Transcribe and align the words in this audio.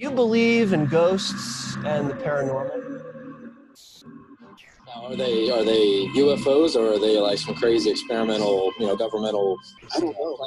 You 0.00 0.10
believe 0.10 0.72
in 0.72 0.86
ghosts 0.86 1.76
and 1.84 2.08
the 2.08 2.14
paranormal? 2.14 3.52
Now, 4.86 5.04
are 5.08 5.14
they 5.14 5.50
are 5.50 5.62
they 5.62 6.06
UFOs 6.16 6.74
or 6.74 6.94
are 6.94 6.98
they 6.98 7.18
like 7.18 7.38
some 7.38 7.54
crazy 7.54 7.90
experimental, 7.90 8.72
you 8.78 8.86
know, 8.86 8.96
governmental? 8.96 9.58
I 9.94 10.00
don't 10.00 10.16
know. 10.18 10.38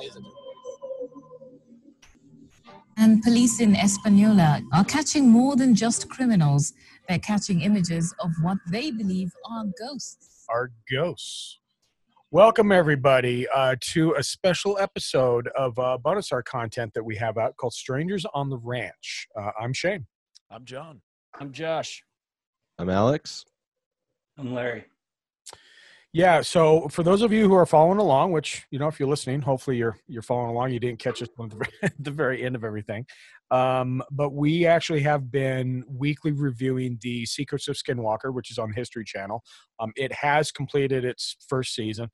And 2.98 3.22
police 3.22 3.62
in 3.62 3.76
Española 3.76 4.64
are 4.74 4.86
catching 4.86 5.30
more 5.30 5.56
than 5.56 5.76
just 5.76 6.10
criminals. 6.10 6.74
They're 7.08 7.20
catching 7.20 7.62
images 7.62 8.12
of 8.24 8.32
what 8.42 8.58
they 8.72 8.90
believe 8.90 9.32
are 9.52 9.66
ghosts. 9.80 10.46
Are 10.50 10.72
ghosts. 10.90 11.60
Welcome, 12.34 12.72
everybody, 12.72 13.48
uh, 13.48 13.76
to 13.80 14.16
a 14.18 14.24
special 14.24 14.80
episode 14.80 15.50
of 15.50 15.78
uh, 15.78 16.00
bonus 16.00 16.32
art 16.32 16.46
content 16.46 16.96
that 16.96 17.04
we 17.04 17.16
have 17.18 17.38
out 17.38 17.56
called 17.58 17.74
Strangers 17.74 18.26
on 18.34 18.50
the 18.50 18.58
Ranch. 18.58 19.28
Uh, 19.40 19.52
I'm 19.62 19.72
Shane. 19.72 20.08
I'm 20.50 20.66
John. 20.66 21.02
I'm 21.40 21.52
Josh. 21.52 22.04
I'm 22.80 22.90
Alex. 22.90 23.46
I'm 24.40 24.52
Larry. 24.52 24.86
Yeah, 26.12 26.42
so 26.42 26.88
for 26.88 27.04
those 27.04 27.22
of 27.22 27.32
you 27.32 27.48
who 27.48 27.54
are 27.54 27.68
following 27.68 28.00
along, 28.00 28.32
which 28.32 28.66
you 28.72 28.80
know, 28.80 28.88
if 28.88 29.00
you're 29.00 29.10
listening, 29.10 29.42
hopefully 29.42 29.78
you're 29.78 30.00
you're 30.08 30.24
following 30.24 30.50
along. 30.50 30.72
You 30.72 30.80
didn't 30.80 30.98
catch 30.98 31.22
us 31.22 31.30
at 31.40 31.94
the 32.00 32.12
very 32.12 32.44
end 32.44 32.56
of 32.56 32.64
everything, 32.64 33.06
um, 33.54 34.02
but 34.10 34.32
we 34.32 34.66
actually 34.66 35.02
have 35.02 35.32
been 35.32 35.84
weekly 35.88 36.32
reviewing 36.32 36.98
the 37.02 37.24
Secrets 37.28 37.68
of 37.68 37.76
Skinwalker, 37.76 38.34
which 38.34 38.50
is 38.50 38.58
on 38.58 38.70
the 38.70 38.76
History 38.76 39.06
Channel. 39.06 39.44
Um, 39.80 39.92
it 39.96 40.12
has 40.12 40.52
completed 40.52 41.06
its 41.06 41.38
first 41.48 41.76
season. 41.76 42.10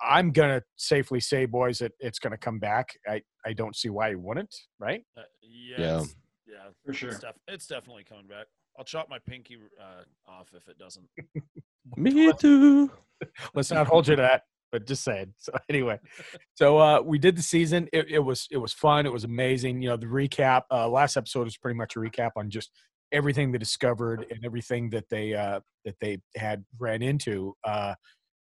I'm 0.00 0.30
gonna 0.30 0.62
safely 0.76 1.18
say, 1.18 1.44
boys, 1.46 1.80
that 1.80 1.90
it's 1.98 2.20
gonna 2.20 2.38
come 2.38 2.60
back. 2.60 2.90
I 3.08 3.22
I 3.44 3.52
don't 3.52 3.74
see 3.74 3.88
why 3.88 4.10
it 4.10 4.20
wouldn't. 4.20 4.54
Right? 4.78 5.02
Uh, 5.18 5.22
yeah, 5.42 5.76
Yeah. 5.78 6.00
It's, 6.02 6.16
yeah, 6.46 6.68
For 6.84 6.92
sure. 6.92 7.10
It's, 7.10 7.18
def- 7.18 7.40
it's 7.48 7.66
definitely 7.66 8.04
coming 8.04 8.28
back. 8.28 8.46
I'll 8.78 8.84
chop 8.84 9.08
my 9.10 9.18
pinky 9.26 9.56
uh, 9.80 10.30
off 10.30 10.50
if 10.54 10.68
it 10.68 10.78
doesn't. 10.78 11.08
Me 11.96 12.32
too. 12.34 12.92
let's 13.54 13.72
not 13.72 13.88
hold 13.88 14.06
you 14.06 14.14
to 14.14 14.22
that 14.22 14.42
but 14.72 14.86
just 14.86 15.04
saying 15.04 15.32
so 15.36 15.52
anyway. 15.68 15.98
So 16.54 16.78
uh 16.78 17.00
we 17.02 17.18
did 17.18 17.36
the 17.36 17.42
season 17.42 17.88
it, 17.92 18.06
it 18.10 18.18
was 18.18 18.46
it 18.50 18.56
was 18.56 18.72
fun 18.72 19.04
it 19.06 19.12
was 19.12 19.24
amazing 19.24 19.82
you 19.82 19.88
know 19.90 19.96
the 19.96 20.06
recap 20.06 20.62
uh 20.70 20.88
last 20.88 21.16
episode 21.16 21.44
was 21.44 21.56
pretty 21.58 21.76
much 21.76 21.96
a 21.96 21.98
recap 21.98 22.30
on 22.36 22.48
just 22.50 22.70
everything 23.12 23.52
they 23.52 23.58
discovered 23.58 24.24
and 24.30 24.44
everything 24.44 24.90
that 24.90 25.04
they 25.10 25.34
uh 25.34 25.60
that 25.84 25.96
they 26.00 26.18
had 26.34 26.64
ran 26.78 27.02
into 27.02 27.54
uh 27.64 27.94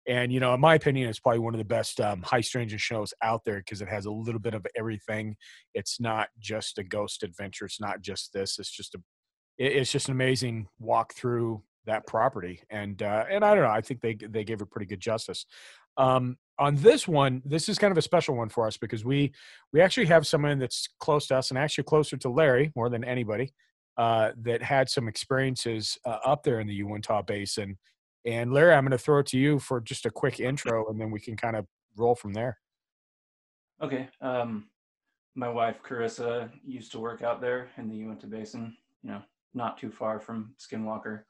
and 0.07 0.31
you 0.31 0.39
know 0.39 0.53
in 0.53 0.59
my 0.61 0.75
opinion 0.75 1.09
it's 1.09 1.19
probably 1.19 1.39
one 1.39 1.53
of 1.53 1.57
the 1.57 1.65
best 1.65 1.99
um 2.01 2.21
high 2.21 2.41
stranger 2.41 2.77
shows 2.77 3.13
out 3.23 3.41
there 3.45 3.57
because 3.57 3.81
it 3.81 3.87
has 3.89 4.05
a 4.05 4.11
little 4.11 4.39
bit 4.41 4.53
of 4.53 4.65
everything. 4.77 5.35
It's 5.73 5.99
not 5.99 6.27
just 6.39 6.77
a 6.77 6.83
ghost 6.83 7.23
adventure 7.23 7.65
it's 7.65 7.81
not 7.81 8.01
just 8.01 8.31
this 8.33 8.59
it's 8.59 8.71
just 8.71 8.95
a 8.95 8.99
it- 9.57 9.73
it's 9.73 9.91
just 9.91 10.07
an 10.07 10.13
amazing 10.13 10.67
walk 10.79 11.13
through 11.13 11.63
that 11.85 12.07
property 12.07 12.61
and 12.69 13.03
uh 13.03 13.25
and 13.29 13.43
i 13.43 13.53
don't 13.53 13.63
know 13.63 13.69
i 13.69 13.81
think 13.81 13.99
they 14.01 14.15
they 14.15 14.43
gave 14.45 14.61
it 14.61 14.71
pretty 14.71 14.85
good 14.85 15.01
justice 15.01 15.45
um 15.97 16.37
on 16.59 16.75
this 16.75 17.07
one 17.07 17.41
this 17.45 17.67
is 17.67 17.79
kind 17.79 17.91
of 17.91 17.97
a 17.97 18.01
special 18.01 18.35
one 18.35 18.49
for 18.49 18.67
us 18.67 18.77
because 18.77 19.03
we 19.03 19.31
we 19.71 19.81
actually 19.81 20.05
have 20.05 20.25
someone 20.27 20.59
that's 20.59 20.87
close 20.99 21.27
to 21.27 21.35
us 21.35 21.49
and 21.49 21.57
actually 21.57 21.83
closer 21.83 22.17
to 22.17 22.29
larry 22.29 22.71
more 22.75 22.89
than 22.89 23.03
anybody 23.03 23.51
uh 23.97 24.31
that 24.41 24.61
had 24.61 24.89
some 24.89 25.07
experiences 25.07 25.97
uh, 26.05 26.17
up 26.25 26.43
there 26.43 26.59
in 26.59 26.67
the 26.67 26.73
uintah 26.73 27.23
basin 27.25 27.77
and 28.25 28.53
larry 28.53 28.73
i'm 28.73 28.83
going 28.83 28.91
to 28.91 28.97
throw 28.97 29.19
it 29.19 29.25
to 29.25 29.37
you 29.37 29.59
for 29.59 29.81
just 29.81 30.05
a 30.05 30.11
quick 30.11 30.39
intro 30.39 30.87
and 30.89 30.99
then 30.99 31.11
we 31.11 31.19
can 31.19 31.35
kind 31.35 31.55
of 31.55 31.65
roll 31.95 32.15
from 32.15 32.33
there 32.33 32.57
Okay. 33.83 34.07
Um, 34.21 34.67
my 35.35 35.49
wife 35.49 35.81
Carissa 35.83 36.49
used 36.65 36.91
to 36.93 36.99
work 36.99 37.21
out 37.21 37.41
there 37.41 37.69
in 37.77 37.89
the 37.89 37.95
Uinta 37.95 38.27
Basin. 38.27 38.77
You 39.03 39.11
know, 39.11 39.21
not 39.53 39.77
too 39.77 39.91
far 39.91 40.21
from 40.21 40.55
Skinwalker, 40.57 41.23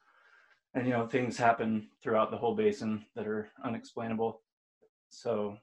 and 0.76 0.86
you 0.86 0.94
know 0.94 1.08
things 1.08 1.36
happen 1.36 1.90
throughout 2.04 2.30
the 2.30 2.38
whole 2.38 2.56
basin 2.56 3.06
that 3.16 3.28
are 3.28 3.50
unexplainable. 3.64 4.43
So, 5.14 5.58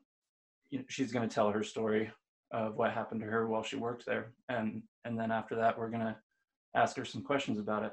you 0.71 0.79
know, 0.79 0.85
she's 0.89 1.13
going 1.13 1.29
to 1.29 1.35
tell 1.35 1.51
her 1.51 1.63
story 1.63 2.11
of 2.53 2.77
what 2.77 2.93
happened 2.93 3.21
to 3.21 3.27
her 3.27 3.47
while 3.49 3.63
she 3.63 3.77
worked 3.77 4.07
there, 4.07 4.33
and 4.49 4.83
and 5.05 5.19
then 5.19 5.31
after 5.31 5.57
that, 5.57 5.79
we're 5.79 5.91
going 5.91 6.05
to 6.05 6.17
ask 6.75 6.97
her 6.97 7.05
some 7.05 7.23
questions 7.23 7.59
about 7.59 7.85
it. 7.85 7.93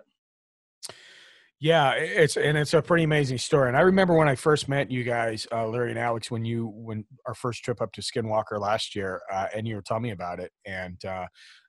Yeah, 1.59 1.93
it's 1.93 2.37
and 2.37 2.55
it's 2.55 2.75
a 2.75 2.81
pretty 2.83 3.03
amazing 3.03 3.39
story. 3.39 3.67
And 3.67 3.77
I 3.77 3.81
remember 3.81 4.13
when 4.13 4.27
I 4.27 4.35
first 4.35 4.69
met 4.69 4.91
you 4.91 5.03
guys, 5.03 5.47
uh, 5.51 5.67
Larry 5.67 5.89
and 5.89 5.99
Alex, 5.99 6.29
when 6.29 6.45
you 6.45 6.67
when 6.67 7.03
our 7.25 7.33
first 7.33 7.63
trip 7.63 7.81
up 7.81 7.91
to 7.93 8.01
Skinwalker 8.01 8.59
last 8.59 8.95
year, 8.95 9.21
uh, 9.31 9.47
and 9.55 9.67
you 9.67 9.75
were 9.75 9.81
telling 9.81 10.03
me 10.03 10.11
about 10.11 10.39
it. 10.39 10.51
And 10.65 11.03
uh, 11.03 11.25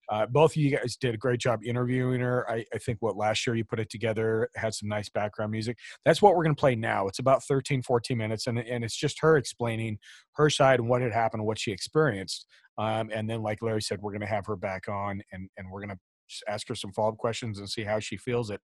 uh, 0.09 0.27
both 0.27 0.53
of 0.53 0.57
you 0.57 0.71
guys 0.71 0.97
did 0.97 1.15
a 1.15 1.19
great 1.19 1.41
job 1.41 1.61
interviewing 1.65 2.21
her. 2.21 2.49
I, 2.51 2.65
I 2.73 2.79
think 2.79 2.99
what 3.01 3.17
last 3.17 3.47
year 3.47 3.57
you 3.57 3.65
put 3.65 3.81
it 3.81 3.91
together 3.91 4.49
had 4.57 4.75
some 4.75 4.89
nice 4.89 5.09
background 5.09 5.53
music. 5.53 5.77
That's 6.05 6.23
what 6.23 6.35
we're 6.35 6.45
going 6.45 6.57
to 6.57 6.61
play 6.61 6.75
now. 6.75 7.07
It's 7.09 7.19
about 7.19 7.45
13, 7.45 7.83
14 7.83 8.17
minutes, 8.17 8.47
and 8.47 8.59
and 8.59 8.85
it's 8.85 8.97
just 8.97 9.21
her 9.21 9.37
explaining 9.37 9.99
her 10.35 10.51
side 10.51 10.81
and 10.81 10.89
what 10.89 11.03
had 11.03 11.13
happened, 11.13 11.45
what 11.45 11.59
she 11.59 11.73
experienced. 11.73 12.47
Um, 12.79 13.11
and 13.13 13.29
then, 13.29 13.43
like 13.43 13.61
Larry 13.61 13.83
said, 13.83 14.01
we're 14.01 14.13
going 14.13 14.21
to 14.21 14.27
have 14.27 14.47
her 14.47 14.57
back 14.57 14.89
on, 14.89 15.23
and 15.33 15.49
and 15.57 15.71
we're 15.71 15.85
going 15.85 15.97
to 15.97 15.99
ask 16.47 16.69
her 16.69 16.75
some 16.75 16.93
follow 16.93 17.11
up 17.11 17.19
questions 17.19 17.59
and 17.59 17.69
see 17.69 17.85
how 17.85 17.99
she 17.99 18.17
feels 18.17 18.51
it 18.51 18.61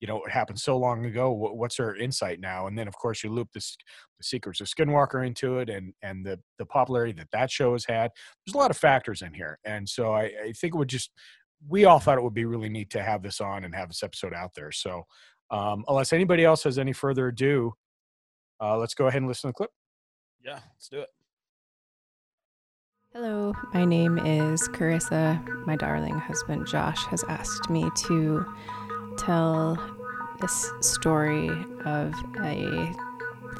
you 0.00 0.06
know, 0.06 0.22
it 0.24 0.30
happened 0.30 0.58
so 0.58 0.76
long 0.76 1.06
ago. 1.06 1.30
What's 1.30 1.76
her 1.78 1.96
insight 1.96 2.38
now? 2.40 2.66
And 2.66 2.78
then, 2.78 2.86
of 2.86 2.96
course, 2.96 3.24
you 3.24 3.30
loop 3.30 3.48
this, 3.52 3.76
the 4.18 4.24
secrets 4.24 4.60
of 4.60 4.66
Skinwalker 4.66 5.26
into 5.26 5.58
it, 5.58 5.70
and 5.70 5.94
and 6.02 6.24
the 6.24 6.38
the 6.58 6.66
popularity 6.66 7.12
that 7.12 7.28
that 7.32 7.50
show 7.50 7.72
has 7.72 7.84
had. 7.84 8.10
There's 8.44 8.54
a 8.54 8.58
lot 8.58 8.70
of 8.70 8.76
factors 8.76 9.22
in 9.22 9.32
here, 9.32 9.58
and 9.64 9.88
so 9.88 10.12
I, 10.12 10.24
I 10.44 10.52
think 10.52 10.74
it 10.74 10.78
would 10.78 10.88
just. 10.88 11.10
We 11.68 11.86
all 11.86 11.98
thought 11.98 12.18
it 12.18 12.22
would 12.22 12.34
be 12.34 12.44
really 12.44 12.68
neat 12.68 12.90
to 12.90 13.02
have 13.02 13.22
this 13.22 13.40
on 13.40 13.64
and 13.64 13.74
have 13.74 13.88
this 13.88 14.02
episode 14.02 14.34
out 14.34 14.52
there. 14.54 14.70
So, 14.70 15.04
um, 15.50 15.84
unless 15.88 16.12
anybody 16.12 16.44
else 16.44 16.64
has 16.64 16.78
any 16.78 16.92
further 16.92 17.28
ado, 17.28 17.72
uh, 18.60 18.76
let's 18.76 18.94
go 18.94 19.06
ahead 19.06 19.22
and 19.22 19.28
listen 19.28 19.48
to 19.48 19.52
the 19.52 19.54
clip. 19.54 19.70
Yeah, 20.44 20.60
let's 20.74 20.88
do 20.90 21.00
it. 21.00 21.08
Hello, 23.14 23.54
my 23.72 23.86
name 23.86 24.18
is 24.18 24.68
Carissa. 24.68 25.42
My 25.66 25.74
darling 25.74 26.18
husband 26.18 26.66
Josh 26.66 27.02
has 27.06 27.24
asked 27.24 27.70
me 27.70 27.88
to 28.08 28.44
tell 29.16 29.78
this 30.40 30.70
story 30.80 31.48
of 31.84 32.14
a 32.40 32.92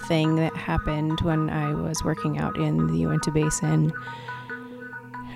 thing 0.06 0.37
that 0.37 0.56
happened 0.56 1.21
when 1.22 1.50
I 1.50 1.75
was 1.75 2.05
working 2.05 2.39
out 2.39 2.56
in 2.59 2.87
the 2.87 2.99
Uinta 2.99 3.31
Basin. 3.31 3.93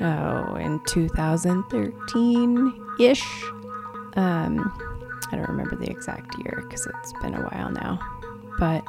Oh, 0.00 0.54
in 0.56 0.80
2013 0.86 2.86
ish. 2.98 3.44
Um, 4.14 4.72
I 5.30 5.36
don't 5.36 5.48
remember 5.48 5.76
the 5.76 5.90
exact 5.90 6.38
year 6.38 6.62
because 6.62 6.86
it's 6.86 7.12
been 7.22 7.34
a 7.34 7.42
while 7.42 7.70
now. 7.70 8.00
But 8.58 8.84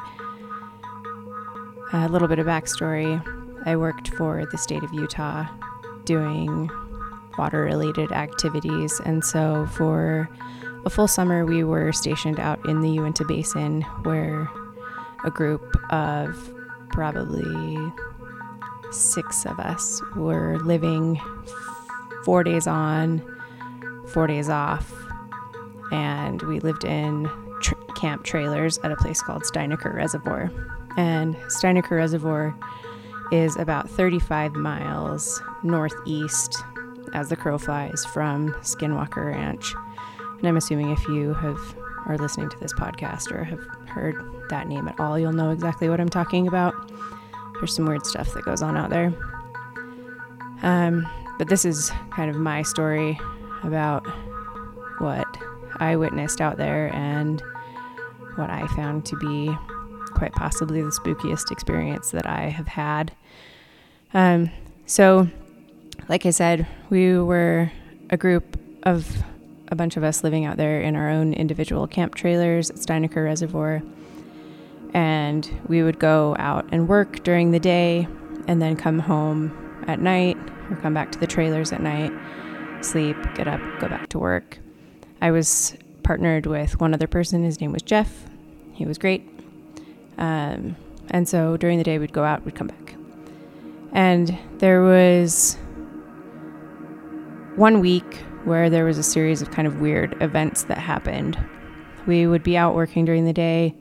a 1.94 2.09
little 2.09 2.28
bit 2.28 2.40
of 2.40 2.47
backstory 2.47 3.22
I 3.66 3.75
worked 3.75 4.09
for 4.16 4.46
the 4.46 4.58
state 4.58 4.84
of 4.84 4.94
Utah 4.94 5.46
doing 6.06 6.70
water 7.38 7.64
related 7.64 8.12
activities. 8.12 9.00
And 9.06 9.24
so 9.24 9.68
for 9.68 10.30
a 10.86 10.90
full 10.90 11.08
summer, 11.08 11.46
we 11.46 11.64
were 11.64 11.92
stationed 11.92 12.40
out 12.40 12.64
in 12.68 12.81
the 12.81 12.90
Uinta 12.90 13.25
Basin 13.25 13.81
where 14.03 14.50
a 15.24 15.31
group 15.31 15.75
of 15.92 16.53
probably 16.90 17.78
six 18.91 19.46
of 19.46 19.59
us 19.59 20.02
were 20.16 20.58
living 20.59 21.20
four 22.24 22.44
days 22.44 22.68
on, 22.68 23.22
four 24.08 24.28
days 24.28 24.50
off. 24.50 24.94
And 25.91 26.41
we 26.44 26.59
lived 26.59 26.84
in 26.84 27.30
tr- 27.62 27.75
camp 27.96 28.24
trailers 28.24 28.78
at 28.80 28.91
a 28.91 28.96
place 28.96 29.22
called 29.22 29.44
Steinaker 29.44 29.94
Reservoir. 29.94 30.52
And 30.97 31.36
Steinaker 31.47 31.91
Reservoir 31.91 32.56
is 33.31 33.56
about 33.56 33.90
35 33.90 34.53
miles 34.56 35.41
northeast 35.64 36.62
as 37.14 37.30
the 37.30 37.36
crow 37.36 37.58
flies 37.58 38.06
from 38.06 38.53
Skinwalker 38.61 39.26
Ranch. 39.26 39.73
And 40.41 40.47
I'm 40.47 40.58
assuming 40.58 40.90
if 40.90 41.08
you 41.08 41.35
have 41.35 41.76
are 42.08 42.17
listening 42.17 42.49
to 42.49 42.58
this 42.59 42.73
podcast 42.73 43.32
or 43.32 43.43
have 43.43 43.64
heard 43.88 44.16
that 44.49 44.67
name 44.67 44.88
at 44.88 44.99
all, 44.99 45.20
you'll 45.20 45.34
know 45.34 45.52
exactly 45.52 45.88
what 45.88 45.99
I'm 45.99 46.09
talking 46.09 46.47
about. 46.47 46.73
There's 47.59 47.76
some 47.76 47.85
weird 47.85 48.08
stuff 48.08 48.34
that 48.34 48.43
goes 48.43 48.64
on 48.64 48.76
out 48.76 48.90
there. 48.90 49.14
Um, 50.64 51.08
but 51.38 51.47
this 51.47 51.64
is 51.64 51.91
kind 52.11 52.29
of 52.29 52.38
my 52.38 52.64
story 52.64 53.20
about 53.64 54.05
what 54.97 55.28
I 55.78 55.96
witnessed 55.96 56.41
out 56.41 56.58
there 56.58 56.94
and 56.94 57.41
what 58.35 58.49
I 58.49 58.66
found 58.76 59.05
to 59.05 59.16
be 59.17 59.55
quite 60.16 60.34
possibly 60.34 60.82
the 60.82 60.90
spookiest 60.90 61.52
experience 61.52 62.11
that 62.11 62.26
I 62.26 62.49
have 62.49 62.67
had. 62.67 63.11
Um, 64.14 64.49
so, 64.85 65.28
like 66.09 66.26
I 66.26 66.32
said, 66.32 66.67
we 66.90 67.17
were 67.17 67.72
a 68.09 68.17
group 68.17 68.59
of 68.84 69.23
a 69.72 69.76
bunch 69.76 69.96
of 69.97 70.03
us 70.03 70.23
living 70.23 70.46
out 70.46 70.58
there 70.58 70.82
in 70.82 70.96
our 70.96 71.09
own 71.09 71.34
individual 71.34 71.88
camp 71.88 72.14
trailers 72.14 72.70
at 72.70 72.76
Steinaker 72.76 73.23
Reservoir. 73.26 73.82
And 74.94 75.50
we 75.68 75.82
would 75.82 75.97
go 75.97 76.35
out 76.38 76.68
and 76.73 76.90
work 76.90 77.23
during 77.23 77.52
the 77.52 77.59
day 77.59 78.08
and 78.47 78.62
then 78.62 78.76
come 78.76 79.00
home 79.00 79.85
at 79.88 80.02
night 80.02 80.38
or 80.70 80.76
come 80.76 80.94
back 80.94 81.12
to 81.14 81.20
the 81.20 81.28
trailers 81.28 81.72
at 81.72 81.82
night, 81.82 82.12
sleep, 82.82 83.16
get 83.34 83.47
up, 83.47 83.62
go 83.79 83.88
back 83.88 84.09
to 84.09 84.20
work. 84.20 84.59
I 85.22 85.32
was 85.32 85.78
partnered 86.03 86.46
with 86.46 86.79
one 86.82 86.94
other 86.94 87.08
person. 87.08 87.44
His 87.44 87.62
name 87.62 87.72
was 87.72 87.82
Jeff. 87.82 88.26
He 88.73 88.85
was 88.85 88.97
great. 88.97 89.28
Um, 90.18 90.76
and 91.12 91.28
so 91.29 91.56
during 91.56 91.78
the 91.78 91.84
day, 91.84 91.97
we'd 91.97 92.14
go 92.14 92.23
out, 92.23 92.44
we'd 92.46 92.56
come 92.56 92.68
back. 92.68 92.96
And 93.94 94.38
there 94.58 94.82
was 94.82 95.58
one 97.56 97.79
week 97.79 98.23
where 98.46 98.70
there 98.70 98.85
was 98.85 98.97
a 98.97 99.03
series 99.03 99.41
of 99.41 99.52
kind 99.52 99.67
of 99.67 99.82
weird 99.82 100.22
events 100.22 100.64
that 100.64 100.78
happened. 100.78 101.38
We 102.05 102.28
would 102.28 102.43
be 102.43 102.58
out 102.58 102.76
working 102.76 103.05
during 103.05 103.26
the 103.26 103.34
day, 103.34 103.76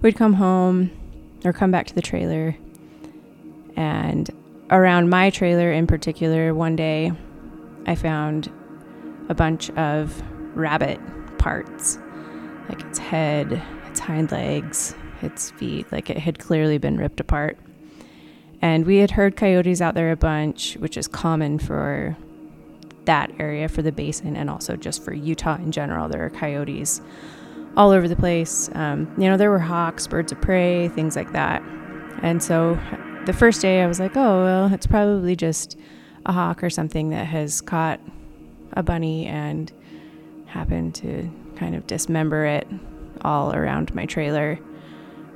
we'd 0.00 0.16
come 0.16 0.34
home 0.34 0.90
or 1.44 1.52
come 1.52 1.70
back 1.70 1.86
to 1.86 1.94
the 1.94 2.02
trailer. 2.02 2.56
And 3.76 4.30
around 4.70 5.10
my 5.10 5.30
trailer 5.30 5.72
in 5.72 5.86
particular, 5.86 6.54
one 6.54 6.76
day 6.76 7.12
I 7.86 7.94
found 7.94 8.50
a 9.28 9.34
bunch 9.34 9.70
of 9.70 10.22
rabbit 10.54 11.00
parts 11.38 11.98
like 12.68 12.82
its 12.82 12.98
head, 12.98 13.62
its 13.88 14.00
hind 14.00 14.32
legs, 14.32 14.94
its 15.20 15.50
feet. 15.52 15.90
Like 15.92 16.10
it 16.10 16.18
had 16.18 16.38
clearly 16.38 16.78
been 16.78 16.96
ripped 16.96 17.20
apart. 17.20 17.58
And 18.60 18.86
we 18.86 18.98
had 18.98 19.12
heard 19.12 19.36
coyotes 19.36 19.80
out 19.80 19.94
there 19.94 20.12
a 20.12 20.16
bunch, 20.16 20.76
which 20.76 20.96
is 20.96 21.08
common 21.08 21.58
for 21.58 22.16
that 23.04 23.30
area 23.38 23.68
for 23.68 23.82
the 23.82 23.92
basin 23.92 24.36
and 24.36 24.48
also 24.48 24.76
just 24.76 25.04
for 25.04 25.12
Utah 25.12 25.56
in 25.56 25.72
general. 25.72 26.08
There 26.08 26.24
are 26.24 26.30
coyotes 26.30 27.00
all 27.76 27.90
over 27.90 28.06
the 28.06 28.16
place. 28.16 28.70
Um, 28.74 29.12
you 29.16 29.24
know, 29.24 29.36
there 29.36 29.50
were 29.50 29.58
hawks, 29.58 30.06
birds 30.06 30.32
of 30.32 30.40
prey, 30.40 30.88
things 30.88 31.16
like 31.16 31.32
that. 31.32 31.62
And 32.22 32.42
so 32.42 32.78
the 33.26 33.32
first 33.32 33.60
day 33.60 33.82
I 33.82 33.86
was 33.86 33.98
like, 33.98 34.16
oh, 34.16 34.44
well, 34.44 34.72
it's 34.72 34.86
probably 34.86 35.36
just 35.36 35.78
a 36.26 36.32
hawk 36.32 36.62
or 36.62 36.70
something 36.70 37.10
that 37.10 37.26
has 37.26 37.60
caught 37.60 38.00
a 38.74 38.82
bunny 38.82 39.26
and 39.26 39.72
happened 40.46 40.94
to 40.96 41.30
kind 41.56 41.74
of 41.74 41.86
dismember 41.86 42.44
it 42.44 42.68
all 43.22 43.54
around 43.54 43.94
my 43.94 44.06
trailer, 44.06 44.56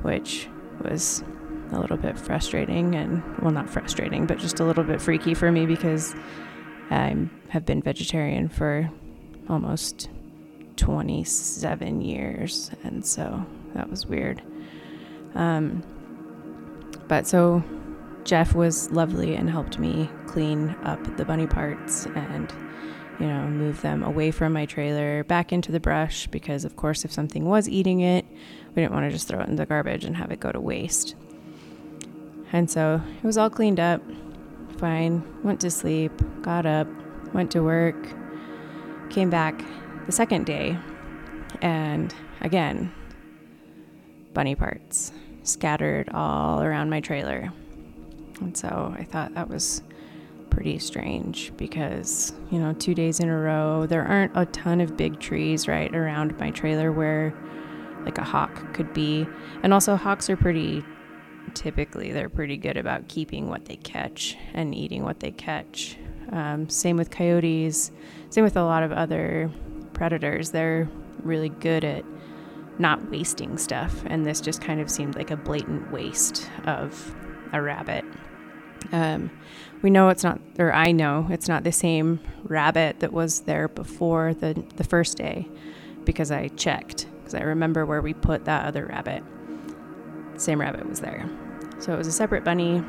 which 0.02 0.48
was 0.82 1.24
a 1.72 1.80
little 1.80 1.96
bit 1.96 2.18
frustrating 2.18 2.94
and, 2.94 3.22
well, 3.40 3.50
not 3.50 3.68
frustrating, 3.68 4.26
but 4.26 4.38
just 4.38 4.60
a 4.60 4.64
little 4.64 4.84
bit 4.84 5.00
freaky 5.00 5.34
for 5.34 5.50
me 5.50 5.66
because 5.66 6.14
I 6.90 7.28
have 7.50 7.64
been 7.64 7.82
vegetarian 7.82 8.48
for 8.48 8.90
almost 9.48 10.08
27 10.76 12.00
years. 12.00 12.70
And 12.84 13.04
so 13.04 13.44
that 13.74 13.90
was 13.90 14.06
weird. 14.06 14.42
Um, 15.34 15.82
but 17.08 17.26
so 17.26 17.62
Jeff 18.24 18.54
was 18.54 18.90
lovely 18.90 19.34
and 19.34 19.48
helped 19.48 19.78
me 19.78 20.10
clean 20.26 20.70
up 20.82 21.16
the 21.16 21.24
bunny 21.24 21.46
parts 21.46 22.06
and 22.06 22.52
you 23.18 23.26
know, 23.26 23.46
move 23.46 23.80
them 23.80 24.02
away 24.02 24.30
from 24.30 24.52
my 24.52 24.66
trailer 24.66 25.24
back 25.24 25.52
into 25.52 25.72
the 25.72 25.80
brush 25.80 26.26
because, 26.26 26.64
of 26.64 26.76
course, 26.76 27.04
if 27.04 27.12
something 27.12 27.46
was 27.46 27.68
eating 27.68 28.00
it, 28.00 28.26
we 28.74 28.82
didn't 28.82 28.92
want 28.92 29.06
to 29.06 29.10
just 29.10 29.26
throw 29.26 29.40
it 29.40 29.48
in 29.48 29.56
the 29.56 29.64
garbage 29.64 30.04
and 30.04 30.16
have 30.16 30.30
it 30.30 30.40
go 30.40 30.52
to 30.52 30.60
waste. 30.60 31.14
And 32.52 32.70
so 32.70 33.00
it 33.16 33.24
was 33.24 33.38
all 33.38 33.48
cleaned 33.48 33.80
up, 33.80 34.02
fine, 34.78 35.24
went 35.42 35.60
to 35.60 35.70
sleep, 35.70 36.12
got 36.42 36.66
up, 36.66 36.88
went 37.36 37.52
to 37.52 37.62
work, 37.62 37.96
came 39.10 39.30
back 39.30 39.62
the 40.06 40.12
second 40.12 40.46
day, 40.46 40.76
and 41.60 42.12
again, 42.40 42.92
bunny 44.34 44.54
parts 44.54 45.12
scattered 45.42 46.08
all 46.12 46.62
around 46.62 46.90
my 46.90 47.00
trailer. 47.00 47.52
And 48.40 48.56
so 48.56 48.94
I 48.98 49.04
thought 49.04 49.34
that 49.34 49.48
was 49.48 49.82
pretty 50.50 50.78
strange 50.78 51.52
because, 51.56 52.32
you 52.50 52.58
know, 52.58 52.72
two 52.72 52.94
days 52.94 53.20
in 53.20 53.28
a 53.28 53.38
row, 53.38 53.86
there 53.86 54.04
aren't 54.04 54.32
a 54.34 54.46
ton 54.46 54.80
of 54.80 54.96
big 54.96 55.20
trees 55.20 55.68
right 55.68 55.94
around 55.94 56.38
my 56.38 56.50
trailer 56.50 56.90
where 56.90 57.34
like 58.04 58.18
a 58.18 58.24
hawk 58.24 58.72
could 58.72 58.92
be. 58.92 59.26
And 59.62 59.74
also, 59.74 59.96
hawks 59.96 60.30
are 60.30 60.36
pretty 60.36 60.82
typically, 61.54 62.12
they're 62.12 62.28
pretty 62.28 62.56
good 62.56 62.76
about 62.76 63.08
keeping 63.08 63.48
what 63.48 63.66
they 63.66 63.76
catch 63.76 64.36
and 64.54 64.74
eating 64.74 65.02
what 65.02 65.20
they 65.20 65.30
catch. 65.30 65.96
Um, 66.32 66.68
same 66.68 66.96
with 66.96 67.10
coyotes, 67.10 67.90
same 68.30 68.44
with 68.44 68.56
a 68.56 68.64
lot 68.64 68.82
of 68.82 68.92
other 68.92 69.50
predators. 69.92 70.50
They're 70.50 70.88
really 71.22 71.48
good 71.48 71.84
at 71.84 72.04
not 72.78 73.10
wasting 73.10 73.58
stuff. 73.58 74.02
And 74.06 74.26
this 74.26 74.40
just 74.40 74.60
kind 74.60 74.80
of 74.80 74.90
seemed 74.90 75.16
like 75.16 75.30
a 75.30 75.36
blatant 75.36 75.90
waste 75.90 76.50
of 76.64 77.14
a 77.52 77.62
rabbit. 77.62 78.04
Um, 78.92 79.30
we 79.82 79.90
know 79.90 80.08
it's 80.08 80.24
not, 80.24 80.40
or 80.58 80.72
I 80.72 80.92
know 80.92 81.26
it's 81.30 81.48
not 81.48 81.64
the 81.64 81.72
same 81.72 82.20
rabbit 82.44 83.00
that 83.00 83.12
was 83.12 83.40
there 83.40 83.68
before 83.68 84.34
the, 84.34 84.62
the 84.76 84.84
first 84.84 85.16
day 85.16 85.48
because 86.04 86.30
I 86.30 86.48
checked, 86.48 87.06
because 87.18 87.34
I 87.34 87.40
remember 87.40 87.84
where 87.84 88.02
we 88.02 88.14
put 88.14 88.44
that 88.44 88.66
other 88.66 88.86
rabbit. 88.86 89.22
Same 90.36 90.60
rabbit 90.60 90.88
was 90.88 91.00
there. 91.00 91.28
So 91.78 91.92
it 91.92 91.98
was 91.98 92.06
a 92.06 92.12
separate 92.12 92.44
bunny 92.44 92.82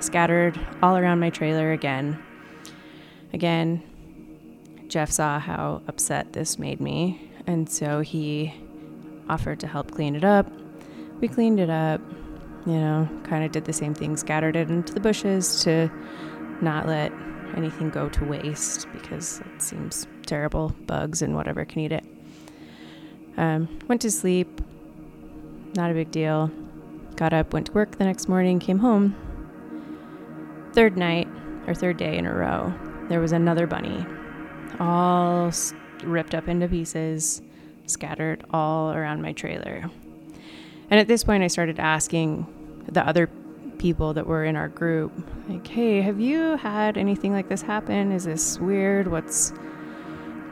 scattered 0.00 0.58
all 0.82 0.96
around 0.96 1.20
my 1.20 1.30
trailer 1.30 1.72
again. 1.72 2.22
Again, 3.32 3.82
Jeff 4.88 5.10
saw 5.10 5.38
how 5.38 5.82
upset 5.88 6.32
this 6.32 6.58
made 6.58 6.80
me, 6.80 7.30
and 7.46 7.68
so 7.68 8.00
he 8.00 8.54
offered 9.28 9.60
to 9.60 9.66
help 9.66 9.90
clean 9.90 10.14
it 10.14 10.24
up. 10.24 10.50
We 11.20 11.28
cleaned 11.28 11.60
it 11.60 11.70
up, 11.70 12.00
you 12.66 12.74
know, 12.74 13.08
kind 13.24 13.44
of 13.44 13.52
did 13.52 13.64
the 13.64 13.72
same 13.72 13.94
thing, 13.94 14.16
scattered 14.16 14.56
it 14.56 14.70
into 14.70 14.92
the 14.92 15.00
bushes 15.00 15.62
to 15.64 15.90
not 16.60 16.86
let 16.86 17.12
anything 17.56 17.90
go 17.90 18.08
to 18.08 18.24
waste 18.24 18.86
because 18.92 19.40
it 19.40 19.62
seems 19.62 20.06
terrible. 20.26 20.74
Bugs 20.86 21.22
and 21.22 21.34
whatever 21.34 21.64
can 21.64 21.80
eat 21.80 21.92
it. 21.92 22.04
Um, 23.36 23.68
went 23.88 24.00
to 24.02 24.10
sleep, 24.10 24.60
not 25.74 25.90
a 25.90 25.94
big 25.94 26.10
deal. 26.10 26.50
Got 27.16 27.32
up, 27.32 27.52
went 27.52 27.66
to 27.66 27.72
work 27.72 27.98
the 27.98 28.04
next 28.04 28.28
morning, 28.28 28.58
came 28.58 28.78
home. 28.78 29.14
Third 30.74 30.96
night, 30.96 31.28
or 31.66 31.74
third 31.74 31.96
day 31.96 32.16
in 32.18 32.26
a 32.26 32.34
row, 32.34 32.74
there 33.08 33.20
was 33.20 33.32
another 33.32 33.66
bunny, 33.66 34.04
all 34.80 35.50
ripped 36.02 36.34
up 36.34 36.48
into 36.48 36.68
pieces, 36.68 37.42
scattered 37.86 38.44
all 38.50 38.92
around 38.92 39.22
my 39.22 39.32
trailer. 39.32 39.90
And 40.90 41.00
at 41.00 41.08
this 41.08 41.24
point, 41.24 41.42
I 41.42 41.48
started 41.48 41.78
asking 41.78 42.46
the 42.88 43.06
other 43.06 43.28
people 43.78 44.14
that 44.14 44.26
were 44.26 44.44
in 44.44 44.56
our 44.56 44.68
group, 44.68 45.12
like, 45.48 45.66
hey, 45.66 46.00
have 46.00 46.20
you 46.20 46.56
had 46.56 46.96
anything 46.96 47.32
like 47.32 47.48
this 47.48 47.62
happen? 47.62 48.12
Is 48.12 48.24
this 48.24 48.58
weird? 48.58 49.08
What's, 49.08 49.52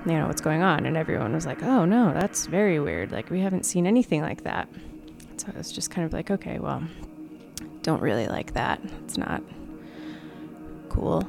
you 0.06 0.12
know, 0.12 0.26
what's 0.26 0.40
going 0.40 0.62
on? 0.62 0.86
And 0.86 0.96
everyone 0.96 1.32
was 1.32 1.46
like, 1.46 1.62
oh, 1.62 1.84
no, 1.84 2.12
that's 2.12 2.46
very 2.46 2.80
weird. 2.80 3.12
Like, 3.12 3.30
we 3.30 3.40
haven't 3.40 3.64
seen 3.64 3.86
anything 3.86 4.22
like 4.22 4.44
that. 4.44 4.68
So 5.36 5.48
I 5.54 5.58
was 5.58 5.72
just 5.72 5.90
kind 5.90 6.06
of 6.06 6.12
like, 6.12 6.30
okay, 6.30 6.58
well, 6.58 6.82
don't 7.82 8.02
really 8.02 8.26
like 8.26 8.54
that. 8.54 8.80
It's 9.04 9.18
not 9.18 9.42
cool. 10.88 11.26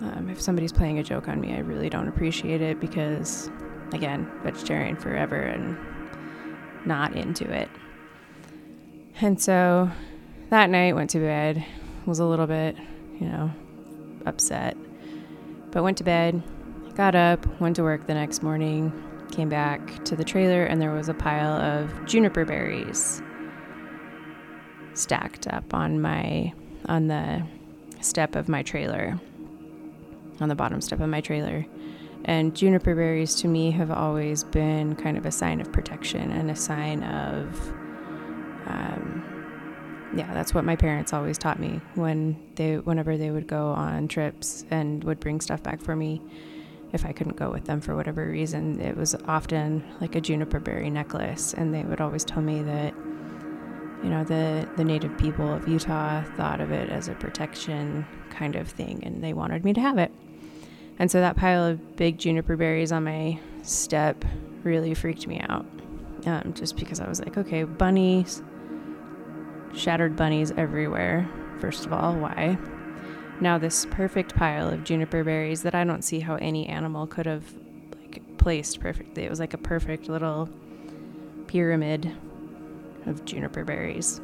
Um, 0.00 0.28
if 0.30 0.40
somebody's 0.40 0.72
playing 0.72 0.98
a 0.98 1.02
joke 1.02 1.28
on 1.28 1.40
me, 1.40 1.54
I 1.54 1.58
really 1.58 1.88
don't 1.88 2.08
appreciate 2.08 2.60
it 2.60 2.80
because, 2.80 3.50
again, 3.92 4.30
vegetarian 4.42 4.96
forever 4.96 5.36
and 5.36 5.76
not 6.84 7.14
into 7.16 7.50
it. 7.50 7.68
And 9.20 9.40
so 9.40 9.90
that 10.50 10.68
night 10.68 10.94
went 10.94 11.10
to 11.10 11.18
bed, 11.18 11.64
was 12.04 12.18
a 12.18 12.26
little 12.26 12.46
bit, 12.46 12.76
you 13.18 13.26
know, 13.26 13.50
upset, 14.26 14.76
but 15.70 15.82
went 15.82 15.98
to 15.98 16.04
bed, 16.04 16.42
got 16.94 17.14
up, 17.14 17.46
went 17.60 17.76
to 17.76 17.82
work 17.82 18.06
the 18.06 18.14
next 18.14 18.42
morning, 18.42 18.92
came 19.32 19.48
back 19.48 20.04
to 20.04 20.14
the 20.14 20.24
trailer, 20.24 20.64
and 20.64 20.80
there 20.80 20.92
was 20.92 21.08
a 21.08 21.14
pile 21.14 21.54
of 21.54 22.04
juniper 22.06 22.44
berries 22.44 23.22
stacked 24.94 25.46
up 25.48 25.74
on 25.74 26.00
my 26.00 26.52
on 26.86 27.08
the 27.08 27.42
step 28.00 28.34
of 28.36 28.48
my 28.48 28.62
trailer 28.62 29.18
on 30.40 30.48
the 30.48 30.54
bottom 30.54 30.80
step 30.80 31.00
of 31.00 31.08
my 31.08 31.20
trailer 31.20 31.66
and 32.24 32.56
juniper 32.56 32.94
berries 32.94 33.34
to 33.34 33.48
me 33.48 33.70
have 33.70 33.90
always 33.90 34.42
been 34.44 34.96
kind 34.96 35.16
of 35.16 35.26
a 35.26 35.30
sign 35.30 35.60
of 35.60 35.70
protection 35.72 36.32
and 36.32 36.50
a 36.50 36.56
sign 36.56 37.02
of 37.04 37.72
um, 38.66 39.36
yeah, 40.14 40.32
that's 40.32 40.54
what 40.54 40.64
my 40.64 40.76
parents 40.76 41.12
always 41.12 41.38
taught 41.38 41.58
me 41.58 41.80
when 41.94 42.36
they 42.54 42.78
whenever 42.78 43.16
they 43.16 43.30
would 43.30 43.46
go 43.46 43.70
on 43.72 44.08
trips 44.08 44.64
and 44.70 45.04
would 45.04 45.20
bring 45.20 45.40
stuff 45.40 45.62
back 45.62 45.80
for 45.80 45.94
me 45.94 46.22
if 46.92 47.04
I 47.04 47.12
couldn't 47.12 47.36
go 47.36 47.50
with 47.50 47.64
them 47.64 47.80
for 47.80 47.94
whatever 47.94 48.26
reason. 48.28 48.80
It 48.80 48.96
was 48.96 49.14
often 49.26 49.84
like 50.00 50.14
a 50.14 50.20
juniper 50.20 50.60
berry 50.60 50.90
necklace 50.90 51.54
and 51.54 51.74
they 51.74 51.82
would 51.82 52.00
always 52.00 52.24
tell 52.24 52.42
me 52.42 52.62
that 52.62 52.94
you 54.02 54.10
know 54.10 54.24
the 54.24 54.68
the 54.76 54.84
native 54.84 55.16
people 55.18 55.52
of 55.52 55.68
Utah 55.68 56.22
thought 56.36 56.60
of 56.60 56.70
it 56.70 56.88
as 56.90 57.08
a 57.08 57.14
protection 57.14 58.06
kind 58.30 58.56
of 58.56 58.68
thing 58.68 59.02
and 59.04 59.22
they 59.22 59.32
wanted 59.32 59.64
me 59.64 59.72
to 59.74 59.80
have 59.80 59.98
it. 59.98 60.12
And 60.98 61.10
so 61.10 61.20
that 61.20 61.36
pile 61.36 61.64
of 61.64 61.96
big 61.96 62.18
juniper 62.18 62.56
berries 62.56 62.92
on 62.92 63.04
my 63.04 63.38
step 63.62 64.24
really 64.62 64.94
freaked 64.94 65.26
me 65.26 65.40
out. 65.40 65.66
Um, 66.24 66.54
just 66.54 66.76
because 66.76 67.00
I 67.00 67.08
was 67.08 67.20
like, 67.20 67.36
okay, 67.36 67.64
bunnies, 67.64 68.42
shattered 69.74 70.16
bunnies 70.16 70.50
everywhere. 70.52 71.28
First 71.60 71.86
of 71.86 71.92
all, 71.92 72.14
why? 72.14 72.58
Now 73.40 73.58
this 73.58 73.86
perfect 73.90 74.34
pile 74.34 74.68
of 74.68 74.82
juniper 74.84 75.22
berries 75.22 75.62
that 75.62 75.74
I 75.74 75.84
don't 75.84 76.02
see 76.02 76.20
how 76.20 76.36
any 76.36 76.66
animal 76.66 77.06
could 77.06 77.26
have 77.26 77.44
like 78.00 78.22
placed 78.38 78.80
perfectly. 78.80 79.24
It 79.24 79.30
was 79.30 79.40
like 79.40 79.54
a 79.54 79.58
perfect 79.58 80.08
little 80.08 80.48
pyramid 81.46 82.10
of 83.04 83.24
juniper 83.24 83.64
berries. 83.64 84.20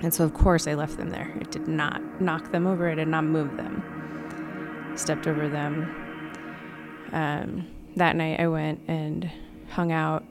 And 0.00 0.14
so, 0.14 0.24
of 0.24 0.32
course, 0.32 0.68
I 0.68 0.74
left 0.74 0.96
them 0.96 1.10
there. 1.10 1.36
It 1.40 1.50
did 1.50 1.66
not 1.66 2.20
knock 2.20 2.52
them 2.52 2.66
over, 2.66 2.88
I 2.88 2.94
did 2.94 3.08
not 3.08 3.24
move 3.24 3.56
them. 3.56 3.82
Stepped 4.98 5.26
over 5.26 5.48
them. 5.48 5.84
Um, 7.12 7.66
that 7.96 8.16
night, 8.16 8.40
I 8.40 8.48
went 8.48 8.80
and 8.88 9.30
hung 9.70 9.92
out 9.92 10.24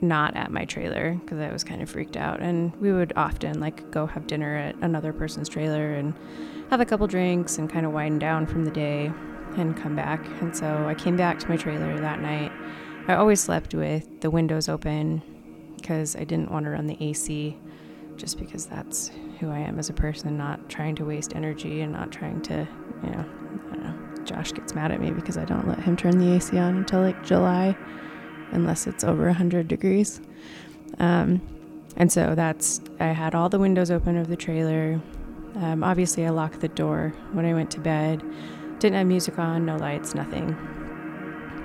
not 0.00 0.36
at 0.36 0.50
my 0.50 0.64
trailer 0.64 1.14
because 1.14 1.38
I 1.38 1.50
was 1.50 1.64
kind 1.64 1.82
of 1.82 1.90
freaked 1.90 2.16
out. 2.16 2.40
And 2.40 2.74
we 2.76 2.92
would 2.92 3.12
often 3.16 3.60
like 3.60 3.90
go 3.90 4.06
have 4.06 4.26
dinner 4.26 4.56
at 4.56 4.76
another 4.76 5.12
person's 5.12 5.48
trailer 5.48 5.94
and 5.94 6.14
have 6.70 6.80
a 6.80 6.84
couple 6.84 7.06
drinks 7.06 7.58
and 7.58 7.70
kind 7.70 7.86
of 7.86 7.92
wind 7.92 8.20
down 8.20 8.46
from 8.46 8.64
the 8.64 8.70
day 8.70 9.10
and 9.56 9.76
come 9.76 9.96
back. 9.96 10.24
And 10.40 10.56
so 10.56 10.86
I 10.86 10.94
came 10.94 11.16
back 11.16 11.38
to 11.40 11.48
my 11.48 11.56
trailer 11.56 11.98
that 11.98 12.20
night. 12.20 12.52
I 13.08 13.14
always 13.14 13.40
slept 13.40 13.74
with 13.74 14.20
the 14.20 14.30
windows 14.30 14.68
open 14.68 15.22
because 15.76 16.16
I 16.16 16.24
didn't 16.24 16.50
want 16.50 16.64
to 16.64 16.70
run 16.70 16.86
the 16.86 16.96
AC 17.00 17.56
just 18.16 18.38
because 18.38 18.66
that's 18.66 19.10
who 19.40 19.50
I 19.50 19.58
am 19.58 19.78
as 19.78 19.90
a 19.90 19.92
person, 19.92 20.36
not 20.38 20.68
trying 20.68 20.94
to 20.96 21.04
waste 21.04 21.34
energy 21.34 21.80
and 21.80 21.92
not 21.92 22.12
trying 22.12 22.40
to, 22.42 22.66
you 23.02 23.10
know, 23.10 23.24
know. 23.24 23.43
Josh 24.24 24.52
gets 24.52 24.74
mad 24.74 24.90
at 24.90 25.00
me 25.00 25.10
because 25.10 25.36
I 25.36 25.44
don't 25.44 25.68
let 25.68 25.78
him 25.80 25.96
turn 25.96 26.18
the 26.18 26.34
AC 26.34 26.56
on 26.58 26.76
until 26.76 27.00
like 27.00 27.24
July 27.24 27.76
unless 28.52 28.86
it's 28.86 29.04
over 29.04 29.26
100 29.26 29.68
degrees. 29.68 30.20
Um, 30.98 31.40
and 31.96 32.10
so 32.10 32.34
that's, 32.34 32.80
I 33.00 33.06
had 33.06 33.34
all 33.34 33.48
the 33.48 33.58
windows 33.58 33.90
open 33.90 34.16
of 34.16 34.28
the 34.28 34.36
trailer. 34.36 35.00
Um, 35.56 35.84
obviously, 35.84 36.26
I 36.26 36.30
locked 36.30 36.60
the 36.60 36.68
door 36.68 37.12
when 37.32 37.44
I 37.44 37.52
went 37.52 37.70
to 37.72 37.80
bed. 37.80 38.22
Didn't 38.78 38.96
have 38.96 39.06
music 39.06 39.38
on, 39.38 39.66
no 39.66 39.76
lights, 39.76 40.14
nothing. 40.14 40.56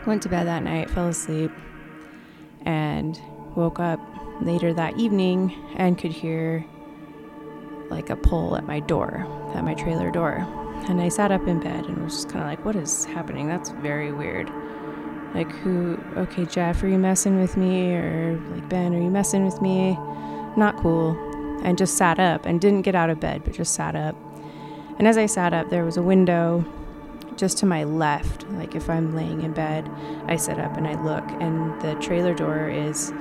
Went 0.06 0.22
to 0.24 0.30
bed 0.30 0.48
that 0.48 0.64
night, 0.64 0.90
fell 0.90 1.08
asleep, 1.08 1.52
and 2.66 3.20
woke 3.56 3.80
up 3.80 4.00
later 4.42 4.74
that 4.74 4.98
evening 4.98 5.54
and 5.76 5.98
could 5.98 6.12
hear 6.12 6.66
like 7.90 8.10
a 8.10 8.16
pull 8.16 8.56
at 8.56 8.66
my 8.66 8.80
door, 8.80 9.26
at 9.56 9.64
my 9.64 9.74
trailer 9.74 10.12
door. 10.12 10.48
And 10.88 11.02
I 11.02 11.10
sat 11.10 11.32
up 11.32 11.48
in 11.48 11.60
bed 11.60 11.86
and 11.86 12.04
was 12.04 12.16
just 12.16 12.30
kind 12.30 12.44
of 12.44 12.50
like, 12.50 12.64
what 12.66 12.76
is 12.76 13.06
happening? 13.06 13.48
That's 13.48 13.70
very 13.70 14.12
weird. 14.12 14.52
Like, 15.36 15.52
who, 15.52 16.00
okay, 16.18 16.46
Jeff, 16.46 16.82
are 16.82 16.88
you 16.88 16.98
messing 16.98 17.40
with 17.40 17.58
me? 17.58 17.94
Or 17.94 18.42
like, 18.52 18.68
Ben, 18.70 18.96
are 18.96 19.02
you 19.02 19.12
messing 19.12 19.46
with 19.46 19.62
me? 19.62 19.94
Not 20.58 20.78
cool. 20.78 21.12
And 21.64 21.78
just 21.78 21.98
sat 21.98 22.20
up 22.20 22.46
and 22.46 22.60
didn't 22.60 22.82
get 22.82 22.96
out 22.96 23.10
of 23.10 23.20
bed, 23.20 23.44
but 23.44 23.54
just 23.54 23.76
sat 23.76 23.96
up. 23.96 24.16
And 24.98 25.08
as 25.08 25.18
I 25.18 25.28
sat 25.28 25.54
up, 25.54 25.70
there 25.70 25.86
was 25.86 25.98
a 25.98 26.02
window 26.02 26.66
just 27.36 27.58
to 27.60 27.66
my 27.66 27.84
left. 27.84 28.50
Like, 28.52 28.76
if 28.76 28.90
I'm 28.90 29.16
laying 29.16 29.44
in 29.44 29.54
bed, 29.54 29.90
I 30.26 30.36
sit 30.36 30.60
up 30.60 30.76
and 30.76 30.88
I 30.88 31.02
look, 31.04 31.24
and 31.42 31.80
the 31.82 31.96
trailer 32.02 32.34
door 32.34 32.70
is 32.70 33.14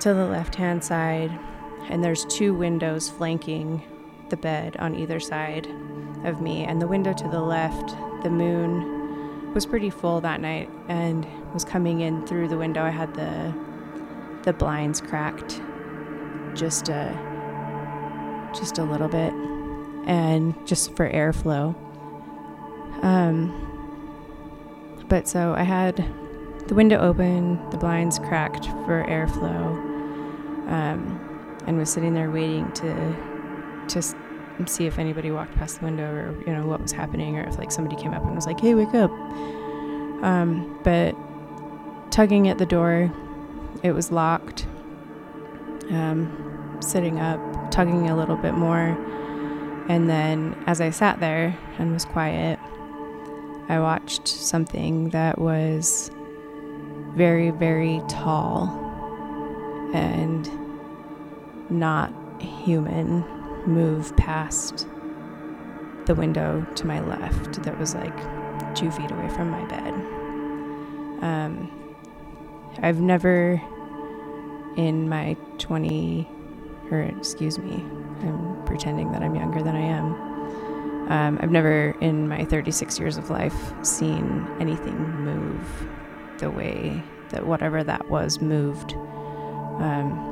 to 0.00 0.12
the 0.12 0.26
left 0.26 0.54
hand 0.54 0.84
side, 0.84 1.36
and 1.88 2.04
there's 2.04 2.24
two 2.26 2.54
windows 2.54 3.08
flanking 3.08 3.82
the 4.28 4.36
bed 4.36 4.76
on 4.78 4.94
either 4.94 5.18
side 5.18 5.66
of 6.24 6.40
me. 6.40 6.64
And 6.64 6.80
the 6.80 6.86
window 6.86 7.12
to 7.12 7.28
the 7.28 7.40
left, 7.40 7.96
the 8.22 8.30
moon 8.30 9.52
was 9.54 9.66
pretty 9.66 9.90
full 9.90 10.20
that 10.20 10.40
night 10.40 10.68
and 10.88 11.26
was 11.52 11.64
coming 11.64 12.00
in 12.00 12.26
through 12.26 12.48
the 12.48 12.58
window. 12.58 12.82
I 12.82 12.90
had 12.90 13.14
the 13.14 13.54
the 14.42 14.52
blinds 14.52 15.00
cracked 15.00 15.62
just 16.54 16.88
a 16.88 18.50
just 18.54 18.78
a 18.78 18.84
little 18.84 19.08
bit 19.08 19.32
and 20.06 20.54
just 20.66 20.94
for 20.96 21.08
airflow. 21.08 21.74
Um 23.02 23.60
but 25.08 25.28
so 25.28 25.54
I 25.56 25.62
had 25.62 26.04
the 26.66 26.74
window 26.74 26.98
open, 26.98 27.60
the 27.70 27.76
blinds 27.76 28.18
cracked 28.18 28.66
for 28.66 29.04
airflow, 29.06 29.66
um, 30.66 31.60
and 31.66 31.76
was 31.76 31.90
sitting 31.92 32.14
there 32.14 32.30
waiting 32.30 32.72
to 32.72 33.16
to 33.88 34.02
see 34.66 34.86
if 34.86 34.98
anybody 34.98 35.30
walked 35.30 35.54
past 35.56 35.80
the 35.80 35.84
window 35.84 36.10
or 36.10 36.34
you 36.46 36.52
know 36.52 36.66
what 36.66 36.80
was 36.80 36.92
happening 36.92 37.36
or 37.36 37.46
if 37.48 37.58
like 37.58 37.72
somebody 37.72 38.00
came 38.00 38.14
up 38.14 38.22
and 38.22 38.34
was 38.34 38.46
like 38.46 38.60
hey 38.60 38.74
wake 38.74 38.94
up. 38.94 39.10
Um, 40.22 40.78
but 40.84 41.14
tugging 42.10 42.48
at 42.48 42.58
the 42.58 42.66
door 42.66 43.12
it 43.82 43.92
was 43.92 44.10
locked. 44.10 44.66
Um, 45.90 46.78
sitting 46.80 47.20
up 47.20 47.40
tugging 47.70 48.08
a 48.08 48.16
little 48.16 48.36
bit 48.36 48.54
more. 48.54 48.96
And 49.88 50.08
then 50.08 50.56
as 50.66 50.80
i 50.80 50.88
sat 50.88 51.20
there 51.20 51.56
and 51.78 51.92
was 51.92 52.06
quiet 52.06 52.58
i 53.68 53.78
watched 53.78 54.26
something 54.26 55.10
that 55.10 55.38
was 55.38 56.10
very 57.14 57.50
very 57.50 58.00
tall 58.08 58.68
and 59.94 60.50
not 61.70 62.12
human 62.40 63.22
move 63.66 64.16
past 64.16 64.86
the 66.06 66.14
window 66.14 66.66
to 66.74 66.86
my 66.86 67.00
left 67.00 67.62
that 67.62 67.78
was 67.78 67.94
like 67.94 68.16
two 68.74 68.90
feet 68.90 69.10
away 69.10 69.28
from 69.30 69.50
my 69.50 69.64
bed. 69.66 69.94
Um, 71.22 71.70
I've 72.82 73.00
never, 73.00 73.60
in 74.76 75.08
my 75.08 75.36
20, 75.58 76.28
or 76.90 77.00
excuse 77.00 77.58
me, 77.58 77.74
I'm 78.20 78.62
pretending 78.66 79.12
that 79.12 79.22
I'm 79.22 79.34
younger 79.34 79.62
than 79.62 79.76
I 79.76 79.80
am. 79.80 81.10
Um, 81.10 81.38
I've 81.40 81.50
never, 81.50 81.90
in 82.00 82.28
my 82.28 82.44
36 82.44 82.98
years 82.98 83.16
of 83.16 83.30
life, 83.30 83.72
seen 83.82 84.46
anything 84.60 84.98
move 85.20 85.88
the 86.38 86.50
way 86.50 87.02
that 87.30 87.46
whatever 87.46 87.84
that 87.84 88.08
was 88.10 88.40
moved. 88.40 88.94
Um, 89.80 90.30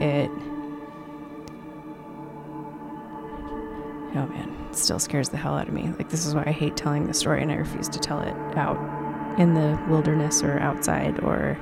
it 0.00 0.30
oh 4.16 4.26
man, 4.26 4.68
it 4.70 4.76
still 4.76 4.98
scares 4.98 5.28
the 5.28 5.36
hell 5.36 5.54
out 5.54 5.68
of 5.68 5.74
me. 5.74 5.92
Like, 5.98 6.08
this 6.10 6.26
is 6.26 6.34
why 6.34 6.44
I 6.46 6.52
hate 6.52 6.76
telling 6.76 7.06
the 7.06 7.14
story 7.14 7.42
and 7.42 7.50
I 7.50 7.56
refuse 7.56 7.88
to 7.90 7.98
tell 7.98 8.20
it 8.20 8.34
out 8.56 8.76
in 9.38 9.54
the 9.54 9.80
wilderness 9.88 10.42
or 10.42 10.58
outside 10.60 11.20
or 11.22 11.58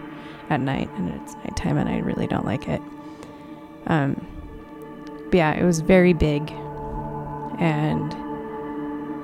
at 0.51 0.61
night. 0.61 0.91
And 0.97 1.11
it's 1.11 1.35
nighttime 1.37 1.79
and 1.79 1.89
I 1.89 1.99
really 1.99 2.27
don't 2.27 2.45
like 2.45 2.69
it. 2.69 2.81
Um, 3.87 4.27
but 5.31 5.35
yeah, 5.35 5.53
it 5.53 5.65
was 5.65 5.81
very 5.81 6.13
big 6.13 6.51
and 7.59 8.13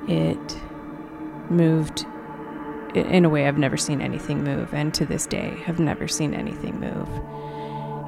it 0.09 0.57
moved 1.49 2.05
in 2.93 3.23
a 3.23 3.29
way 3.29 3.47
I've 3.47 3.57
never 3.57 3.77
seen 3.77 4.01
anything 4.01 4.43
move. 4.43 4.73
And 4.73 4.93
to 4.95 5.05
this 5.05 5.25
day, 5.25 5.55
have 5.65 5.79
never 5.79 6.07
seen 6.07 6.33
anything 6.33 6.79
move. 6.79 7.09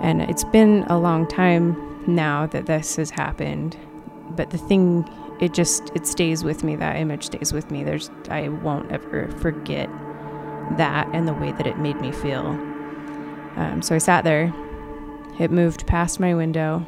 And 0.02 0.22
it's 0.22 0.44
been 0.44 0.84
a 0.88 0.98
long 0.98 1.28
time 1.28 1.78
now 2.06 2.46
that 2.48 2.66
this 2.66 2.98
has 2.98 3.10
happened 3.10 3.78
but 4.36 4.50
the 4.50 4.58
thing 4.58 5.08
it 5.40 5.54
just 5.54 5.92
it 5.96 6.06
stays 6.08 6.44
with 6.44 6.64
me 6.64 6.76
that 6.76 6.96
image 6.96 7.26
stays 7.26 7.54
with 7.54 7.72
me. 7.72 7.84
There's 7.84 8.10
i 8.30 8.50
won't 8.50 8.92
ever 8.92 9.30
forget 9.40 9.90
that 10.78 11.08
and 11.14 11.28
the 11.28 11.34
way 11.34 11.52
that 11.52 11.68
it 11.68 11.78
made 11.78 12.00
me 12.00 12.12
feel. 12.12 12.48
Um, 13.56 13.82
so 13.82 13.96
i 13.96 13.98
sat 13.98 14.24
there. 14.24 14.54
It 15.40 15.52
moved 15.52 15.88
past 15.88 16.20
my 16.20 16.36
window 16.36 16.86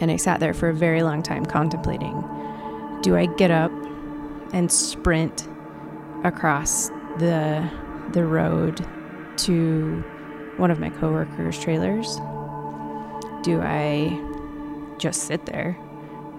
and 0.00 0.10
i 0.10 0.16
sat 0.16 0.40
there 0.40 0.54
for 0.54 0.68
a 0.68 0.74
very 0.74 1.02
long 1.02 1.22
time 1.22 1.44
contemplating 1.44 2.22
do 3.02 3.16
i 3.16 3.26
get 3.26 3.50
up 3.50 3.70
and 4.52 4.70
sprint 4.70 5.48
across 6.24 6.88
the 7.18 7.68
the 8.12 8.24
road 8.24 8.86
to 9.36 10.02
one 10.56 10.70
of 10.70 10.78
my 10.78 10.88
coworkers 10.90 11.58
trailers? 11.58 12.16
Do 13.42 13.60
i 13.62 14.18
just 14.98 15.22
sit 15.22 15.46
there 15.46 15.78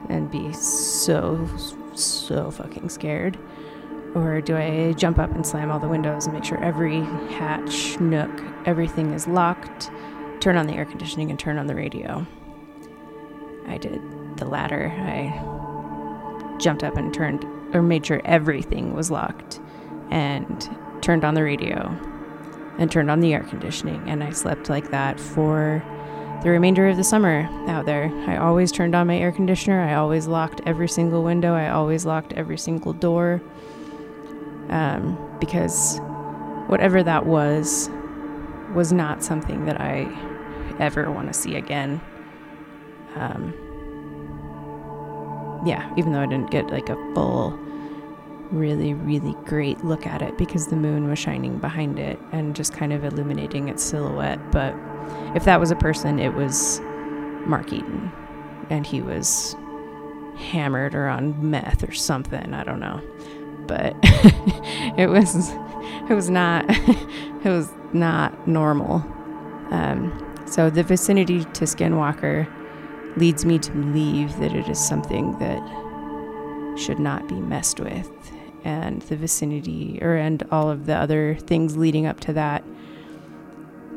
and 0.09 0.29
be 0.31 0.53
so, 0.53 1.47
so 1.93 2.51
fucking 2.51 2.89
scared? 2.89 3.37
Or 4.15 4.41
do 4.41 4.55
I 4.55 4.93
jump 4.93 5.19
up 5.19 5.31
and 5.31 5.45
slam 5.45 5.69
all 5.69 5.79
the 5.79 5.87
windows 5.87 6.25
and 6.25 6.33
make 6.33 6.43
sure 6.43 6.63
every 6.63 7.01
hatch, 7.31 7.99
nook, 7.99 8.31
everything 8.65 9.13
is 9.13 9.27
locked, 9.27 9.91
turn 10.39 10.57
on 10.57 10.65
the 10.65 10.73
air 10.73 10.85
conditioning, 10.85 11.29
and 11.29 11.37
turn 11.37 11.57
on 11.57 11.67
the 11.67 11.75
radio? 11.75 12.25
I 13.67 13.77
did 13.77 14.01
the 14.37 14.45
latter. 14.45 14.91
I 14.97 16.57
jumped 16.57 16.83
up 16.83 16.95
and 16.95 17.13
turned, 17.13 17.45
or 17.75 17.81
made 17.81 18.05
sure 18.05 18.21
everything 18.25 18.93
was 18.93 19.11
locked, 19.11 19.59
and 20.09 20.69
turned 21.01 21.23
on 21.23 21.33
the 21.33 21.43
radio, 21.43 21.95
and 22.79 22.89
turned 22.91 23.11
on 23.11 23.19
the 23.19 23.33
air 23.33 23.43
conditioning, 23.43 24.09
and 24.09 24.23
I 24.23 24.31
slept 24.31 24.69
like 24.69 24.89
that 24.91 25.19
for 25.19 25.83
the 26.47 26.53
remainder 26.53 26.87
of 26.87 26.95
the 26.95 27.03
summer 27.03 27.41
out 27.67 27.85
there. 27.85 28.09
I 28.25 28.37
always 28.37 28.71
turned 28.71 28.95
on 28.95 29.05
my 29.05 29.17
air 29.17 29.33
conditioner. 29.33 29.81
I 29.81 29.95
always 29.95 30.27
locked 30.27 30.61
every 30.65 30.87
single 30.87 31.21
window. 31.21 31.53
I 31.53 31.67
always 31.67 32.05
locked 32.05 32.31
every 32.31 32.57
single 32.57 32.93
door. 32.93 33.41
Um, 34.69 35.17
because 35.41 35.99
whatever 36.67 37.03
that 37.03 37.25
was, 37.25 37.89
was 38.73 38.93
not 38.93 39.25
something 39.25 39.65
that 39.65 39.81
I 39.81 40.07
ever 40.79 41.11
want 41.11 41.27
to 41.27 41.33
see 41.33 41.57
again. 41.57 41.99
Um, 43.15 43.53
yeah, 45.65 45.93
even 45.97 46.13
though 46.13 46.21
I 46.21 46.27
didn't 46.27 46.49
get 46.49 46.69
like 46.69 46.87
a 46.87 46.95
full 47.13 47.59
really, 48.51 48.93
really 48.93 49.35
great 49.43 49.83
look 49.83 50.07
at 50.07 50.21
it 50.21 50.37
because 50.37 50.67
the 50.67 50.77
moon 50.77 51.09
was 51.09 51.19
shining 51.19 51.57
behind 51.57 51.99
it 51.99 52.17
and 52.31 52.55
just 52.55 52.71
kind 52.71 52.93
of 52.93 53.03
illuminating 53.03 53.67
its 53.67 53.83
silhouette. 53.83 54.39
But 54.53 54.73
if 55.35 55.45
that 55.45 55.59
was 55.59 55.71
a 55.71 55.75
person, 55.75 56.19
it 56.19 56.33
was 56.33 56.79
Mark 57.45 57.71
Eaton. 57.71 58.11
And 58.69 58.85
he 58.85 59.01
was 59.01 59.55
hammered 60.37 60.93
or 60.93 61.07
on 61.07 61.49
meth 61.49 61.87
or 61.87 61.93
something. 61.93 62.53
I 62.53 62.63
don't 62.63 62.79
know. 62.79 63.01
But 63.65 63.95
it 64.97 65.09
was 65.09 65.51
it 66.09 66.13
was 66.13 66.29
not 66.29 66.65
it 66.69 67.49
was 67.49 67.69
not 67.93 68.47
normal. 68.47 68.95
Um, 69.71 70.23
so 70.45 70.69
the 70.69 70.83
vicinity 70.83 71.43
to 71.43 71.65
Skinwalker 71.65 72.47
leads 73.17 73.45
me 73.45 73.59
to 73.59 73.71
believe 73.71 74.37
that 74.39 74.53
it 74.53 74.69
is 74.69 74.79
something 74.79 75.37
that 75.39 75.59
should 76.77 76.99
not 76.99 77.27
be 77.27 77.35
messed 77.35 77.79
with 77.79 78.09
and 78.63 79.01
the 79.03 79.15
vicinity 79.15 79.99
or 80.01 80.15
and 80.15 80.43
all 80.51 80.69
of 80.69 80.85
the 80.85 80.95
other 80.95 81.35
things 81.41 81.75
leading 81.77 82.05
up 82.05 82.19
to 82.19 82.33
that 82.33 82.56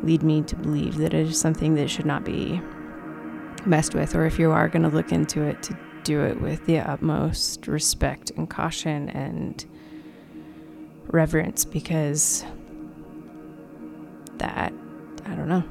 lead 0.02 0.22
me 0.22 0.42
to 0.42 0.56
believe 0.56 0.98
that 0.98 1.14
it 1.14 1.28
is 1.28 1.40
something 1.40 1.74
that 1.74 1.88
should 1.90 2.06
not 2.06 2.24
be 2.24 2.60
messed 3.66 3.94
with 3.94 4.14
or 4.14 4.24
if 4.24 4.38
you 4.38 4.50
are 4.50 4.68
going 4.68 4.82
to 4.82 4.88
look 4.88 5.12
into 5.12 5.42
it 5.42 5.62
to 5.62 5.76
do 6.02 6.22
it 6.22 6.40
with 6.40 6.64
the 6.66 6.78
utmost 6.78 7.66
respect 7.66 8.30
and 8.36 8.48
caution 8.48 9.10
and 9.10 9.66
reverence 11.08 11.64
because 11.64 12.44
that 14.38 14.72
I 15.26 15.34
don't 15.34 15.48
know. 15.48 15.62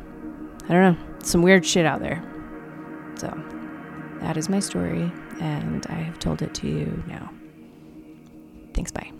I 0.65 0.73
don't 0.73 0.93
know. 0.93 0.97
Some 1.23 1.41
weird 1.41 1.65
shit 1.65 1.85
out 1.85 1.99
there. 1.99 2.23
So, 3.15 3.27
that 4.21 4.37
is 4.37 4.49
my 4.49 4.59
story 4.59 5.11
and 5.39 5.85
I 5.89 5.95
have 5.95 6.19
told 6.19 6.41
it 6.41 6.53
to 6.55 6.67
you 6.67 7.03
now. 7.07 7.31
Thanks, 8.73 8.91
bye. 8.91 9.11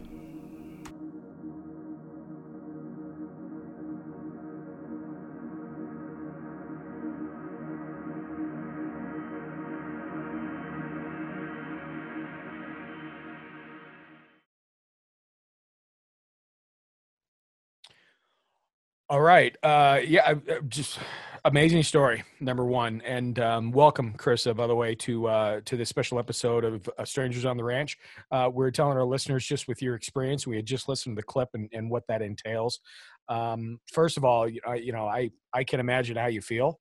All 19.09 19.21
right. 19.21 19.55
Uh, 19.63 19.99
yeah, 20.05 20.21
I- 20.27 20.53
I- 20.53 20.59
just 20.67 20.99
amazing 21.45 21.81
story. 21.83 22.23
Number 22.39 22.63
one, 22.65 23.01
and 23.03 23.39
um, 23.39 23.71
welcome, 23.71 24.13
Carissa. 24.13 24.55
By 24.55 24.67
the 24.67 24.75
way, 24.75 24.93
to 24.95 25.27
uh, 25.27 25.61
to 25.65 25.75
this 25.77 25.89
special 25.89 26.19
episode 26.19 26.63
of 26.63 26.87
uh, 26.97 27.05
Strangers 27.05 27.45
on 27.45 27.57
the 27.57 27.63
Ranch. 27.63 27.97
Uh, 28.31 28.51
we're 28.53 28.69
telling 28.69 28.97
our 28.97 29.05
listeners 29.05 29.45
just 29.45 29.67
with 29.67 29.81
your 29.81 29.95
experience. 29.95 30.45
We 30.45 30.57
had 30.57 30.65
just 30.65 30.87
listened 30.87 31.15
to 31.15 31.21
the 31.21 31.25
clip 31.25 31.49
and, 31.55 31.69
and 31.73 31.89
what 31.89 32.03
that 32.07 32.21
entails. 32.21 32.81
Um, 33.29 33.79
first 33.91 34.17
of 34.17 34.23
all, 34.25 34.47
you 34.47 34.61
know, 34.65 34.73
you 34.73 34.91
know, 34.91 35.07
I 35.07 35.31
I 35.53 35.63
can 35.63 35.79
imagine 35.79 36.15
how 36.15 36.27
you 36.27 36.41
feel, 36.41 36.79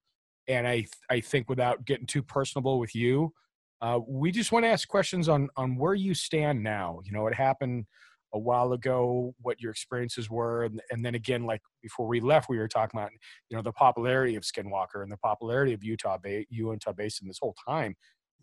and 0.49 0.69
I 0.69 0.87
I 1.09 1.21
think 1.21 1.49
without 1.49 1.87
getting 1.87 2.07
too 2.07 2.23
personable 2.23 2.79
with 2.79 2.95
you, 2.95 3.33
uh, 3.81 4.01
we 4.07 4.33
just 4.33 4.53
want 4.53 4.65
to 4.67 4.69
ask 4.69 4.87
questions 4.87 5.31
on 5.31 5.49
on 5.57 5.77
where 5.77 5.95
you 5.95 6.13
stand 6.13 6.63
now. 6.63 7.01
You 7.07 7.13
know, 7.13 7.27
it 7.27 7.35
happened 7.35 7.87
a 8.35 8.39
while 8.39 8.73
ago 8.73 9.35
what 9.41 9.61
your 9.61 9.71
experiences 9.71 10.29
were 10.31 10.65
and, 10.65 10.81
and 10.91 11.05
then 11.05 11.15
again 11.15 11.45
like 11.45 11.63
before 11.83 12.07
we 12.07 12.21
left 12.21 12.49
we 12.49 12.59
were 12.59 12.69
talking 12.69 12.99
about 12.99 13.11
you 13.49 13.57
know 13.57 13.63
the 13.63 13.73
popularity 13.73 14.37
of 14.37 14.43
skinwalker 14.43 15.03
and 15.03 15.11
the 15.11 15.17
popularity 15.19 15.73
of 15.73 15.83
utah 15.83 16.19
bay 16.19 16.47
utah 16.51 16.93
basin 16.93 17.27
this 17.27 17.39
whole 17.41 17.55
time 17.67 17.95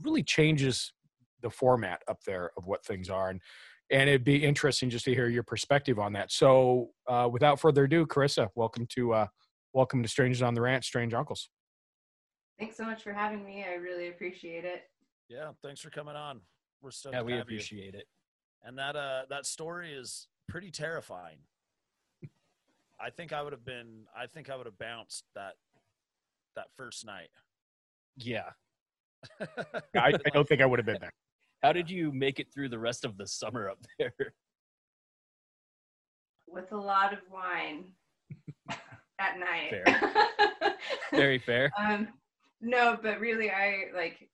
really 0.02 0.24
changes 0.24 0.94
the 1.42 1.50
format 1.50 2.02
up 2.08 2.18
there 2.26 2.52
of 2.58 2.66
what 2.66 2.84
things 2.86 3.10
are 3.10 3.30
and 3.30 3.42
and 3.92 4.10
it'd 4.10 4.24
be 4.24 4.44
interesting 4.44 4.90
just 4.90 5.06
to 5.06 5.14
hear 5.14 5.28
your 5.28 5.44
perspective 5.44 6.00
on 6.00 6.14
that 6.14 6.32
so 6.32 6.90
uh, 7.08 7.30
without 7.32 7.60
further 7.60 7.84
ado 7.84 8.06
carissa 8.06 8.48
welcome 8.56 8.88
to 8.90 9.14
uh, 9.14 9.28
welcome 9.74 10.02
to 10.02 10.10
strangers 10.10 10.42
on 10.42 10.54
the 10.54 10.62
ranch 10.62 10.86
strange 10.86 11.14
uncles 11.14 11.50
Thanks 12.60 12.78
so 12.78 12.86
much 12.86 13.04
for 13.04 13.12
having 13.12 13.46
me. 13.46 13.66
I 13.68 13.76
really 13.76 14.08
appreciate 14.08 14.64
it. 14.64 14.84
Yeah, 15.28 15.52
thanks 15.64 15.82
for 15.82 15.90
coming 15.90 16.16
on. 16.16 16.40
We're 16.82 16.92
stoked 16.92 17.16
Yeah, 17.16 17.22
we 17.22 17.34
have 17.34 17.42
appreciate 17.42 17.96
it. 17.96 18.06
You. 18.66 18.70
And 18.70 18.78
that 18.78 18.96
uh 18.96 19.22
that 19.30 19.46
story 19.46 19.94
is 19.94 20.28
pretty 20.48 20.72
terrifying. 20.72 21.38
I 23.00 23.10
think 23.10 23.34
I 23.34 23.42
would 23.42 23.54
have 23.54 23.66
been 23.66 24.06
I 24.18 24.28
think 24.28 24.50
I 24.50 24.56
would 24.56 24.66
have 24.66 24.78
bounced 24.78 25.26
that 25.36 25.54
that 26.56 26.68
first 26.76 27.06
night. 27.06 27.30
Yeah. 28.18 28.50
I, 29.96 30.14
I 30.14 30.30
don't 30.34 30.48
think 30.48 30.62
i 30.62 30.66
would 30.68 30.78
have 30.78 30.86
been 30.86 31.00
there 31.02 31.14
How 31.64 31.74
did 31.74 31.90
you 31.90 32.12
make 32.12 32.40
it 32.40 32.54
through 32.54 32.70
the 32.70 32.78
rest 32.78 33.04
of 33.04 33.18
the 33.18 33.28
summer 33.28 33.70
up 33.70 33.80
there? 33.98 34.14
With 36.48 36.72
a 36.72 36.78
lot 36.78 37.12
of 37.12 37.20
wine 37.32 37.86
at 39.20 39.40
night. 39.40 39.72
Fair. 39.72 40.76
Very 41.12 41.40
fair. 41.40 41.72
um, 41.78 42.08
no, 42.62 42.98
but 43.02 43.20
really, 43.20 43.52
I 43.52 43.86
like, 43.94 44.30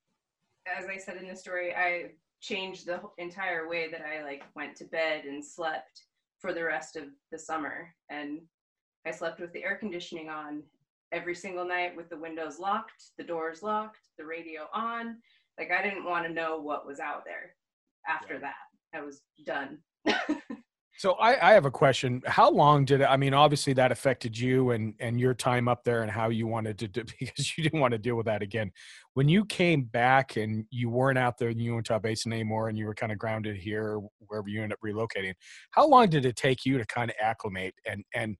as 0.68 0.86
I 0.86 0.98
said 0.98 1.18
in 1.18 1.28
the 1.28 1.36
story, 1.36 1.74
I 1.74 2.12
changed 2.42 2.86
the 2.86 3.02
entire 3.18 3.70
way 3.70 3.90
that 3.92 4.02
I 4.02 4.24
like 4.24 4.44
went 4.56 4.76
to 4.78 4.86
bed 4.86 5.26
and 5.26 5.44
slept 5.44 6.04
for 6.40 6.54
the 6.54 6.64
rest 6.64 6.96
of 6.96 7.06
the 7.32 7.38
summer. 7.38 7.94
And 8.10 8.40
I 9.06 9.12
slept 9.12 9.40
with 9.40 9.54
the 9.54 9.64
air 9.64 9.76
conditioning 9.76 10.30
on 10.30 10.64
every 11.12 11.36
single 11.36 11.66
night 11.66 11.96
with 11.96 12.10
the 12.10 12.18
windows 12.18 12.60
locked, 12.60 13.12
the 13.18 13.24
doors 13.24 13.62
locked, 13.62 14.00
the 14.18 14.26
radio 14.26 14.68
on. 14.74 15.18
Like 15.60 15.72
I 15.72 15.84
didn't 15.84 16.06
want 16.06 16.26
to 16.26 16.34
know 16.34 16.60
what 16.60 16.88
was 16.88 17.00
out 17.00 17.24
there 17.26 17.56
after 18.08 18.40
that. 18.40 18.56
I 18.94 19.02
was 19.02 19.22
done. 19.46 19.78
So 21.02 21.14
I, 21.14 21.50
I 21.50 21.54
have 21.54 21.66
a 21.66 21.72
question. 21.72 22.22
How 22.28 22.52
long 22.52 22.86
did? 22.86 23.02
I 23.02 23.18
mean, 23.18 23.34
obviously 23.34 23.74
that 23.74 23.92
affected 23.92 24.38
you 24.38 24.70
and 24.70 24.94
and 25.00 25.20
your 25.20 25.34
time 25.34 25.68
up 25.68 25.84
there 25.84 26.04
and 26.04 26.12
how 26.12 26.30
you 26.30 26.46
wanted 26.46 26.78
to 26.78 26.88
do 26.88 27.04
because 27.20 27.58
you 27.58 27.64
didn't 27.64 27.80
want 27.80 27.94
to 27.94 27.98
deal 27.98 28.16
with 28.16 28.28
that 28.28 28.44
again. 28.44 28.72
When 29.16 29.28
you 29.28 29.44
came 29.44 29.82
back 29.82 30.36
and 30.36 30.64
you 30.70 30.92
weren't 30.92 31.18
out 31.18 31.40
there 31.40 31.50
in 31.50 31.58
the 31.58 31.64
Utah 31.64 31.98
Basin 31.98 32.32
anymore 32.32 32.70
and 32.70 32.78
you 32.78 32.86
were 32.86 32.94
kind 32.94 33.12
of 33.12 33.18
grounded 33.18 33.58
here 33.58 34.00
wherever 34.28 34.48
you 34.48 34.62
ended 34.62 34.78
up 34.78 34.88
relocating, 34.88 35.34
how 35.72 35.88
long 35.88 36.08
did 36.08 36.24
it 36.24 36.36
take 36.36 36.66
you 36.68 36.78
to 36.78 36.86
kind 36.86 37.10
of 37.10 37.16
acclimate 37.20 37.74
and 37.88 38.04
and 38.14 38.38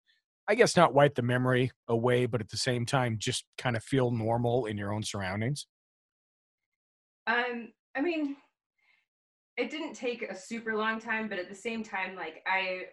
I 0.48 0.54
guess 0.54 0.78
not 0.78 0.94
wipe 0.94 1.16
the 1.16 1.24
memory 1.24 1.72
away, 1.88 2.28
but 2.28 2.42
at 2.42 2.50
the 2.50 2.58
same 2.58 2.86
time 2.86 3.18
just 3.18 3.44
kind 3.58 3.76
of 3.76 3.84
feel 3.84 4.12
normal 4.12 4.68
in 4.68 4.78
your 4.78 4.94
own 4.94 5.02
surroundings? 5.02 5.66
Um, 7.26 7.70
I 7.96 8.02
mean, 8.02 8.36
it 9.58 9.70
didn't 9.70 9.94
take 9.94 10.24
a 10.24 10.36
super 10.36 10.76
long 10.76 11.00
time, 11.00 11.28
but 11.28 11.40
at 11.40 11.50
the 11.50 11.56
same 11.56 11.84
time, 11.84 12.16
like 12.16 12.44
I 12.48 12.84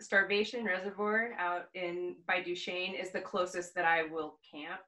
Starvation 0.00 0.64
Reservoir 0.64 1.32
out 1.38 1.66
in 1.74 2.16
by 2.26 2.42
Duchesne 2.42 2.94
is 2.94 3.12
the 3.12 3.20
closest 3.20 3.74
that 3.74 3.84
I 3.84 4.02
will 4.04 4.38
camp 4.50 4.80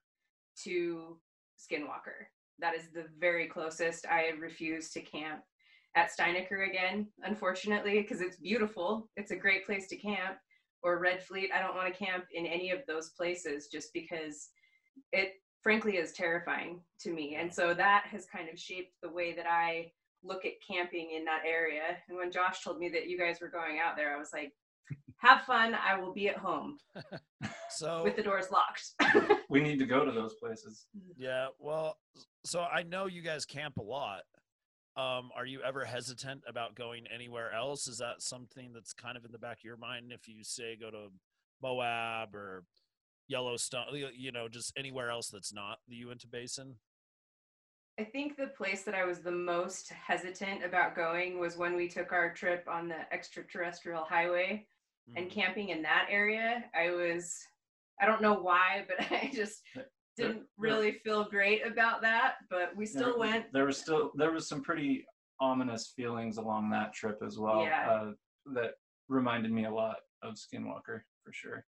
to 0.65 1.19
Skinwalker. 1.59 2.27
That 2.59 2.75
is 2.75 2.91
the 2.93 3.07
very 3.19 3.47
closest. 3.47 4.07
I 4.07 4.31
refuse 4.39 4.91
to 4.91 5.01
camp 5.01 5.43
at 5.97 6.11
Steinaker 6.11 6.69
again, 6.69 7.07
unfortunately, 7.23 8.01
because 8.01 8.21
it's 8.21 8.37
beautiful. 8.37 9.09
It's 9.17 9.31
a 9.31 9.37
great 9.37 9.65
place 9.65 9.89
to 9.89 9.97
camp. 9.97 10.39
Or 10.83 11.01
Red 11.01 11.25
Fleet. 11.25 11.51
I 11.53 11.61
don't 11.61 11.75
want 11.75 11.93
to 11.93 12.05
camp 12.05 12.27
in 12.33 12.47
any 12.47 12.71
of 12.71 12.87
those 12.87 13.11
places 13.11 13.67
just 13.67 13.93
because 13.93 14.51
it 15.13 15.33
frankly 15.61 15.97
is 15.97 16.13
terrifying 16.13 16.81
to 17.01 17.13
me. 17.13 17.35
And 17.35 17.53
so 17.53 17.75
that 17.75 18.05
has 18.07 18.27
kind 18.27 18.49
of 18.49 18.61
shaped 18.61 18.93
the 19.03 19.11
way 19.11 19.35
that 19.35 19.47
I 19.47 19.91
look 20.23 20.45
at 20.45 20.53
camping 20.67 21.11
in 21.17 21.25
that 21.25 21.43
area. 21.47 21.97
And 22.09 22.17
when 22.17 22.31
Josh 22.31 22.63
told 22.63 22.79
me 22.79 22.89
that 22.91 23.09
you 23.09 23.19
guys 23.19 23.41
were 23.41 23.49
going 23.49 23.79
out 23.79 23.97
there, 23.97 24.15
I 24.15 24.19
was 24.19 24.31
like, 24.33 24.53
have 25.19 25.43
fun. 25.43 25.75
I 25.75 25.99
will 26.01 26.13
be 26.13 26.29
at 26.29 26.37
home 26.37 26.79
So 27.71 28.03
with 28.05 28.17
the 28.17 28.23
doors 28.23 28.47
locked. 28.51 28.93
We 29.51 29.61
need 29.61 29.79
to 29.79 29.87
go 29.87 30.05
to 30.05 30.13
those 30.13 30.35
places. 30.35 30.87
Yeah, 31.17 31.47
well, 31.59 31.97
so 32.45 32.61
I 32.61 32.83
know 32.83 33.07
you 33.07 33.23
guys 33.23 33.47
camp 33.47 33.79
a 33.79 33.83
lot. 33.83 34.21
Um, 34.95 35.31
are 35.35 35.47
you 35.47 35.63
ever 35.63 35.87
hesitant 35.87 36.43
about 36.47 36.75
going 36.75 37.07
anywhere 37.15 37.53
else? 37.55 37.89
Is 37.89 37.97
that 37.97 38.21
something 38.21 38.73
that's 38.75 38.93
kind 38.93 39.17
of 39.17 39.25
in 39.25 39.33
the 39.33 39.39
back 39.39 39.59
of 39.59 39.65
your 39.65 39.79
mind 39.79 40.13
if 40.13 40.29
you 40.29 40.45
say 40.45 40.77
go 40.77 40.91
to 40.91 41.09
Moab 41.63 42.35
or 42.35 42.65
Yellowstone, 43.27 43.85
you 44.15 44.33
know, 44.33 44.49
just 44.49 44.73
anywhere 44.77 45.11
else 45.11 45.29
that's 45.29 45.53
not 45.53 45.79
the 45.89 45.97
Uinta 45.97 46.27
Basin? 46.27 46.75
I 47.99 48.05
think 48.05 48.37
the 48.37 48.47
place 48.47 48.85
that 48.85 48.95
I 48.95 49.05
was 49.05 49.21
the 49.21 49.33
most 49.33 49.91
hesitant 49.91 50.65
about 50.65 50.95
going 50.95 51.41
was 51.41 51.57
when 51.57 51.75
we 51.75 51.89
took 51.89 52.13
our 52.13 52.33
trip 52.33 52.65
on 52.71 52.89
the 52.89 53.13
extraterrestrial 53.13 54.05
highway 54.05 54.67
and 55.17 55.27
Mm. 55.27 55.31
camping 55.31 55.69
in 55.71 55.83
that 55.83 56.07
area. 56.09 56.71
I 56.75 56.91
was, 56.91 57.45
I 58.01 58.07
don't 58.07 58.23
know 58.23 58.35
why, 58.35 58.85
but 58.89 59.11
I 59.11 59.31
just 59.35 59.63
didn't 60.17 60.47
really 60.57 60.93
feel 60.93 61.25
great 61.25 61.67
about 61.67 62.01
that. 62.03 62.37
But 62.49 62.77
we 62.77 62.87
still 62.87 63.19
there, 63.19 63.19
went. 63.19 63.53
There 63.53 63.65
was 63.65 63.79
still 63.79 64.13
there 64.15 64.31
was 64.31 64.49
some 64.49 64.63
pretty 64.63 65.05
ominous 65.41 65.89
feelings 65.89 66.37
along 66.37 66.71
that 66.71 66.93
trip 66.93 67.21
as 67.25 67.39
well. 67.39 67.63
Yeah. 67.63 67.91
Uh, 67.91 68.13
that 68.55 68.75
reminded 69.09 69.51
me 69.51 69.65
a 69.65 69.71
lot 69.71 69.97
of 70.23 70.35
Skinwalker 70.35 71.03
for 71.25 71.33
sure. 71.33 71.65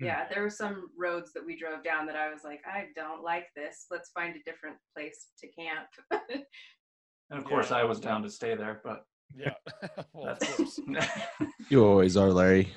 Yeah, 0.00 0.26
there 0.32 0.42
were 0.42 0.50
some 0.50 0.90
roads 0.96 1.32
that 1.32 1.44
we 1.44 1.58
drove 1.58 1.82
down 1.82 2.06
that 2.06 2.14
I 2.16 2.30
was 2.30 2.44
like, 2.44 2.60
I 2.66 2.86
don't 2.94 3.22
like 3.24 3.46
this. 3.56 3.86
Let's 3.90 4.10
find 4.10 4.36
a 4.36 4.42
different 4.48 4.76
place 4.96 5.28
to 5.40 5.48
camp. 5.48 5.88
And 7.30 7.38
of 7.38 7.44
course, 7.44 7.70
Yeah. 7.70 7.78
I 7.78 7.84
was 7.84 7.98
down 8.00 8.22
to 8.22 8.30
stay 8.30 8.54
there, 8.54 8.80
but 8.84 9.04
Yeah. 9.34 9.54
well, 10.12 10.28
of 10.28 10.38
That's- 10.38 10.56
course. 10.56 10.80
You 11.68 11.84
always 11.84 12.16
are, 12.16 12.30
Larry. 12.30 12.72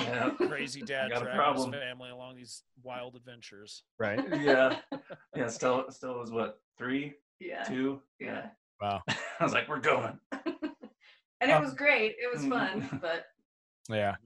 yeah, 0.00 0.30
Crazy 0.30 0.82
dad 0.82 1.10
got 1.10 1.22
a 1.22 1.24
dragging 1.26 1.30
his 1.30 1.36
problem. 1.36 1.72
family 1.72 2.10
along 2.10 2.36
these 2.36 2.62
wild 2.82 3.14
adventures. 3.16 3.84
Right. 3.98 4.18
yeah, 4.40 4.80
yeah. 5.36 5.46
Still, 5.48 5.86
still 5.90 6.18
was 6.18 6.30
what 6.32 6.58
three, 6.78 7.14
Yeah. 7.38 7.62
two. 7.64 8.02
Yeah. 8.18 8.48
Wow. 8.80 9.02
I 9.08 9.44
was 9.44 9.52
like, 9.52 9.68
we're 9.68 9.78
going. 9.80 10.18
and 10.32 11.50
it 11.50 11.50
Um, 11.50 11.62
was 11.62 11.74
great. 11.74 12.16
It 12.18 12.32
was 12.34 12.44
mm. 12.44 12.50
fun, 12.50 12.98
but 13.00 13.26
Yeah. 13.88 14.16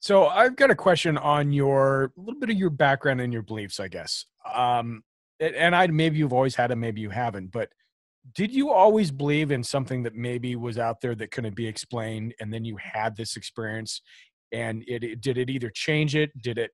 So 0.00 0.26
I've 0.26 0.56
got 0.56 0.70
a 0.70 0.74
question 0.74 1.18
on 1.18 1.52
your 1.52 2.12
a 2.16 2.20
little 2.20 2.40
bit 2.40 2.50
of 2.50 2.56
your 2.56 2.70
background 2.70 3.20
and 3.20 3.32
your 3.32 3.42
beliefs, 3.42 3.78
I 3.78 3.88
guess. 3.88 4.24
Um, 4.52 5.02
and- 5.38 5.74
I 5.76 5.86
maybe 5.86 6.18
you've 6.18 6.32
always 6.32 6.54
had 6.54 6.70
them, 6.70 6.80
maybe 6.80 7.00
you 7.00 7.10
haven't, 7.10 7.48
but 7.52 7.70
did 8.34 8.52
you 8.54 8.70
always 8.70 9.10
believe 9.10 9.50
in 9.50 9.62
something 9.62 10.02
that 10.02 10.14
maybe 10.14 10.56
was 10.56 10.78
out 10.78 11.00
there 11.00 11.14
that 11.14 11.30
couldn't 11.30 11.56
be 11.56 11.66
explained, 11.66 12.34
and 12.40 12.52
then 12.52 12.64
you 12.64 12.76
had 12.76 13.16
this 13.16 13.36
experience, 13.36 14.02
and 14.52 14.84
it, 14.86 15.02
it 15.02 15.20
did 15.22 15.38
it 15.38 15.48
either 15.48 15.70
change 15.70 16.14
it? 16.14 16.30
Did 16.42 16.58
it 16.58 16.70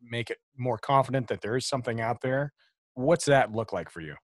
make 0.00 0.30
it 0.30 0.38
more 0.56 0.78
confident 0.78 1.26
that 1.28 1.40
there 1.40 1.56
is 1.56 1.66
something 1.66 2.00
out 2.00 2.20
there? 2.20 2.52
What's 2.94 3.24
that 3.26 3.52
look 3.52 3.72
like 3.72 3.90
for 3.90 4.00
you? 4.00 4.14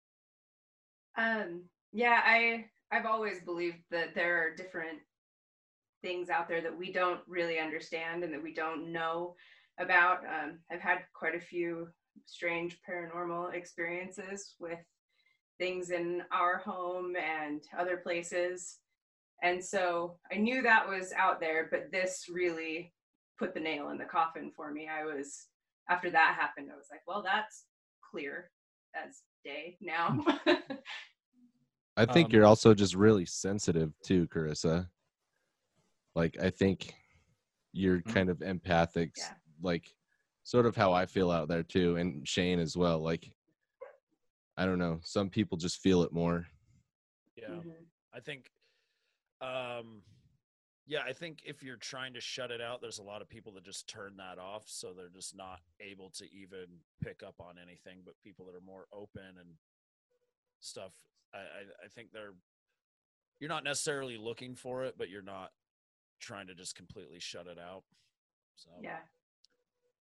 um 1.16 1.64
yeah, 1.92 2.20
I 2.24 2.66
I've 2.90 3.06
always 3.06 3.40
believed 3.40 3.78
that 3.90 4.14
there 4.14 4.36
are 4.42 4.54
different 4.54 4.98
things 6.04 6.28
out 6.28 6.46
there 6.46 6.60
that 6.60 6.76
we 6.76 6.92
don't 6.92 7.20
really 7.26 7.58
understand 7.58 8.22
and 8.22 8.32
that 8.32 8.42
we 8.42 8.52
don't 8.52 8.92
know 8.92 9.34
about. 9.80 10.18
Um, 10.18 10.58
I've 10.70 10.82
had 10.82 10.98
quite 11.14 11.34
a 11.34 11.40
few 11.40 11.88
strange 12.26 12.78
paranormal 12.88 13.54
experiences 13.54 14.54
with 14.60 14.78
things 15.58 15.90
in 15.90 16.22
our 16.30 16.58
home 16.58 17.14
and 17.16 17.62
other 17.78 17.96
places. 17.96 18.78
And 19.42 19.64
so 19.64 20.18
I 20.30 20.36
knew 20.36 20.60
that 20.62 20.86
was 20.86 21.12
out 21.16 21.40
there, 21.40 21.68
but 21.70 21.90
this 21.90 22.26
really 22.30 22.92
put 23.38 23.54
the 23.54 23.60
nail 23.60 23.88
in 23.88 23.96
the 23.96 24.04
coffin 24.04 24.52
for 24.54 24.70
me. 24.70 24.88
I 24.88 25.04
was, 25.04 25.46
after 25.88 26.10
that 26.10 26.36
happened, 26.38 26.68
I 26.70 26.76
was 26.76 26.88
like, 26.90 27.00
well, 27.06 27.22
that's 27.22 27.64
clear 28.10 28.50
as 28.94 29.22
day 29.42 29.78
now. 29.80 30.22
I 31.96 32.04
think 32.04 32.26
Um, 32.26 32.32
you're 32.32 32.44
also 32.44 32.74
just 32.74 32.94
really 32.94 33.24
sensitive 33.24 33.92
too, 34.02 34.26
Carissa. 34.28 34.88
Like 36.14 36.38
I 36.38 36.50
think 36.50 36.94
you're 37.72 38.00
Mhm. 38.00 38.12
kind 38.14 38.28
of 38.30 38.40
empathic, 38.42 39.16
Yeah. 39.16 39.34
like 39.60 39.94
sort 40.44 40.66
of 40.66 40.76
how 40.76 40.92
I 40.92 41.06
feel 41.06 41.30
out 41.30 41.48
there 41.48 41.62
too, 41.62 41.96
and 41.96 42.26
Shane 42.26 42.58
as 42.60 42.76
well. 42.76 43.00
Like 43.00 43.32
I 44.56 44.64
don't 44.66 44.78
know, 44.78 45.00
some 45.02 45.30
people 45.30 45.58
just 45.58 45.80
feel 45.80 46.02
it 46.02 46.12
more. 46.12 46.46
Yeah. 47.36 47.48
Mhm. 47.48 47.86
I 48.12 48.20
think 48.20 48.52
um 49.40 50.04
yeah, 50.86 51.02
I 51.02 51.14
think 51.14 51.42
if 51.46 51.62
you're 51.62 51.78
trying 51.78 52.12
to 52.12 52.20
shut 52.20 52.50
it 52.50 52.60
out, 52.60 52.82
there's 52.82 52.98
a 52.98 53.02
lot 53.02 53.22
of 53.22 53.28
people 53.28 53.52
that 53.52 53.64
just 53.64 53.88
turn 53.88 54.16
that 54.18 54.38
off, 54.38 54.68
so 54.68 54.92
they're 54.92 55.08
just 55.08 55.34
not 55.34 55.62
able 55.80 56.10
to 56.10 56.30
even 56.30 56.84
pick 57.00 57.22
up 57.22 57.40
on 57.40 57.58
anything. 57.58 58.02
But 58.04 58.20
people 58.20 58.44
that 58.46 58.54
are 58.54 58.60
more 58.60 58.86
open 58.92 59.38
and 59.38 59.56
stuff, 60.60 60.92
I, 61.32 61.38
I, 61.38 61.84
I 61.84 61.88
think 61.88 62.12
they're 62.12 62.34
you're 63.40 63.48
not 63.48 63.64
necessarily 63.64 64.16
looking 64.18 64.54
for 64.54 64.84
it, 64.84 64.96
but 64.98 65.08
you're 65.08 65.22
not 65.22 65.52
trying 66.20 66.46
to 66.48 66.54
just 66.54 66.74
completely 66.74 67.18
shut 67.20 67.46
it 67.46 67.58
out. 67.58 67.82
So 68.56 68.70
yeah. 68.82 68.98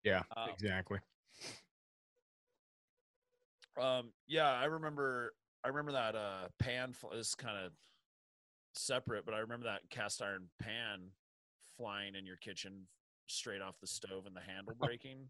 Yeah, 0.04 0.22
Uh, 0.36 0.48
exactly. 0.52 1.00
Um, 3.82 4.12
yeah, 4.28 4.52
I 4.52 4.66
remember. 4.66 5.34
I 5.64 5.70
remember 5.70 5.94
that 5.94 6.16
uh, 6.16 6.48
pan 6.60 6.92
fl- 6.94 7.12
is 7.14 7.36
kind 7.36 7.58
of 7.66 7.72
separate, 8.76 9.26
but 9.26 9.34
I 9.34 9.40
remember 9.40 9.66
that 9.66 9.82
cast 9.90 10.22
iron 10.22 10.50
pan 10.60 11.00
flying 11.78 12.16
in 12.16 12.26
your 12.26 12.36
kitchen 12.36 12.86
straight 13.28 13.62
off 13.62 13.80
the 13.80 13.88
stove 13.88 14.26
and 14.26 14.36
the 14.36 14.42
handle 14.42 14.76
breaking. 14.80 15.30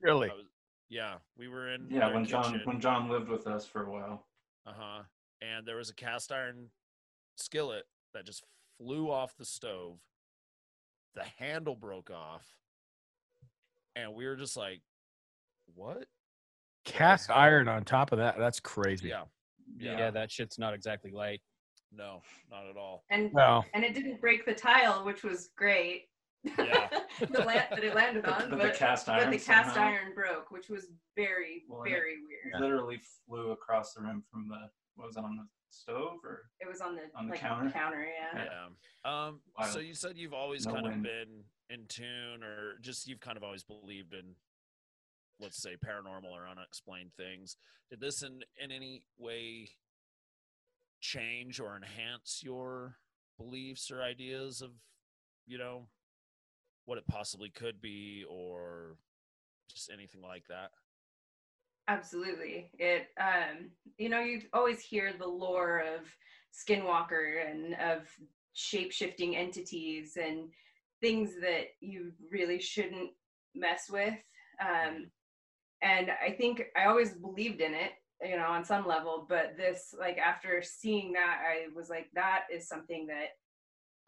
Really? 0.00 0.28
Was- 0.28 0.46
yeah, 0.88 1.14
we 1.38 1.46
were 1.46 1.72
in 1.72 1.86
Yeah, 1.88 2.06
their 2.06 2.14
when 2.16 2.24
John 2.24 2.60
when 2.64 2.80
John 2.80 3.08
lived 3.08 3.28
with 3.28 3.46
us 3.46 3.64
for 3.64 3.84
a 3.84 3.90
while. 3.90 4.26
uh 4.66 4.72
huh, 4.76 5.02
and 5.40 5.64
there 5.66 5.76
was 5.76 5.88
a 5.88 5.94
cast 5.94 6.32
iron 6.32 6.68
skillet 7.36 7.84
that 8.12 8.26
just 8.26 8.42
flew 8.80 9.10
off 9.10 9.36
the 9.36 9.44
stove. 9.44 9.98
The 11.14 11.24
handle 11.38 11.74
broke 11.74 12.10
off, 12.10 12.46
and 13.96 14.14
we 14.14 14.26
were 14.26 14.36
just 14.36 14.56
like, 14.56 14.80
"What?" 15.74 16.06
Cast 16.84 17.30
iron 17.30 17.68
on 17.68 17.84
top 17.84 18.12
of 18.12 18.18
that. 18.18 18.38
That's 18.38 18.60
crazy. 18.60 19.08
Yeah, 19.08 19.24
Yeah. 19.76 19.98
yeah, 19.98 20.10
that 20.12 20.30
shit's 20.30 20.58
not 20.58 20.72
exactly 20.74 21.10
light. 21.10 21.42
no, 21.92 22.22
not 22.48 22.66
at 22.68 22.76
all. 22.76 23.04
And 23.10 23.32
No. 23.34 23.64
and 23.74 23.84
it 23.84 23.94
didn't 23.94 24.20
break 24.20 24.46
the 24.46 24.54
tile, 24.54 25.04
which 25.04 25.24
was 25.24 25.48
great. 25.56 26.08
Yeah. 26.44 26.88
the 27.18 27.42
land 27.44 27.66
that 27.72 27.82
it 27.82 27.94
landed 27.96 28.22
But, 28.22 28.44
on, 28.44 28.50
but 28.50 28.58
but, 28.60 28.72
the 28.72 28.78
cast 28.78 29.06
but 29.06 29.16
iron 29.16 29.30
the 29.32 29.38
cast 29.38 29.74
somehow 29.74 29.90
iron 29.90 30.14
broke, 30.14 30.52
which 30.52 30.68
was 30.68 30.86
very 31.16 31.64
Well, 31.68 31.82
very 31.82 32.18
weird. 32.22 32.60
literally 32.60 32.98
flew 33.26 33.50
across 33.50 33.92
the 33.94 34.02
room 34.02 34.22
from 34.30 34.46
the 34.48 34.70
what 34.94 35.08
was 35.08 35.16
it 35.16 35.24
on 35.24 35.36
the 35.36 35.48
stove 35.70 36.18
or 36.24 36.50
It 36.60 36.68
was 36.68 36.80
on 36.80 36.94
the 36.96 37.02
On 37.16 37.26
the 37.26 37.32
like 37.32 37.40
counter? 37.40 37.70
counter, 37.70 38.04
yeah. 38.34 38.44
Yeah. 39.04 39.26
Um. 39.26 39.40
So 39.70 39.78
you 39.78 39.94
said 39.94 40.16
you've 40.16 40.34
always 40.34 40.66
No 40.66 40.72
kind 40.74 40.84
wind. 40.84 40.96
of 40.96 41.02
been 41.02 41.44
in 41.70 41.86
tune, 41.86 42.42
or 42.42 42.78
just 42.80 43.06
you've 43.06 43.20
kind 43.20 43.36
of 43.36 43.42
always 43.44 43.62
believed 43.62 44.12
in, 44.12 44.34
let's 45.38 45.62
say, 45.62 45.76
paranormal 45.76 46.30
or 46.30 46.46
unexplained 46.48 47.12
things. 47.16 47.56
Did 47.90 48.00
this 48.00 48.22
in 48.22 48.40
in 48.62 48.70
any 48.72 49.02
way 49.18 49.70
change 51.00 51.60
or 51.60 51.76
enhance 51.76 52.42
your 52.44 52.96
beliefs 53.38 53.90
or 53.90 54.02
ideas 54.02 54.60
of, 54.60 54.70
you 55.46 55.56
know, 55.56 55.88
what 56.84 56.98
it 56.98 57.06
possibly 57.06 57.48
could 57.48 57.80
be, 57.80 58.24
or 58.28 58.96
just 59.70 59.90
anything 59.90 60.20
like 60.22 60.46
that? 60.48 60.70
Absolutely. 61.90 62.70
It 62.78 63.08
um 63.20 63.70
you 63.98 64.08
know, 64.08 64.20
you 64.20 64.42
always 64.52 64.80
hear 64.80 65.12
the 65.18 65.26
lore 65.26 65.80
of 65.80 66.06
skinwalker 66.54 67.50
and 67.50 67.74
of 67.74 68.08
shape-shifting 68.52 69.36
entities 69.36 70.16
and 70.20 70.50
things 71.00 71.32
that 71.40 71.68
you 71.80 72.12
really 72.30 72.60
shouldn't 72.60 73.10
mess 73.56 73.90
with. 73.90 74.14
Um 74.64 75.10
and 75.82 76.10
I 76.24 76.30
think 76.30 76.62
I 76.76 76.84
always 76.84 77.14
believed 77.14 77.60
in 77.60 77.74
it, 77.74 77.92
you 78.22 78.36
know, 78.36 78.46
on 78.46 78.64
some 78.64 78.86
level, 78.86 79.26
but 79.28 79.56
this 79.56 79.92
like 79.98 80.18
after 80.18 80.62
seeing 80.62 81.12
that 81.14 81.40
I 81.44 81.74
was 81.74 81.90
like 81.90 82.06
that 82.14 82.42
is 82.54 82.68
something 82.68 83.08
that 83.08 83.30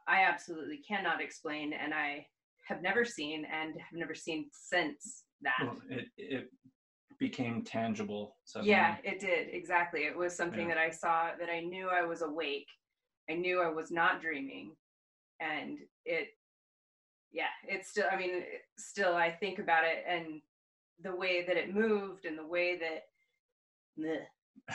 I 0.07 0.23
absolutely 0.23 0.83
cannot 0.87 1.21
explain 1.21 1.73
and 1.73 1.93
I 1.93 2.27
have 2.69 2.81
never 2.81 3.05
seen 3.05 3.45
and 3.45 3.75
have 3.75 3.99
never 3.99 4.15
seen 4.15 4.51
since 4.53 5.25
that. 5.43 5.67
well, 5.67 5.77
it 5.91 6.07
it 6.17 6.49
became 7.23 7.63
tangible. 7.63 8.37
Suddenly. 8.45 8.71
Yeah, 8.73 8.97
it 9.05 9.21
did. 9.21 9.49
Exactly. 9.55 10.01
It 10.01 10.17
was 10.17 10.37
something 10.37 10.69
Yeah. 10.69 10.75
that 10.75 10.79
I 10.79 10.91
saw 10.91 11.31
that 11.39 11.49
I 11.49 11.61
knew 11.61 11.89
I 11.89 12.03
was 12.03 12.23
awake. 12.23 12.67
I 13.31 13.35
knew 13.35 13.61
I 13.63 13.69
was 13.69 13.91
not 13.93 14.21
dreaming. 14.21 14.77
And 15.41 15.79
it, 16.05 16.29
yeah, 17.31 17.53
it's 17.67 17.89
still, 17.91 18.07
I 18.11 18.17
mean, 18.17 18.43
still, 18.77 19.15
I 19.15 19.31
think 19.31 19.61
about 19.61 19.85
it 19.85 20.05
and 20.07 20.43
the 21.03 21.15
way 21.15 21.45
that 21.47 21.57
it 21.57 21.73
moved 21.75 22.27
and 22.27 22.37
the 22.37 22.47
way 22.47 22.77
that, 22.79 23.05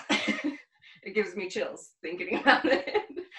it 1.03 1.13
gives 1.13 1.35
me 1.35 1.49
chills 1.49 1.91
thinking 2.01 2.39
about 2.41 2.65
it. 2.65 2.89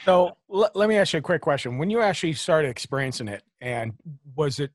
So 0.04 0.36
l- 0.52 0.70
let 0.74 0.88
me 0.88 0.96
ask 0.96 1.12
you 1.14 1.18
a 1.18 1.22
quick 1.22 1.40
question. 1.40 1.78
When 1.78 1.88
you 1.88 2.00
actually 2.02 2.34
started 2.34 2.68
experiencing 2.68 3.28
it, 3.28 3.42
and 3.60 3.94
was 4.36 4.60
it, 4.60 4.70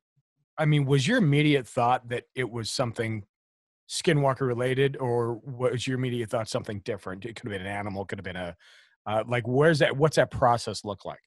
I 0.58 0.66
mean, 0.66 0.86
was 0.86 1.08
your 1.08 1.18
immediate 1.18 1.68
thought 1.68 2.10
that 2.10 2.26
it 2.36 2.50
was 2.50 2.70
something 2.70 3.26
skinwalker 3.90 4.42
related, 4.42 4.98
or 4.98 5.36
was 5.36 5.88
your 5.88 5.98
immediate 5.98 6.30
thought 6.30 6.50
something 6.50 6.80
different? 6.80 7.26
It 7.26 7.36
could 7.36 7.52
have 7.52 7.60
been 7.60 7.68
an 7.68 7.76
animal, 7.76 8.06
could 8.06 8.18
have 8.20 8.24
been 8.24 8.36
a, 8.36 8.56
uh, 9.06 9.24
like, 9.28 9.48
where's 9.48 9.80
that, 9.80 9.96
what's 9.96 10.16
that 10.16 10.32
process 10.32 10.86
look 10.86 11.06
like? 11.06 11.20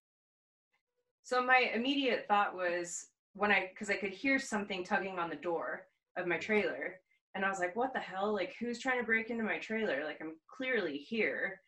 So 1.23 1.45
my 1.45 1.71
immediate 1.75 2.27
thought 2.29 2.55
was 2.55 3.07
when 3.35 3.51
I, 3.51 3.69
because 3.73 3.91
I 3.91 3.97
could 3.97 4.13
hear 4.13 4.39
something 4.39 4.85
tugging 4.85 5.19
on 5.19 5.29
the 5.29 5.37
door 5.37 5.87
of 6.17 6.27
my 6.27 6.39
trailer, 6.39 7.01
and 7.35 7.45
I 7.45 7.51
was 7.51 7.59
like, 7.59 7.77
"What 7.77 7.93
the 7.93 8.01
hell? 8.01 8.33
Like, 8.33 8.55
who's 8.59 8.79
trying 8.79 8.99
to 8.99 9.05
break 9.05 9.29
into 9.29 9.45
my 9.45 9.59
trailer? 9.59 10.05
Like, 10.05 10.19
I'm 10.23 10.37
clearly 10.49 10.97
here." 10.97 11.61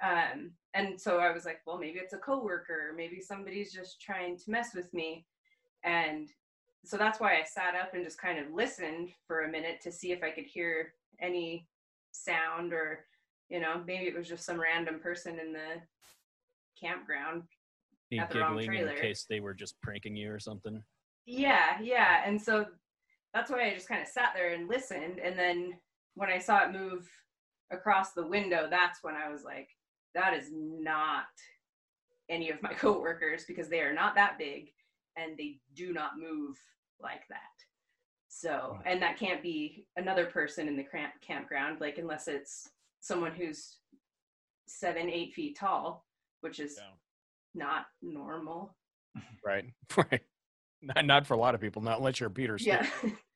Um, 0.00 0.52
and 0.74 1.00
so 1.00 1.18
I 1.18 1.32
was 1.32 1.44
like, 1.44 1.60
"Well, 1.66 1.78
maybe 1.78 1.98
it's 1.98 2.12
a 2.12 2.18
coworker. 2.18 2.92
Maybe 2.96 3.20
somebody's 3.20 3.72
just 3.72 4.00
trying 4.00 4.36
to 4.36 4.50
mess 4.50 4.74
with 4.74 4.92
me." 4.94 5.26
And 5.82 6.30
so 6.84 6.96
that's 6.96 7.20
why 7.20 7.34
I 7.34 7.44
sat 7.44 7.74
up 7.74 7.94
and 7.94 8.04
just 8.04 8.20
kind 8.20 8.38
of 8.38 8.52
listened 8.52 9.10
for 9.26 9.42
a 9.42 9.50
minute 9.50 9.80
to 9.82 9.92
see 9.92 10.12
if 10.12 10.22
I 10.22 10.30
could 10.30 10.46
hear 10.46 10.94
any 11.20 11.66
sound 12.12 12.72
or, 12.72 13.04
you 13.48 13.60
know, 13.60 13.82
maybe 13.86 14.04
it 14.04 14.16
was 14.16 14.28
just 14.28 14.44
some 14.44 14.60
random 14.60 15.00
person 15.00 15.38
in 15.38 15.52
the 15.52 15.82
campground 16.80 17.42
Me 18.10 18.18
At 18.18 18.30
the 18.30 18.40
wrong 18.40 18.56
giggling 18.56 18.88
in 18.88 18.96
case 18.96 19.26
they 19.28 19.40
were 19.40 19.54
just 19.54 19.80
pranking 19.82 20.16
you 20.16 20.32
or 20.32 20.38
something. 20.38 20.82
Yeah, 21.26 21.78
yeah. 21.82 22.22
And 22.24 22.40
so 22.40 22.66
that's 23.34 23.50
why 23.50 23.68
I 23.68 23.74
just 23.74 23.88
kind 23.88 24.00
of 24.00 24.08
sat 24.08 24.30
there 24.34 24.54
and 24.54 24.68
listened. 24.68 25.18
And 25.22 25.38
then 25.38 25.74
when 26.14 26.30
I 26.30 26.38
saw 26.38 26.64
it 26.64 26.72
move 26.72 27.08
across 27.70 28.12
the 28.12 28.26
window, 28.26 28.66
that's 28.70 29.00
when 29.02 29.14
I 29.14 29.30
was 29.30 29.44
like, 29.44 29.68
that 30.14 30.32
is 30.32 30.48
not 30.52 31.26
any 32.30 32.50
of 32.50 32.62
my 32.62 32.72
coworkers 32.78 33.44
because 33.46 33.68
they 33.68 33.80
are 33.80 33.92
not 33.92 34.14
that 34.14 34.38
big 34.38 34.70
and 35.20 35.36
they 35.36 35.58
do 35.74 35.92
not 35.92 36.12
move 36.18 36.56
like 37.00 37.26
that. 37.28 37.38
So, 38.28 38.78
and 38.84 39.00
that 39.02 39.18
can't 39.18 39.42
be 39.42 39.86
another 39.96 40.26
person 40.26 40.68
in 40.68 40.76
the 40.76 40.84
camp 40.84 41.12
campground, 41.20 41.80
like 41.80 41.98
unless 41.98 42.28
it's 42.28 42.68
someone 43.00 43.32
who's 43.32 43.78
seven, 44.68 45.08
eight 45.08 45.32
feet 45.34 45.56
tall, 45.58 46.04
which 46.42 46.60
is 46.60 46.78
not 47.54 47.86
normal. 48.02 48.74
Right. 49.44 49.64
Right. 49.96 50.20
Not, 50.82 51.06
not 51.06 51.26
for 51.26 51.34
a 51.34 51.38
lot 51.38 51.54
of 51.56 51.60
people, 51.60 51.82
not 51.82 51.98
unless 51.98 52.20
you're 52.20 52.30
Peter 52.30 52.56
Yeah. 52.60 52.86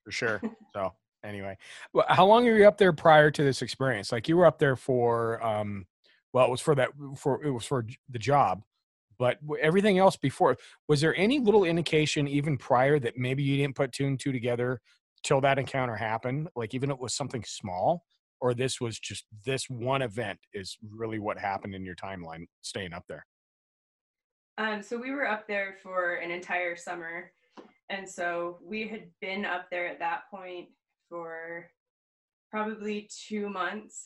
for 0.05 0.11
sure. 0.13 0.41
So 0.75 0.93
anyway, 1.25 1.57
well, 1.93 2.07
how 2.09 2.25
long 2.27 2.45
were 2.45 2.57
you 2.57 2.67
up 2.69 2.79
there 2.79 2.93
prior 2.93 3.31
to 3.31 3.43
this 3.43 3.61
experience? 3.63 4.13
Like 4.13 4.29
you 4.29 4.37
were 4.37 4.47
up 4.47 4.59
there 4.59 4.77
for, 4.77 5.45
um, 5.45 5.87
well, 6.33 6.47
it 6.47 6.51
was 6.51 6.61
for 6.61 6.75
that, 6.77 6.91
for, 7.17 7.43
it 7.45 7.51
was 7.51 7.65
for 7.67 7.85
the 8.09 8.19
job, 8.19 8.63
but 9.23 9.39
everything 9.61 10.01
else 10.01 10.17
before, 10.17 10.57
was 10.89 11.01
there 11.01 11.15
any 11.15 11.39
little 11.39 11.63
indication 11.63 12.27
even 12.27 12.59
prior 12.59 12.99
that 12.99 13.17
maybe 13.17 13.41
you 13.41 13.57
didn't 13.57 13.77
put 13.77 13.93
two 13.93 14.05
and 14.05 14.19
two 14.19 14.33
together 14.33 14.81
till 15.23 15.41
that 15.41 15.61
encounter 15.61 15.95
happened? 15.95 16.49
Like 16.57 16.75
even 16.75 16.91
if 16.91 16.97
it 16.97 17.01
was 17.01 17.15
something 17.15 17.45
small 17.47 18.03
or 18.41 18.53
this 18.53 18.81
was 18.81 18.99
just 18.99 19.27
this 19.47 19.71
one 19.71 20.03
event 20.03 20.41
is 20.53 20.77
really 20.91 21.21
what 21.21 21.39
happened 21.39 21.73
in 21.73 21.85
your 21.85 21.95
timeline 21.95 22.47
staying 22.63 22.93
up 22.93 23.05
there? 23.09 23.25
Um, 24.59 24.83
so 24.83 24.99
we 24.99 25.13
were 25.13 25.29
up 25.29 25.47
there 25.47 25.77
for 25.81 26.15
an 26.15 26.33
entire 26.33 26.75
summer. 26.75 27.31
And 27.91 28.09
so 28.09 28.59
we 28.61 28.89
had 28.89 29.05
been 29.21 29.45
up 29.45 29.67
there 29.71 29.87
at 29.87 30.01
that 30.01 30.23
point 30.33 30.67
for 31.09 31.71
probably 32.51 33.09
two 33.29 33.49
months. 33.49 34.05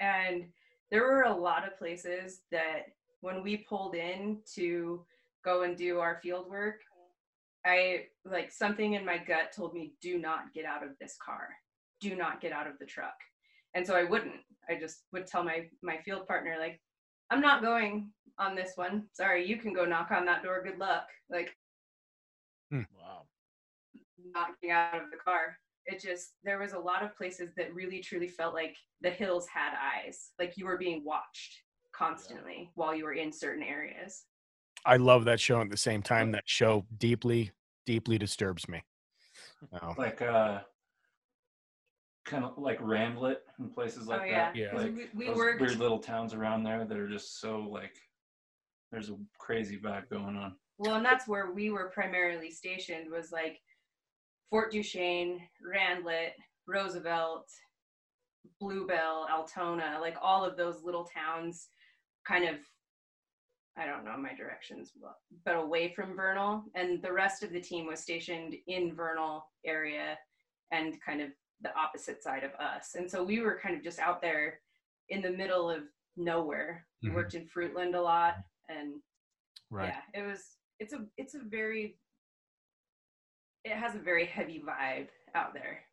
And 0.00 0.46
there 0.90 1.02
were 1.02 1.24
a 1.24 1.36
lot 1.36 1.66
of 1.66 1.78
places 1.78 2.40
that 2.50 2.86
when 3.20 3.42
we 3.42 3.58
pulled 3.58 3.94
in 3.94 4.38
to 4.54 5.04
go 5.44 5.62
and 5.62 5.76
do 5.76 5.98
our 5.98 6.20
field 6.22 6.48
work, 6.48 6.80
I 7.64 8.04
like 8.24 8.50
something 8.50 8.94
in 8.94 9.04
my 9.04 9.18
gut 9.18 9.52
told 9.54 9.74
me, 9.74 9.94
do 10.00 10.18
not 10.18 10.52
get 10.54 10.64
out 10.64 10.84
of 10.84 10.90
this 11.00 11.16
car. 11.24 11.48
Do 12.00 12.16
not 12.16 12.40
get 12.40 12.52
out 12.52 12.66
of 12.66 12.78
the 12.78 12.86
truck. 12.86 13.16
And 13.74 13.86
so 13.86 13.94
I 13.94 14.04
wouldn't. 14.04 14.40
I 14.68 14.78
just 14.78 15.02
would 15.12 15.26
tell 15.26 15.42
my 15.42 15.66
my 15.82 15.98
field 15.98 16.26
partner, 16.26 16.56
like, 16.58 16.80
I'm 17.30 17.40
not 17.40 17.62
going 17.62 18.10
on 18.38 18.54
this 18.54 18.72
one. 18.76 19.04
Sorry, 19.12 19.46
you 19.46 19.56
can 19.56 19.72
go 19.72 19.84
knock 19.84 20.10
on 20.10 20.24
that 20.26 20.42
door. 20.42 20.62
Good 20.64 20.78
luck. 20.78 21.08
Like, 21.28 21.54
hmm. 22.70 22.82
Wow. 22.96 23.26
not 24.34 24.50
getting 24.60 24.74
out 24.74 25.02
of 25.02 25.10
the 25.10 25.16
car. 25.16 25.58
It 25.86 26.00
just, 26.00 26.34
there 26.44 26.58
was 26.58 26.74
a 26.74 26.78
lot 26.78 27.02
of 27.02 27.16
places 27.16 27.52
that 27.56 27.74
really 27.74 28.00
truly 28.00 28.28
felt 28.28 28.52
like 28.54 28.76
the 29.00 29.10
hills 29.10 29.46
had 29.48 29.72
eyes, 29.72 30.32
like 30.38 30.52
you 30.56 30.66
were 30.66 30.76
being 30.76 31.02
watched 31.02 31.62
constantly 31.98 32.70
while 32.74 32.94
you 32.94 33.04
were 33.04 33.12
in 33.14 33.32
certain 33.32 33.62
areas. 33.62 34.24
I 34.86 34.96
love 34.96 35.24
that 35.24 35.40
show. 35.40 35.60
At 35.60 35.70
the 35.70 35.76
same 35.76 36.02
time, 36.02 36.30
that 36.32 36.44
show 36.46 36.86
deeply, 36.98 37.50
deeply 37.86 38.16
disturbs 38.18 38.68
me. 38.68 38.82
Oh, 39.82 39.94
Like 39.98 40.22
uh 40.22 40.60
kind 42.24 42.44
of 42.44 42.58
like 42.58 42.78
Randlett 42.80 43.38
and 43.58 43.74
places 43.74 44.06
like 44.06 44.20
Oh, 44.20 44.24
yeah. 44.24 44.34
that. 44.52 44.56
Yeah. 44.56 44.70
'Cause 44.70 44.82
Like 44.84 44.94
we, 45.14 45.28
we 45.28 45.34
worked, 45.34 45.60
weird 45.60 45.78
little 45.78 45.98
towns 45.98 46.34
around 46.34 46.62
there 46.62 46.84
that 46.84 46.96
are 46.96 47.08
just 47.08 47.40
so 47.40 47.60
like 47.60 47.96
there's 48.92 49.10
a 49.10 49.16
crazy 49.38 49.78
vibe 49.78 50.08
going 50.10 50.36
on. 50.36 50.56
well, 50.78 50.94
and 50.96 51.04
that's 51.04 51.26
where 51.26 51.50
we 51.52 51.70
were 51.70 51.90
primarily 51.90 52.50
stationed 52.50 53.10
was 53.10 53.32
like 53.32 53.58
Fort 54.50 54.70
Duchesne, 54.72 55.40
Randlett, 55.66 56.32
Roosevelt, 56.66 57.50
Bluebell, 58.60 59.26
Altonah, 59.30 60.00
like 60.00 60.16
all 60.22 60.44
of 60.44 60.56
those 60.56 60.82
little 60.84 61.04
towns 61.04 61.68
kind 62.28 62.44
of 62.48 62.56
I 63.80 63.86
don't 63.86 64.04
know 64.04 64.16
my 64.16 64.34
directions, 64.34 64.92
but- 65.44 65.54
away 65.54 65.94
from 65.94 66.16
Vernal. 66.16 66.64
And 66.74 67.00
the 67.00 67.12
rest 67.12 67.44
of 67.44 67.52
the 67.52 67.60
team 67.60 67.86
was 67.86 68.00
stationed 68.00 68.56
in 68.66 68.92
Vernal 68.92 69.44
area 69.64 70.18
and 70.72 71.00
kind 71.00 71.20
of 71.20 71.30
the 71.60 71.72
opposite 71.76 72.20
side 72.22 72.42
of 72.42 72.52
us. 72.54 72.96
And 72.96 73.08
so 73.08 73.22
we 73.22 73.40
were 73.40 73.58
kind 73.62 73.76
of 73.76 73.82
just 73.84 74.00
out 74.00 74.20
there 74.20 74.60
in 75.10 75.22
the 75.22 75.30
middle 75.30 75.70
of 75.70 75.84
nowhere. 76.16 76.86
We 77.02 77.10
Mhm. 77.10 77.14
worked 77.14 77.34
in 77.34 77.46
Fruitland 77.48 77.94
a 77.94 78.00
lot 78.00 78.36
and 78.68 79.00
right. 79.70 79.94
yeah, 79.94 80.02
it 80.20 80.26
was 80.26 80.56
it's 80.80 80.92
a 80.92 81.08
it's 81.16 81.34
a 81.34 81.40
very 81.40 81.98
it 83.64 83.72
has 83.76 83.94
a 83.94 83.98
very 84.00 84.24
heavy 84.26 84.60
vibe 84.60 85.08
out 85.34 85.52
there. 85.54 85.87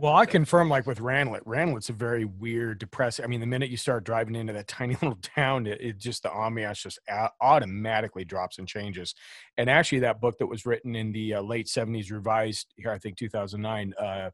Well, 0.00 0.14
I 0.16 0.26
confirm, 0.26 0.68
like 0.68 0.86
with 0.86 0.98
Randlett, 0.98 1.44
Randlett's 1.44 1.88
a 1.88 1.92
very 1.92 2.24
weird, 2.24 2.78
depressing. 2.80 3.24
I 3.24 3.28
mean, 3.28 3.40
the 3.40 3.46
minute 3.46 3.70
you 3.70 3.76
start 3.76 4.04
driving 4.04 4.34
into 4.34 4.52
that 4.52 4.66
tiny 4.68 4.94
little 4.94 5.18
town, 5.22 5.66
it, 5.66 5.80
it 5.80 5.98
just 5.98 6.22
the 6.24 6.30
ambiance 6.30 6.82
just 6.82 6.98
a- 7.08 7.30
automatically 7.40 8.24
drops 8.24 8.58
and 8.58 8.66
changes. 8.68 9.14
And 9.56 9.70
actually, 9.70 10.00
that 10.00 10.20
book 10.20 10.38
that 10.38 10.46
was 10.46 10.66
written 10.66 10.94
in 10.96 11.12
the 11.12 11.34
uh, 11.34 11.42
late 11.42 11.68
'70s, 11.68 12.10
revised 12.10 12.74
here, 12.76 12.90
I 12.90 12.98
think 12.98 13.16
2009, 13.16 13.94
uh, 13.98 14.30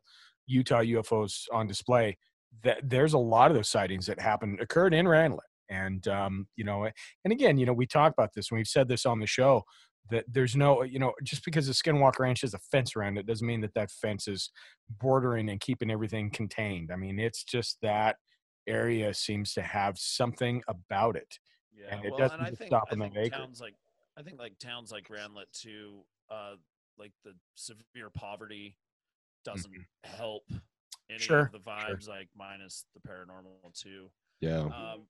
Utah 0.47 0.81
UFOs 0.81 1.45
on 1.53 1.67
display. 1.67 2.17
That 2.65 2.81
there's 2.89 3.13
a 3.13 3.19
lot 3.19 3.51
of 3.51 3.57
those 3.57 3.69
sightings 3.69 4.07
that 4.07 4.19
happened 4.21 4.61
occurred 4.61 4.93
in 4.95 5.07
Randlett, 5.07 5.39
and 5.69 6.07
um, 6.09 6.49
you 6.57 6.65
know, 6.65 6.85
and 7.25 7.33
again, 7.33 7.59
you 7.59 7.67
know, 7.67 7.73
we 7.73 7.87
talk 7.87 8.13
about 8.13 8.35
this, 8.35 8.51
and 8.51 8.57
we've 8.59 8.67
said 8.67 8.89
this 8.89 9.07
on 9.07 9.21
the 9.21 9.27
show 9.27 9.65
that 10.11 10.25
there's 10.29 10.57
no, 10.57 10.83
you 10.83 10.99
know, 10.99 11.13
just 11.23 11.45
because 11.45 11.67
the 11.67 11.73
Skinwalker 11.73 12.21
Ranch 12.21 12.41
has 12.41 12.55
a 12.55 12.59
fence 12.59 12.97
around 12.97 13.19
it 13.19 13.27
doesn't 13.27 13.47
mean 13.47 13.61
that 13.61 13.75
that 13.75 13.91
fence 13.91 14.27
is 14.27 14.51
bordering 14.99 15.49
and 15.51 15.61
keeping 15.61 15.91
everything 15.91 16.31
contained. 16.31 16.91
I 16.93 16.97
mean, 16.97 17.19
it's 17.19 17.45
just 17.45 17.79
that 17.83 18.17
area 18.67 19.13
seems 19.15 19.53
to 19.55 19.63
have 19.63 19.99
something 19.99 20.63
about 20.69 21.17
it. 21.17 21.39
Yeah, 21.73 21.95
And 21.95 22.05
it 22.05 22.11
well, 22.11 22.19
doesn't 22.19 22.41
and 22.41 22.59
think, 22.59 22.69
stop 22.69 22.89
I 22.91 22.95
in 22.95 22.99
that 23.01 23.17
acre. 23.17 23.37
towns 23.39 23.61
like 23.61 23.75
I 24.19 24.23
think 24.23 24.39
like 24.39 24.59
towns 24.59 24.91
like 24.91 25.09
Randlett 25.09 25.51
too, 25.53 26.01
uh, 26.31 26.57
like 26.99 27.13
the 27.25 27.33
severe 27.55 28.11
poverty 28.13 28.77
doesn't 29.45 29.73
help 30.05 30.43
any 30.51 30.59
Mm-hmm. 31.19 31.23
Sure, 31.23 31.41
of 31.41 31.53
the 31.53 31.59
vibes, 31.59 32.09
like 32.09 32.29
minus 32.37 32.85
the 32.95 33.01
paranormal 33.09 33.73
too. 33.75 34.11
Yeah. 34.41 34.61
Um, 34.61 35.07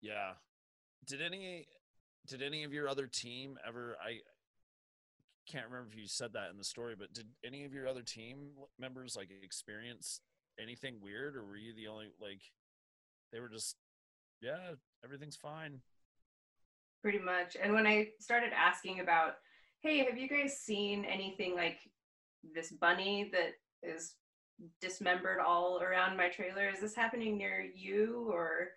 yeah. 0.00 0.32
Did 1.06 1.20
any 1.20 1.66
did 2.26 2.42
any 2.42 2.64
of 2.64 2.72
your 2.72 2.88
other 2.88 3.06
team 3.06 3.58
ever? 3.66 3.96
I 4.02 4.18
can't 5.50 5.66
remember 5.66 5.88
if 5.92 5.98
you 5.98 6.06
said 6.06 6.32
that 6.32 6.50
in 6.50 6.58
the 6.58 6.64
story, 6.64 6.94
but 6.98 7.12
did 7.12 7.26
any 7.44 7.64
of 7.64 7.72
your 7.72 7.86
other 7.86 8.02
team 8.02 8.50
members 8.78 9.16
like 9.16 9.28
experience 9.42 10.20
anything 10.60 10.96
weird, 11.00 11.36
or 11.36 11.44
were 11.44 11.56
you 11.56 11.74
the 11.74 11.88
only 11.88 12.06
like 12.20 12.40
they 13.32 13.40
were 13.40 13.48
just 13.48 13.76
yeah 14.40 14.72
everything's 15.04 15.36
fine? 15.36 15.80
pretty 17.04 17.18
much. 17.18 17.54
And 17.62 17.74
when 17.74 17.86
I 17.86 18.08
started 18.18 18.52
asking 18.56 19.00
about, 19.00 19.34
hey, 19.82 19.98
have 20.06 20.16
you 20.16 20.26
guys 20.26 20.56
seen 20.56 21.04
anything 21.04 21.54
like 21.54 21.76
this 22.54 22.72
bunny 22.72 23.30
that 23.30 23.50
is 23.82 24.14
dismembered 24.80 25.38
all 25.38 25.82
around 25.82 26.16
my 26.16 26.30
trailer? 26.30 26.66
Is 26.66 26.80
this 26.80 26.96
happening 26.96 27.36
near 27.36 27.60
you 27.74 28.30
or? 28.32 28.68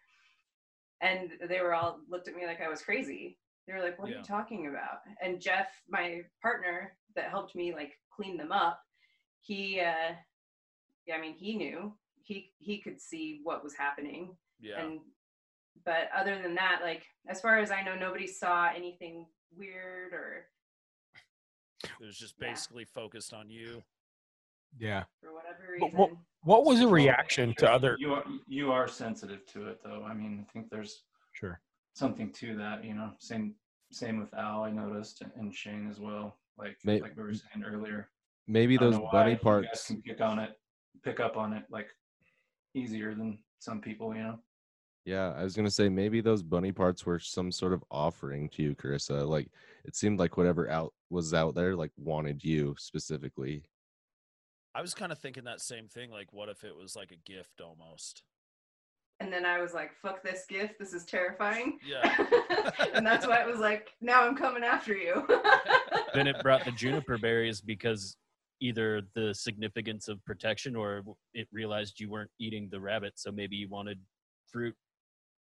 And 1.02 1.32
they 1.48 1.62
were 1.62 1.74
all 1.74 2.00
looked 2.10 2.28
at 2.28 2.36
me 2.36 2.46
like 2.46 2.62
I 2.62 2.70
was 2.70 2.82
crazy. 2.82 3.38
They 3.68 3.74
were 3.74 3.82
like, 3.84 4.00
"What 4.00 4.10
are 4.10 4.14
you 4.16 4.24
talking 4.24 4.68
about?" 4.68 5.02
And 5.22 5.40
Jeff, 5.42 5.68
my 5.90 6.22
partner 6.42 6.98
that 7.16 7.30
helped 7.30 7.54
me 7.56 7.74
like 7.74 7.94
clean 8.10 8.38
them 8.38 8.52
up, 8.52 8.82
he, 9.42 9.80
uh, 9.80 10.14
yeah, 11.06 11.16
I 11.16 11.22
mean, 11.22 11.36
he 11.36 11.56
knew 11.56 11.94
he 12.24 12.52
he 12.58 12.80
could 12.80 13.00
see 13.00 13.40
what 13.44 13.64
was 13.64 13.74
happening 13.76 14.36
Yeah. 14.60 14.82
and 14.84 15.00
but 15.86 16.10
other 16.14 16.42
than 16.42 16.56
that 16.56 16.80
like 16.84 17.06
as 17.30 17.40
far 17.40 17.58
as 17.60 17.72
i 17.72 17.82
know 17.82 17.96
nobody 17.96 18.28
saw 18.28 18.68
anything 18.76 19.26
weird 19.56 20.12
or 20.12 20.48
It 21.84 22.06
was 22.06 22.18
just 22.18 22.36
Yeah. 22.38 22.50
basically 22.50 22.84
focused 22.84 23.34
on 23.34 23.50
you. 23.50 23.82
Yeah. 24.78 25.06
for 25.22 25.34
whatever 25.34 25.78
But 25.80 25.92
reason 25.94 26.18
what, 26.48 26.64
what 26.66 26.66
was 26.74 26.80
the 26.80 26.88
reaction 26.88 27.54
to 27.60 27.70
other? 27.72 27.96
you 28.00 28.14
are 28.14 28.24
you 28.48 28.72
are 28.72 28.88
sensitive 28.88 29.46
to 29.48 29.68
it 29.68 29.80
though. 29.84 30.04
I 30.10 30.14
mean, 30.14 30.46
I 30.48 30.52
think 30.52 30.70
there's 30.70 31.04
Sure. 31.34 31.60
something 31.94 32.32
to 32.34 32.56
that, 32.58 32.84
you 32.84 32.94
know. 32.96 33.12
Same 33.20 33.54
same 33.92 34.20
with 34.20 34.34
Al, 34.34 34.64
I 34.64 34.72
noticed, 34.72 35.22
and, 35.22 35.32
and 35.38 35.54
Shane 35.54 35.88
as 35.90 36.00
well. 36.00 36.38
Like 36.58 36.78
May- 36.84 37.02
like 37.02 37.16
we 37.16 37.24
were 37.24 37.34
saying 37.34 37.64
earlier. 37.66 38.10
Maybe 38.48 38.78
those 38.78 38.94
know 38.96 39.02
why 39.02 39.12
bunny 39.12 39.32
you 39.32 39.36
guys 39.38 39.44
parts. 39.44 39.88
can 39.88 40.02
pick 40.02 40.22
on 40.22 40.40
it, 40.40 40.52
pick 41.04 41.20
up 41.20 41.36
on 41.38 41.54
it 41.54 41.64
like 41.70 41.88
easier 42.74 43.14
than 43.14 43.40
some 43.60 43.82
people, 43.82 44.16
you 44.16 44.24
know. 44.24 44.40
Yeah, 45.06 45.34
I 45.38 45.44
was 45.44 45.56
gonna 45.56 45.72
say 45.72 45.88
maybe 45.90 46.20
those 46.22 46.44
bunny 46.44 46.72
parts 46.72 47.06
were 47.06 47.20
some 47.20 47.52
sort 47.52 47.72
of 47.74 47.84
offering 47.92 48.50
to 48.50 48.64
you, 48.64 48.76
Carissa. 48.76 49.26
Like 49.28 49.50
it 49.86 49.96
seemed 49.96 50.20
like 50.20 50.36
whatever 50.38 50.70
out 50.70 50.94
was 51.10 51.34
out 51.34 51.56
there, 51.56 51.76
like 51.76 51.92
wanted 51.98 52.44
you 52.44 52.76
specifically. 52.78 53.64
I 54.78 54.82
was 54.82 54.94
kind 54.94 55.12
of 55.12 55.18
thinking 55.18 55.46
that 55.46 55.60
same 55.60 55.88
thing. 55.88 56.12
Like, 56.12 56.32
what 56.32 56.50
if 56.50 56.64
it 56.64 56.76
was 56.76 56.96
like 56.96 57.12
a 57.12 57.30
gift 57.30 57.62
almost? 57.62 58.24
and 59.20 59.34
then 59.34 59.48
i 59.48 59.60
was 59.60 59.74
like 59.74 59.90
fuck 60.00 60.22
this 60.22 60.46
gift 60.48 60.78
this 60.78 60.94
is 60.94 61.04
terrifying 61.04 61.80
Yeah. 61.84 62.28
and 62.94 63.04
that's 63.04 63.26
why 63.26 63.42
it 63.42 63.48
was 63.48 63.60
like 63.60 63.90
now 64.00 64.22
i'm 64.22 64.36
coming 64.36 64.64
after 64.64 64.96
you 64.96 65.26
then 66.14 66.28
it 66.28 66.40
brought 66.44 66.66
the 66.66 66.72
juniper 66.78 67.18
berries 67.18 67.60
because 67.60 68.16
either 68.60 69.02
the 69.14 69.34
significance 69.34 70.08
of 70.08 70.24
protection 70.26 70.76
or 70.76 71.04
it 71.34 71.48
realized 71.52 72.00
you 72.00 72.10
weren't 72.10 72.32
eating 72.40 72.70
the 72.72 72.80
rabbit, 72.80 73.14
so 73.16 73.32
maybe 73.32 73.56
you 73.56 73.70
wanted 73.70 74.00
fruit. 74.48 74.76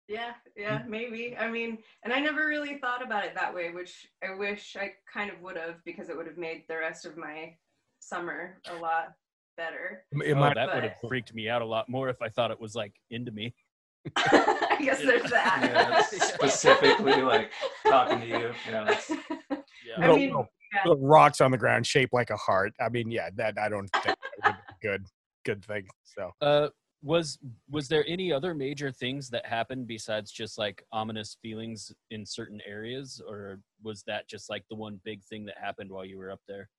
Yeah, 0.07 0.33
yeah, 0.55 0.83
maybe. 0.87 1.35
I 1.37 1.49
mean, 1.49 1.79
and 2.03 2.13
I 2.13 2.19
never 2.19 2.47
really 2.47 2.77
thought 2.77 3.03
about 3.03 3.25
it 3.25 3.35
that 3.35 3.53
way, 3.53 3.71
which 3.71 4.07
I 4.23 4.35
wish 4.35 4.77
I 4.79 4.93
kind 5.11 5.29
of 5.29 5.41
would 5.41 5.57
have 5.57 5.83
because 5.83 6.09
it 6.09 6.15
would 6.17 6.27
have 6.27 6.37
made 6.37 6.63
the 6.67 6.77
rest 6.77 7.05
of 7.05 7.17
my 7.17 7.55
summer 7.99 8.59
a 8.69 8.75
lot 8.75 9.13
better. 9.57 10.03
It 10.11 10.33
oh, 10.33 10.39
might- 10.39 10.55
that 10.55 10.73
would 10.73 10.83
have 10.83 10.95
freaked 11.07 11.33
me 11.33 11.49
out 11.49 11.61
a 11.61 11.65
lot 11.65 11.89
more 11.89 12.09
if 12.09 12.21
I 12.21 12.29
thought 12.29 12.51
it 12.51 12.59
was 12.59 12.75
like 12.75 12.93
into 13.09 13.31
me. 13.31 13.53
I 14.15 14.77
guess 14.81 14.99
there's 15.01 15.29
that. 15.31 15.59
Yeah, 15.73 16.01
specifically 16.01 17.21
like 17.21 17.51
talking 17.85 18.21
to 18.21 18.27
you. 18.27 18.51
You 18.65 18.71
know, 18.71 18.85
it's, 18.87 19.09
Yeah. 19.85 19.95
I 19.97 20.01
little, 20.01 20.17
mean, 20.17 20.29
little- 20.29 20.47
yeah. 20.73 20.89
little 20.89 21.05
rocks 21.07 21.41
on 21.41 21.51
the 21.51 21.57
ground 21.57 21.85
shaped 21.87 22.13
like 22.13 22.29
a 22.29 22.37
heart. 22.37 22.73
I 22.79 22.89
mean, 22.89 23.09
yeah, 23.09 23.29
that 23.35 23.57
I 23.57 23.69
don't 23.69 23.87
think 24.03 24.15
would 24.45 24.53
be 24.53 24.59
good 24.87 25.05
good 25.45 25.63
thing. 25.65 25.87
So 26.03 26.31
Uh, 26.41 26.67
was 27.03 27.37
was 27.69 27.87
there 27.87 28.03
any 28.07 28.31
other 28.33 28.53
major 28.53 28.91
things 28.91 29.29
that 29.29 29.45
happened 29.45 29.87
besides 29.87 30.31
just 30.31 30.57
like 30.57 30.83
ominous 30.91 31.37
feelings 31.41 31.91
in 32.11 32.25
certain 32.25 32.59
areas, 32.67 33.21
or 33.25 33.59
was 33.83 34.03
that 34.07 34.27
just 34.27 34.49
like 34.49 34.63
the 34.69 34.75
one 34.75 34.99
big 35.05 35.23
thing 35.23 35.45
that 35.45 35.57
happened 35.57 35.91
while 35.91 36.05
you 36.05 36.17
were 36.17 36.31
up 36.31 36.41
there? 36.47 36.69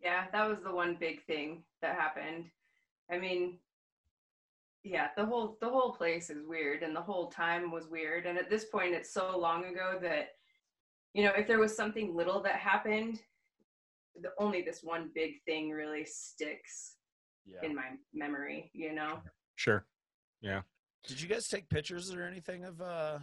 Yeah, 0.00 0.24
that 0.32 0.48
was 0.48 0.58
the 0.62 0.72
one 0.74 0.96
big 0.98 1.24
thing 1.24 1.64
that 1.82 1.96
happened. 1.96 2.46
I 3.10 3.18
mean, 3.18 3.58
yeah, 4.82 5.08
the 5.16 5.24
whole 5.24 5.56
the 5.60 5.68
whole 5.68 5.92
place 5.94 6.28
is 6.30 6.46
weird 6.46 6.82
and 6.82 6.94
the 6.94 7.00
whole 7.00 7.30
time 7.30 7.70
was 7.70 7.88
weird 7.88 8.26
and 8.26 8.36
at 8.38 8.50
this 8.50 8.66
point 8.66 8.92
it's 8.94 9.12
so 9.14 9.38
long 9.38 9.64
ago 9.64 9.98
that 10.02 10.28
you 11.14 11.22
know, 11.22 11.32
if 11.36 11.46
there 11.46 11.60
was 11.60 11.74
something 11.76 12.14
little 12.14 12.42
that 12.42 12.56
happened, 12.56 13.20
the 14.20 14.30
only 14.38 14.62
this 14.62 14.80
one 14.82 15.10
big 15.14 15.42
thing 15.44 15.70
really 15.70 16.04
sticks 16.04 16.96
Yeah. 17.46 17.62
in 17.62 17.74
my 17.74 17.90
memory, 18.12 18.70
you 18.74 18.92
know. 18.92 19.20
sure, 19.54 19.86
yeah. 20.40 20.62
Did 21.06 21.20
you 21.20 21.28
guys 21.28 21.48
take 21.48 21.68
pictures 21.68 22.12
or 22.12 22.24
anything 22.24 22.64
of 22.64 22.80
uh 22.82 23.18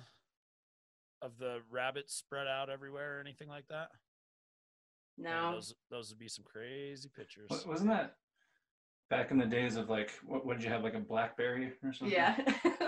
of 1.21 1.38
the 1.38 1.60
rabbits 1.69 2.15
spread 2.15 2.47
out 2.47 2.69
everywhere 2.71 3.17
or 3.17 3.19
anything 3.19 3.47
like 3.49 3.67
that? 3.67 3.89
Man, 5.21 5.31
No. 5.31 5.51
those 5.53 5.75
those 5.89 6.10
would 6.10 6.19
be 6.19 6.27
some 6.27 6.43
crazy 6.43 7.10
pictures. 7.15 7.47
wa- 7.49 7.57
wasn't 7.67 7.89
that 7.91 8.15
back 9.10 9.31
in 9.31 9.38
the 9.38 9.45
days 9.45 9.75
of 9.75 9.89
like 9.89 10.12
what, 10.25 10.45
what 10.45 10.57
did 10.57 10.63
you 10.63 10.69
have 10.69 10.84
like 10.84 10.93
a 10.95 10.99
BlackBerry 10.99 11.73
or 11.84 11.93
something? 11.93 12.10
Yeah. 12.15 12.36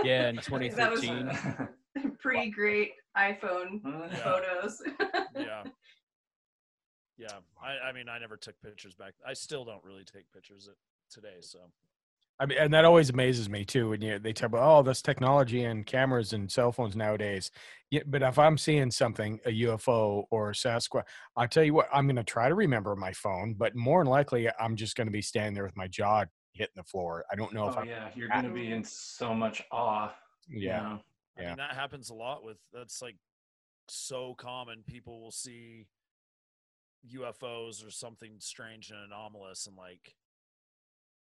Yeah, 0.04 0.30
in 0.30 0.36
That 0.76 0.91
was 0.91 1.02
2013. 1.02 1.67
Pre 2.19 2.50
great 2.50 2.91
iPhone 3.17 3.82
Yeah. 3.84 4.15
photos. 4.24 4.82
yeah. 5.36 5.63
Yeah. 7.17 7.28
I, 7.62 7.89
I 7.89 7.91
mean 7.91 8.10
I 8.10 8.17
never 8.19 8.38
took 8.38 8.60
pictures 8.62 8.96
back. 8.96 9.13
I 9.28 9.34
still 9.34 9.65
don't 9.65 9.84
really 9.84 10.04
take 10.06 10.32
pictures 10.34 10.69
today, 11.12 11.38
so 11.41 11.60
I 12.39 12.46
mean, 12.46 12.58
and 12.58 12.74
that 12.74 12.84
always 12.86 13.10
amazes 13.10 13.50
me 13.50 13.63
too. 13.63 13.89
When 13.89 14.02
you 14.02 14.19
they 14.19 14.34
talk 14.34 14.48
about 14.48 14.63
oh, 14.80 14.82
this 14.84 15.02
technology 15.02 15.63
and 15.63 15.86
cameras 15.86 16.34
and 16.34 16.52
cell 16.52 16.72
phones 16.72 16.96
nowadays. 16.96 17.52
Yeah, 17.91 18.02
but 18.08 18.24
if 18.24 18.39
I'm 18.39 18.58
seeing 18.58 18.89
something, 18.89 19.39
a 19.46 19.50
UFO 19.52 20.24
or 20.32 20.50
a 20.50 20.54
Sasquatch, 20.54 21.04
I 21.38 21.46
tell 21.46 21.63
you 21.63 21.76
what, 21.76 21.88
I'm 21.93 22.08
going 22.08 22.15
to 22.15 22.24
try 22.24 22.50
to 22.50 22.56
remember 22.56 22.96
my 22.96 23.13
phone, 23.13 23.54
but 23.54 23.76
more 23.76 24.04
than 24.04 24.10
likely, 24.10 24.50
I'm 24.60 24.76
just 24.76 24.96
going 24.96 25.06
to 25.08 25.12
be 25.12 25.22
standing 25.22 25.54
there 25.54 25.63
with 25.63 25.78
my 25.78 25.88
jaw 25.88 26.26
hitting 26.54 26.74
the 26.76 26.84
floor. 26.84 27.24
I 27.32 27.36
don't 27.36 27.54
know 27.54 27.67
if 27.67 27.78
Oh 27.78 27.82
I'm. 27.82 27.88
yeah, 27.88 28.10
you're 28.15 28.30
gonna 28.30 28.50
be 28.54 28.72
in 28.72 28.84
so 28.84 29.34
much 29.34 29.63
awe. 29.72 30.13
you 30.48 30.67
Yeah. 30.67 30.98
I 31.38 31.41
Yeah. 31.41 31.48
mean 31.50 31.58
that 31.58 31.74
happens 31.76 32.10
a 32.10 32.13
lot 32.13 32.43
with 32.43 32.58
that's 32.72 33.02
like 33.02 33.15
so 33.89 34.34
common. 34.36 34.84
People 34.84 35.22
will 35.22 35.32
see 35.32 35.88
UFOs 37.13 37.86
or 37.86 37.91
something 37.91 38.36
strange 38.39 38.91
and 38.91 39.00
anomalous 39.00 39.67
and 39.67 39.76
like 39.76 40.15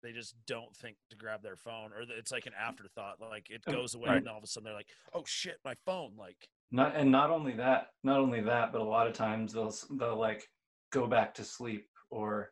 they 0.03 0.13
just 0.13 0.35
don't 0.47 0.75
think 0.77 0.97
to 1.11 1.17
grab 1.17 1.43
their 1.43 1.57
phone 1.57 1.93
or 1.93 2.03
it's 2.19 2.33
like 2.33 2.47
an 2.47 2.53
afterthought 2.61 3.21
like 3.21 3.49
it 3.51 3.63
Oh, 3.67 3.73
goes 3.73 3.95
away 3.95 4.11
right. 4.11 4.19
and 4.19 4.29
all 4.29 4.39
of 4.39 4.45
a 4.45 4.47
sudden 4.47 4.65
they're 4.65 4.75
like 4.75 4.89
oh 5.15 5.23
shit 5.27 5.59
my 5.65 5.75
phone 5.87 6.13
like 6.19 6.49
Not 6.71 6.97
and 6.97 7.11
not 7.11 7.31
only 7.31 7.53
that, 7.57 7.89
not 8.03 8.19
only 8.19 8.41
that, 8.43 8.73
but 8.73 8.81
a 8.81 8.85
lot 8.85 9.07
of 9.07 9.13
times 9.13 9.53
they'll 9.53 9.75
they'll 9.99 10.19
like 10.19 10.43
go 10.91 11.07
back 11.07 11.35
to 11.35 11.45
sleep 11.45 11.87
or 12.11 12.51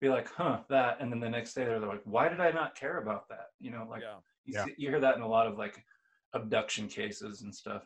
be 0.00 0.08
like, 0.08 0.28
huh, 0.32 0.60
that, 0.68 0.98
and 1.00 1.10
then 1.10 1.18
the 1.20 1.28
next 1.28 1.54
day 1.54 1.64
they're 1.64 1.80
like, 1.80 2.02
why 2.04 2.28
did 2.28 2.40
I 2.40 2.50
not 2.52 2.76
care 2.76 2.98
about 2.98 3.28
that? 3.30 3.46
You 3.60 3.70
know, 3.72 3.86
like 3.88 4.02
yeah 4.02 4.16
you, 4.44 4.54
Yeah. 4.54 4.64
see, 4.64 4.74
you 4.78 4.88
hear 4.90 5.00
that 5.00 5.16
in 5.16 5.22
a 5.22 5.28
lot 5.28 5.46
of 5.46 5.58
like 5.58 5.84
abduction 6.34 6.88
cases 6.88 7.42
and 7.42 7.54
stuff. 7.54 7.82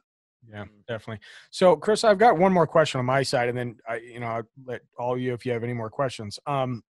Yeah, 0.48 0.64
Mhm. 0.64 0.85
definitely. 0.87 1.25
So, 1.51 1.77
Chris, 1.77 2.03
I've 2.05 2.18
got 2.18 2.37
one 2.37 2.53
more 2.53 2.66
question 2.66 2.98
on 2.98 3.07
my 3.07 3.22
side, 3.22 3.48
and 3.48 3.57
then 3.57 3.77
I, 3.88 3.96
you 3.96 4.18
know, 4.20 4.27
I'll 4.27 4.42
let 4.64 4.83
all 4.98 5.16
you 5.16 5.33
if 5.35 5.46
you 5.46 5.53
have 5.53 5.62
any 5.64 5.72
more 5.72 5.88
questions. 5.90 6.38
Um, 6.46 6.83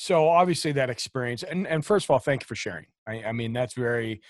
so 0.00 0.28
obviously 0.28 0.70
that 0.72 0.90
experience, 0.90 1.42
and 1.42 1.66
and 1.66 1.84
first 1.84 2.06
of 2.06 2.10
all, 2.10 2.20
thank 2.20 2.44
you 2.44 2.46
for 2.46 2.54
sharing. 2.54 2.86
I, 3.08 3.24
I 3.24 3.32
mean, 3.32 3.52
that's 3.52 3.74
very, 3.74 4.22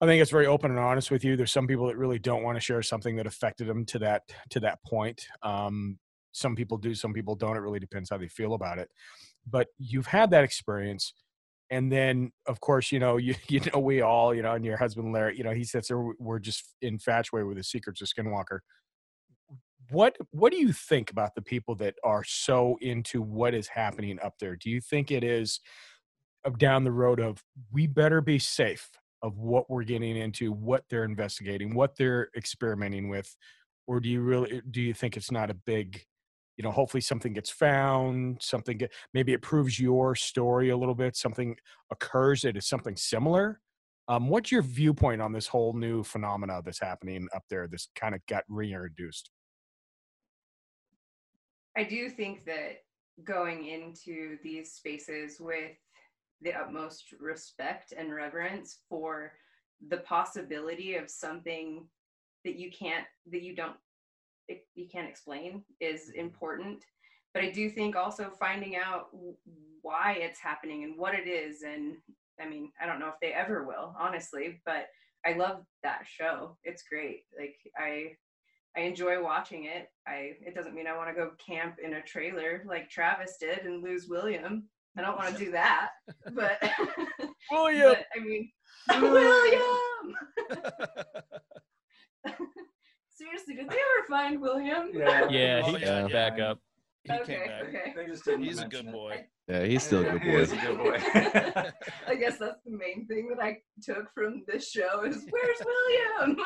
I 0.00 0.06
think 0.06 0.22
it's 0.22 0.30
very 0.30 0.46
open 0.46 0.70
and 0.70 0.78
honest 0.78 1.10
with 1.10 1.24
you. 1.24 1.34
There's 1.36 1.50
some 1.50 1.66
people 1.66 1.88
that 1.88 1.96
really 1.96 2.20
don't 2.20 2.44
want 2.44 2.56
to 2.56 2.60
share 2.60 2.80
something 2.80 3.16
that 3.16 3.26
affected 3.26 3.66
them 3.66 3.84
to 3.86 3.98
that 3.98 4.22
to 4.50 4.60
that 4.60 4.78
point. 4.86 5.26
Um, 5.42 5.98
some 6.30 6.54
people 6.54 6.78
do, 6.78 6.94
some 6.94 7.12
people 7.12 7.34
don't. 7.34 7.56
It 7.56 7.60
really 7.60 7.80
depends 7.80 8.08
how 8.08 8.18
they 8.18 8.28
feel 8.28 8.54
about 8.54 8.78
it. 8.78 8.88
But 9.50 9.66
you've 9.78 10.06
had 10.06 10.30
that 10.30 10.44
experience 10.44 11.12
and 11.70 11.90
then 11.90 12.32
of 12.46 12.60
course 12.60 12.92
you 12.92 12.98
know 12.98 13.16
you 13.16 13.34
you 13.48 13.60
know 13.72 13.80
we 13.80 14.00
all 14.00 14.34
you 14.34 14.42
know 14.42 14.54
and 14.54 14.64
your 14.64 14.76
husband 14.76 15.12
larry 15.12 15.36
you 15.36 15.44
know 15.44 15.52
he 15.52 15.62
sits 15.62 15.86
there 15.86 15.98
we're 16.18 16.40
just 16.40 16.74
infatuated 16.82 17.46
with 17.46 17.56
the 17.56 17.62
secrets 17.62 18.02
of 18.02 18.08
skinwalker 18.08 18.58
what 19.90 20.16
what 20.30 20.52
do 20.52 20.58
you 20.58 20.72
think 20.72 21.10
about 21.10 21.34
the 21.34 21.42
people 21.42 21.74
that 21.76 21.94
are 22.04 22.24
so 22.24 22.76
into 22.80 23.22
what 23.22 23.54
is 23.54 23.68
happening 23.68 24.18
up 24.22 24.34
there? 24.38 24.56
Do 24.56 24.70
you 24.70 24.80
think 24.80 25.10
it 25.10 25.24
is 25.24 25.60
down 26.58 26.84
the 26.84 26.92
road 26.92 27.20
of 27.20 27.42
we 27.72 27.86
better 27.86 28.20
be 28.20 28.38
safe 28.38 28.88
of 29.22 29.36
what 29.38 29.68
we're 29.68 29.84
getting 29.84 30.16
into 30.16 30.52
what 30.52 30.84
they're 30.88 31.04
investigating 31.04 31.74
what 31.74 31.96
they're 31.96 32.28
experimenting 32.36 33.08
with 33.08 33.36
or 33.86 34.00
do 34.00 34.08
you 34.08 34.22
really 34.22 34.62
do 34.70 34.80
you 34.80 34.94
think 34.94 35.16
it's 35.16 35.30
not 35.30 35.50
a 35.50 35.54
big 35.54 36.02
you 36.56 36.64
know 36.64 36.70
hopefully 36.70 37.00
something 37.00 37.32
gets 37.32 37.50
found 37.50 38.40
something 38.40 38.78
get, 38.78 38.92
maybe 39.12 39.32
it 39.32 39.42
proves 39.42 39.78
your 39.78 40.14
story 40.14 40.70
a 40.70 40.76
little 40.76 40.94
bit 40.94 41.16
something 41.16 41.56
occurs 41.90 42.42
that 42.42 42.56
is 42.56 42.66
something 42.66 42.96
similar? 42.96 43.60
Um, 44.08 44.28
what's 44.28 44.50
your 44.50 44.62
viewpoint 44.62 45.22
on 45.22 45.32
this 45.32 45.46
whole 45.46 45.72
new 45.72 46.02
phenomena 46.02 46.62
that's 46.64 46.80
happening 46.80 47.28
up 47.34 47.44
there 47.48 47.68
this 47.68 47.88
kind 47.94 48.14
of 48.14 48.20
got 48.26 48.44
reintroduced 48.48 49.30
I 51.76 51.84
do 51.84 52.08
think 52.10 52.44
that 52.46 52.82
going 53.24 53.66
into 53.66 54.38
these 54.42 54.72
spaces 54.72 55.38
with 55.40 55.76
the 56.42 56.54
utmost 56.54 57.04
respect 57.20 57.92
and 57.96 58.14
reverence 58.14 58.78
for 58.88 59.32
the 59.88 59.98
possibility 59.98 60.94
of 60.96 61.10
something 61.10 61.86
that 62.44 62.56
you 62.56 62.70
can't 62.70 63.06
that 63.30 63.42
you 63.42 63.54
don't 63.54 63.76
you 64.74 64.88
can't 64.90 65.08
explain 65.08 65.62
is 65.80 66.08
mm-hmm. 66.10 66.20
important. 66.20 66.84
But 67.32 67.44
i 67.44 67.50
do 67.50 67.70
think 67.70 67.94
also 67.94 68.30
finding 68.40 68.76
out 68.76 69.08
why 69.82 70.16
it's 70.18 70.40
happening 70.40 70.82
and 70.84 70.98
what 70.98 71.14
it 71.14 71.28
is 71.28 71.62
and 71.62 71.96
i 72.40 72.48
mean 72.48 72.72
i 72.80 72.86
don't 72.86 72.98
know 72.98 73.08
if 73.08 73.20
they 73.22 73.32
ever 73.32 73.64
will 73.64 73.94
honestly 73.98 74.60
but 74.66 74.88
i 75.24 75.32
love 75.34 75.64
that 75.82 76.02
show. 76.06 76.56
It's 76.64 76.82
great. 76.82 77.24
Like 77.38 77.56
i 77.78 78.16
i 78.76 78.80
enjoy 78.80 79.22
watching 79.22 79.64
it. 79.64 79.88
I 80.06 80.32
it 80.46 80.54
doesn't 80.54 80.74
mean 80.74 80.86
i 80.86 80.96
want 80.96 81.08
to 81.08 81.14
go 81.14 81.32
camp 81.44 81.76
in 81.82 81.94
a 81.94 82.02
trailer 82.02 82.62
like 82.66 82.88
travis 82.90 83.36
did 83.38 83.60
and 83.60 83.82
lose 83.82 84.06
william. 84.08 84.64
I 84.98 85.02
don't 85.02 85.16
want 85.16 85.36
to 85.36 85.44
do 85.44 85.50
that 85.52 85.90
but 86.32 86.58
william! 87.52 87.94
but, 87.94 88.06
i 88.16 88.18
mean 88.24 88.50
william! 89.00 90.14
Seriously 93.10 93.54
did 93.54 93.68
they 93.68 93.74
ever 93.76 94.06
find 94.08 94.40
william? 94.40 94.90
Yeah, 94.92 95.28
Yeah, 95.28 95.62
he 95.62 95.72
yeah, 95.72 95.78
came 95.78 96.08
yeah. 96.08 96.12
back 96.12 96.40
up. 96.40 96.58
He 97.04 97.12
okay 97.12 97.24
came 97.24 97.46
back 97.46 97.62
okay 97.68 97.92
They 97.96 98.06
just 98.06 98.24
didn't 98.24 98.42
he's 98.44 98.60
a 98.60 98.66
good 98.68 98.90
boy 98.92 99.24
Yeah, 99.48 99.64
he's 99.64 99.82
still 99.82 100.06
a 100.06 100.10
good 100.12 100.22
boy. 100.22 100.40
is 100.40 100.52
a 100.52 100.56
good 100.56 100.78
boy. 100.78 100.98
I 102.06 102.14
guess 102.14 102.38
that's 102.38 102.62
the 102.64 102.70
main 102.76 103.06
thing 103.06 103.28
that 103.34 103.42
I 103.42 103.58
took 103.82 104.12
from 104.14 104.44
this 104.46 104.70
show 104.70 105.02
is 105.04 105.26
where's 105.30 105.58
William? 105.64 106.36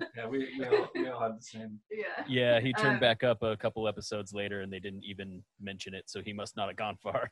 yeah, 0.16 0.26
we, 0.26 0.38
we 0.58 0.64
all 0.66 0.88
we 0.94 1.08
all 1.08 1.20
had 1.20 1.38
the 1.38 1.42
same. 1.42 1.78
yeah. 1.90 2.24
Yeah, 2.28 2.60
he 2.60 2.72
turned 2.72 2.94
Um, 2.94 3.00
back 3.00 3.24
up 3.24 3.42
a 3.42 3.56
couple 3.56 3.86
episodes 3.88 4.32
later, 4.32 4.62
and 4.62 4.72
they 4.72 4.78
didn't 4.80 5.04
even 5.04 5.42
mention 5.60 5.92
it, 5.92 6.04
so 6.08 6.22
he 6.22 6.32
must 6.32 6.56
not 6.56 6.68
have 6.68 6.76
gone 6.76 6.96
far. 6.96 7.30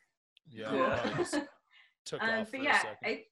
yeah, 0.51 0.99
Cool. 1.31 1.43
took 2.05 2.23
Um, 2.23 2.41
off 2.41 2.49
for 2.51 2.57
but 2.59 2.61
a 2.61 2.65
yeah, 2.65 2.79
second 2.83 2.97
I 3.05 3.25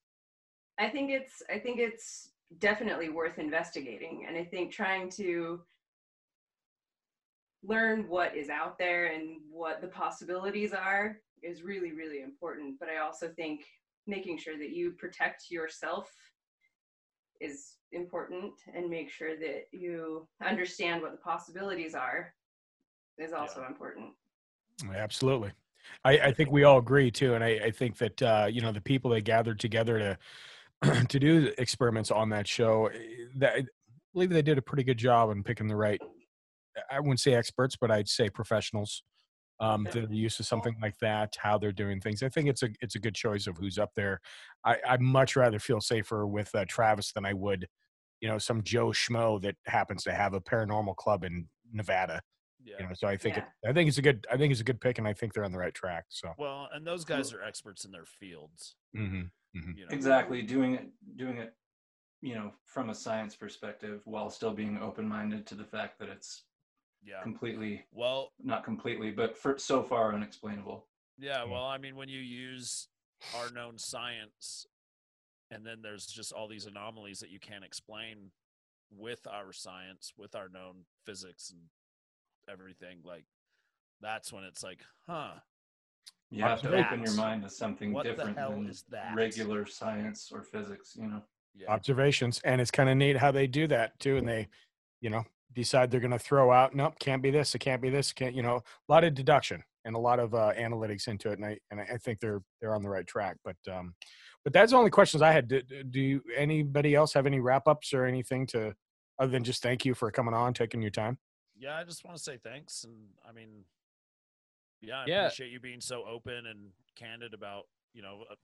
I 0.78 0.88
think 0.90 1.10
it's 1.10 1.42
I 1.50 1.58
think 1.58 1.78
it's 1.78 2.30
definitely 2.58 3.08
worth 3.10 3.38
investigating, 3.38 4.24
and 4.26 4.36
I 4.36 4.44
think 4.44 4.72
trying 4.72 5.10
to 5.10 5.60
learn 7.66 8.08
what 8.08 8.36
is 8.36 8.48
out 8.48 8.78
there 8.78 9.06
and 9.06 9.40
what 9.50 9.80
the 9.80 9.88
possibilities 9.88 10.72
are 10.72 11.18
is 11.42 11.62
really 11.62 11.92
really 11.92 12.22
important. 12.22 12.78
But 12.78 12.88
I 12.88 12.98
also 12.98 13.28
think 13.28 13.64
making 14.06 14.38
sure 14.38 14.56
that 14.56 14.70
you 14.70 14.92
protect 14.92 15.50
yourself 15.50 16.10
is 17.40 17.74
important, 17.92 18.54
and 18.74 18.88
make 18.88 19.10
sure 19.10 19.36
that 19.36 19.64
you 19.72 20.26
understand 20.44 21.02
what 21.02 21.12
the 21.12 21.18
possibilities 21.18 21.94
are 21.94 22.32
is 23.18 23.32
also 23.32 23.64
important. 23.68 24.12
Absolutely. 24.94 25.52
I, 26.04 26.18
I 26.18 26.32
think 26.32 26.50
we 26.50 26.64
all 26.64 26.78
agree 26.78 27.10
too, 27.10 27.34
and 27.34 27.44
I, 27.44 27.60
I 27.64 27.70
think 27.70 27.96
that 27.98 28.22
uh, 28.22 28.48
you 28.50 28.60
know 28.60 28.72
the 28.72 28.80
people 28.80 29.10
that 29.12 29.22
gathered 29.22 29.60
together 29.60 29.98
to 30.82 31.04
to 31.08 31.18
do 31.18 31.52
experiments 31.58 32.10
on 32.10 32.28
that 32.30 32.46
show. 32.46 32.86
eh, 32.86 32.98
That 33.36 33.64
believe 34.12 34.30
they 34.30 34.42
did 34.42 34.58
a 34.58 34.62
pretty 34.62 34.82
good 34.82 34.98
job 34.98 35.30
in 35.30 35.42
picking 35.42 35.68
the 35.68 35.76
right. 35.76 36.00
I 36.90 37.00
wouldn't 37.00 37.20
say 37.20 37.34
experts, 37.34 37.76
but 37.76 37.90
I'd 37.90 38.08
say 38.08 38.28
professionals 38.30 39.02
um, 39.60 39.84
that 39.84 39.96
are 39.96 40.12
used 40.12 40.36
to 40.36 40.44
something 40.44 40.76
like 40.82 40.98
that, 40.98 41.34
how 41.38 41.56
they're 41.58 41.72
doing 41.72 42.00
things. 42.00 42.22
I 42.22 42.28
think 42.28 42.48
it's 42.48 42.62
a 42.62 42.68
it's 42.80 42.94
a 42.94 42.98
good 42.98 43.14
choice 43.14 43.46
of 43.46 43.56
who's 43.56 43.78
up 43.78 43.92
there. 43.94 44.20
I 44.64 44.78
I'd 44.86 45.00
much 45.00 45.36
rather 45.36 45.58
feel 45.58 45.80
safer 45.80 46.26
with 46.26 46.54
uh, 46.54 46.64
Travis 46.68 47.12
than 47.12 47.24
I 47.24 47.32
would, 47.32 47.66
you 48.20 48.28
know, 48.28 48.38
some 48.38 48.62
Joe 48.62 48.88
Schmo 48.88 49.40
that 49.42 49.56
happens 49.66 50.02
to 50.04 50.12
have 50.12 50.34
a 50.34 50.40
paranormal 50.40 50.96
club 50.96 51.24
in 51.24 51.48
Nevada. 51.72 52.20
Yeah. 52.62 52.76
You 52.80 52.86
know, 52.88 52.94
so 52.94 53.06
I 53.06 53.16
think 53.16 53.36
Yeah. 53.36 53.44
it, 53.62 53.68
I 53.70 53.72
think 53.72 53.88
it's 53.88 53.98
a 53.98 54.02
good 54.02 54.26
I 54.30 54.36
think 54.36 54.50
it's 54.50 54.60
a 54.60 54.64
good 54.64 54.80
pick, 54.80 54.98
and 54.98 55.06
I 55.08 55.12
think 55.14 55.32
they're 55.32 55.44
on 55.44 55.52
the 55.52 55.58
right 55.58 55.74
track. 55.74 56.04
So 56.08 56.32
Well, 56.36 56.68
and 56.74 56.86
those 56.86 57.04
guys 57.04 57.32
are 57.32 57.42
experts 57.42 57.84
in 57.84 57.92
their 57.92 58.06
fields. 58.06 58.76
mhm. 58.94 59.30
You 59.54 59.62
know? 59.86 59.90
Exactly. 59.90 60.42
Doing 60.42 60.74
it 60.74 60.90
doing 61.16 61.38
it, 61.38 61.54
you 62.20 62.34
know, 62.34 62.52
from 62.64 62.90
a 62.90 62.94
science 62.94 63.36
perspective 63.36 64.02
while 64.04 64.28
still 64.28 64.52
being 64.52 64.76
open 64.78 65.08
minded 65.08 65.46
to 65.46 65.54
the 65.54 65.64
fact 65.64 65.98
that 66.00 66.08
it's 66.08 66.45
Yeah. 67.06 67.22
completely 67.22 67.84
Well, 67.92 68.32
not 68.42 68.64
completely, 68.64 69.10
but 69.12 69.38
for 69.38 69.56
so 69.58 69.82
far 69.82 70.12
unexplainable. 70.12 70.84
Yeah, 71.18 71.38
Mm. 71.44 71.50
well, 71.50 71.64
I 71.64 71.78
mean, 71.78 71.94
when 71.96 72.08
you 72.08 72.18
use 72.20 72.88
our 73.34 73.48
known 73.50 73.78
science, 73.78 74.66
and 75.50 75.64
then 75.64 75.80
there's 75.82 76.06
just 76.06 76.32
all 76.32 76.48
these 76.48 76.66
anomalies 76.66 77.20
that 77.20 77.30
you 77.30 77.38
can't 77.38 77.64
explain 77.64 78.32
with 78.90 79.26
our 79.26 79.52
science, 79.52 80.12
with 80.16 80.34
our 80.34 80.48
known 80.48 80.84
physics 81.04 81.50
and 81.50 81.60
everything, 82.50 82.98
like 83.04 83.24
that's 84.00 84.32
when 84.32 84.44
it's 84.44 84.62
like, 84.64 84.80
huh, 85.06 85.34
You 86.30 86.42
have 86.42 86.60
to 86.62 86.68
That. 86.70 86.86
open 86.92 87.02
your 87.04 87.14
mind 87.14 87.44
to 87.44 87.48
something 87.48 87.92
What 87.92 88.02
the 88.04 88.10
different 88.14 88.36
hell 88.36 88.50
than 88.50 88.66
is 88.68 88.82
that? 88.90 89.14
regular 89.14 89.64
science 89.64 90.30
or 90.32 90.42
physics, 90.42 90.96
you 90.96 91.06
know. 91.06 91.22
yeah, 91.54 91.70
observations 91.72 92.40
and 92.44 92.60
it's 92.60 92.70
kind 92.72 92.88
of 92.90 92.96
neat 92.96 93.16
how 93.16 93.30
they 93.30 93.46
do 93.46 93.66
that 93.68 93.98
too 94.00 94.16
and 94.18 94.28
they 94.28 94.46
you 95.00 95.08
know 95.08 95.24
decide 95.52 95.90
they're 95.90 96.00
going 96.00 96.10
to 96.10 96.18
throw 96.18 96.52
out 96.52 96.74
nope 96.74 96.98
can't 96.98 97.22
be 97.22 97.30
this 97.30 97.54
it 97.54 97.58
can't 97.58 97.82
be 97.82 97.90
this 97.90 98.12
can't 98.12 98.34
you 98.34 98.42
know 98.42 98.56
a 98.56 98.92
lot 98.92 99.04
of 99.04 99.14
deduction 99.14 99.62
and 99.84 99.94
a 99.94 99.98
lot 99.98 100.18
of 100.18 100.34
uh, 100.34 100.52
analytics 100.58 101.08
into 101.08 101.30
it 101.30 101.38
and 101.38 101.46
i 101.46 101.58
and 101.70 101.80
i 101.80 101.96
think 101.98 102.18
they're 102.20 102.42
they're 102.60 102.74
on 102.74 102.82
the 102.82 102.88
right 102.88 103.06
track 103.06 103.36
but 103.44 103.56
um 103.70 103.94
but 104.44 104.52
that's 104.52 104.72
the 104.72 104.78
only 104.78 104.90
questions 104.90 105.22
i 105.22 105.32
had 105.32 105.48
do, 105.48 105.62
do 105.62 106.00
you, 106.00 106.22
anybody 106.36 106.94
else 106.94 107.12
have 107.14 107.26
any 107.26 107.40
wrap 107.40 107.66
ups 107.68 107.94
or 107.94 108.04
anything 108.04 108.46
to 108.46 108.74
other 109.18 109.30
than 109.30 109.44
just 109.44 109.62
thank 109.62 109.84
you 109.84 109.94
for 109.94 110.10
coming 110.10 110.34
on 110.34 110.52
taking 110.52 110.82
your 110.82 110.90
time 110.90 111.18
yeah. 111.58 111.76
I 111.76 111.84
just 111.84 112.04
want 112.04 112.16
to 112.16 112.22
say 112.22 112.36
thanks, 112.36 112.84
and 112.84 112.94
I 113.26 113.32
mean, 113.32 113.64
yeah, 114.80 115.00
I 115.00 115.06
Yeah. 115.06 115.26
appreciate 115.26 115.50
you 115.50 115.60
being 115.60 115.80
so 115.80 116.04
open 116.04 116.46
and 116.46 116.72
candid 116.96 117.34
about 117.34 117.64
you 117.94 118.02
know 118.02 118.24
a, 118.30 118.34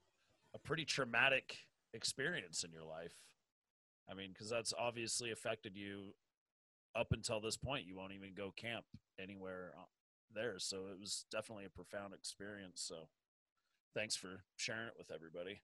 a 0.54 0.58
pretty 0.58 0.84
traumatic 0.84 1.58
experience 1.94 2.64
in 2.64 2.72
your 2.72 2.84
life. 2.84 3.14
I 4.10 4.14
mean, 4.14 4.30
because 4.32 4.48
that's 4.50 4.72
obviously 4.76 5.30
affected 5.30 5.76
you 5.76 6.14
up 6.94 7.08
until 7.12 7.40
this 7.40 7.56
point. 7.56 7.86
You 7.86 7.96
won't 7.96 8.12
even 8.12 8.34
go 8.34 8.52
camp 8.56 8.84
anywhere 9.20 9.72
uh, 9.78 9.84
there, 10.34 10.58
so 10.58 10.86
it 10.92 10.98
was 10.98 11.24
definitely 11.30 11.64
a 11.64 11.70
profound 11.70 12.14
experience. 12.14 12.82
So, 12.86 13.08
thanks 13.94 14.16
for 14.16 14.44
sharing 14.56 14.86
it 14.88 14.94
with 14.98 15.10
everybody. 15.10 15.62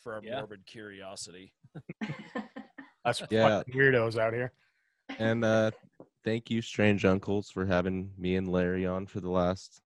For 0.00 0.14
our 0.14 0.20
Yeah. 0.22 0.36
morbid 0.36 0.66
curiosity. 0.66 1.52
us 3.04 3.22
Yeah. 3.30 3.62
weirdos 3.72 4.18
out 4.18 4.32
here 4.32 4.52
And 5.18 5.44
uh 5.44 5.70
thank 6.24 6.50
you, 6.50 6.60
Strange 6.62 7.04
Uncles, 7.04 7.50
for 7.50 7.64
having 7.64 8.12
me 8.18 8.34
and 8.36 8.48
Larry 8.50 8.84
on 8.86 9.06
for 9.06 9.20
the 9.20 9.30
last 9.30 9.80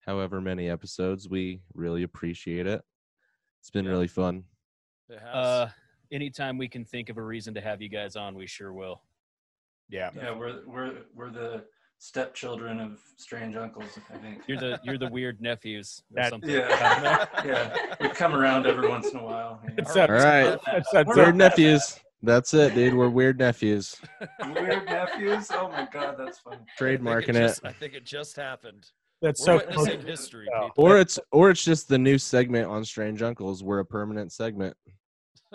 however 0.00 0.40
many 0.40 0.68
episodes. 0.68 1.28
We 1.28 1.62
really 1.74 2.02
appreciate 2.04 2.66
it. 2.66 2.82
It's 3.60 3.70
been 3.70 3.84
Yeah. 3.84 3.90
really 3.92 4.08
fun. 4.08 4.44
It 5.08 5.18
has. 5.18 5.34
Uh, 5.34 5.70
anytime 6.12 6.58
we 6.58 6.68
can 6.68 6.84
think 6.84 7.08
of 7.08 7.16
a 7.18 7.22
reason 7.22 7.54
to 7.54 7.60
have 7.60 7.80
you 7.82 7.88
guys 7.88 8.16
on, 8.16 8.34
we 8.34 8.46
sure 8.46 8.72
will. 8.72 9.02
yeah 9.88 10.10
Yeah, 10.16 10.32
we're 10.36 10.60
we're 10.66 10.92
we're 11.14 11.30
the 11.30 11.64
stepchildren 11.98 12.80
of 12.80 13.00
strange 13.16 13.56
uncles, 13.56 13.98
I 14.12 14.16
think. 14.18 14.42
You're 14.46 14.58
the 14.58 14.80
you're 14.84 14.98
the 14.98 15.08
weird 15.08 15.40
nephews 15.40 16.02
or 16.12 16.22
That- 16.22 16.30
something. 16.30 16.50
Yeah. 16.50 17.26
yeah. 17.44 17.94
We 18.00 18.08
come 18.10 18.34
around 18.34 18.66
every 18.66 18.88
once 18.88 19.10
in 19.10 19.18
a 19.18 19.24
while. 19.24 19.60
you 19.62 19.68
know. 19.70 19.74
It's 19.78 19.94
that- 19.94 20.10
All 20.10 20.16
right. 20.16 20.58
that's 20.66 20.92
We're 21.06 21.14
Weird 21.16 21.28
not- 21.36 21.56
nephews. 21.58 22.00
That's 22.22 22.54
it, 22.54 22.74
dude. 22.74 22.94
We're 22.94 23.10
weird 23.10 23.38
nephews. 23.38 23.96
Weird 24.54 24.86
nephews. 24.86 25.48
Oh 25.50 25.68
my 25.68 25.86
god, 25.92 26.14
that's 26.16 26.38
funny. 26.38 26.56
I 26.56 26.82
Trademarking 26.82 27.28
it. 27.28 27.48
just- 27.48 27.66
I 27.66 27.70
think 27.72 27.92
it 27.92 28.06
just 28.06 28.34
happened. 28.34 28.86
that's 29.20 29.40
We're 29.46 29.58
so 29.60 29.66
witnessing 29.66 30.06
history. 30.06 30.46
Yeah. 30.50 30.68
Or 30.78 30.96
it's 30.98 31.18
or 31.32 31.50
it's 31.50 31.62
just 31.62 31.86
the 31.86 31.98
new 31.98 32.16
segment 32.16 32.66
on 32.66 32.82
Strange 32.82 33.20
Uncles. 33.20 33.62
We're 33.62 33.80
a 33.80 33.84
permanent 33.84 34.32
segment. 34.32 34.74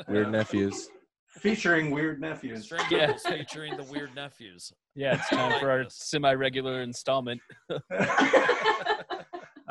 Weird 0.07 0.31
nephews. 0.31 0.89
Featuring 1.27 1.91
weird 1.91 2.19
nephews. 2.19 2.65
Strange 2.65 2.91
Yeah. 2.91 3.13
Featuring 3.17 3.77
the 3.77 3.83
weird 3.83 4.15
nephews. 4.15 4.71
Yeah, 4.95 5.15
it's 5.15 5.29
time 5.29 5.59
for 5.59 5.69
our 5.69 5.85
semi-regular 5.89 6.81
installment. 6.81 7.39
I 7.69 7.79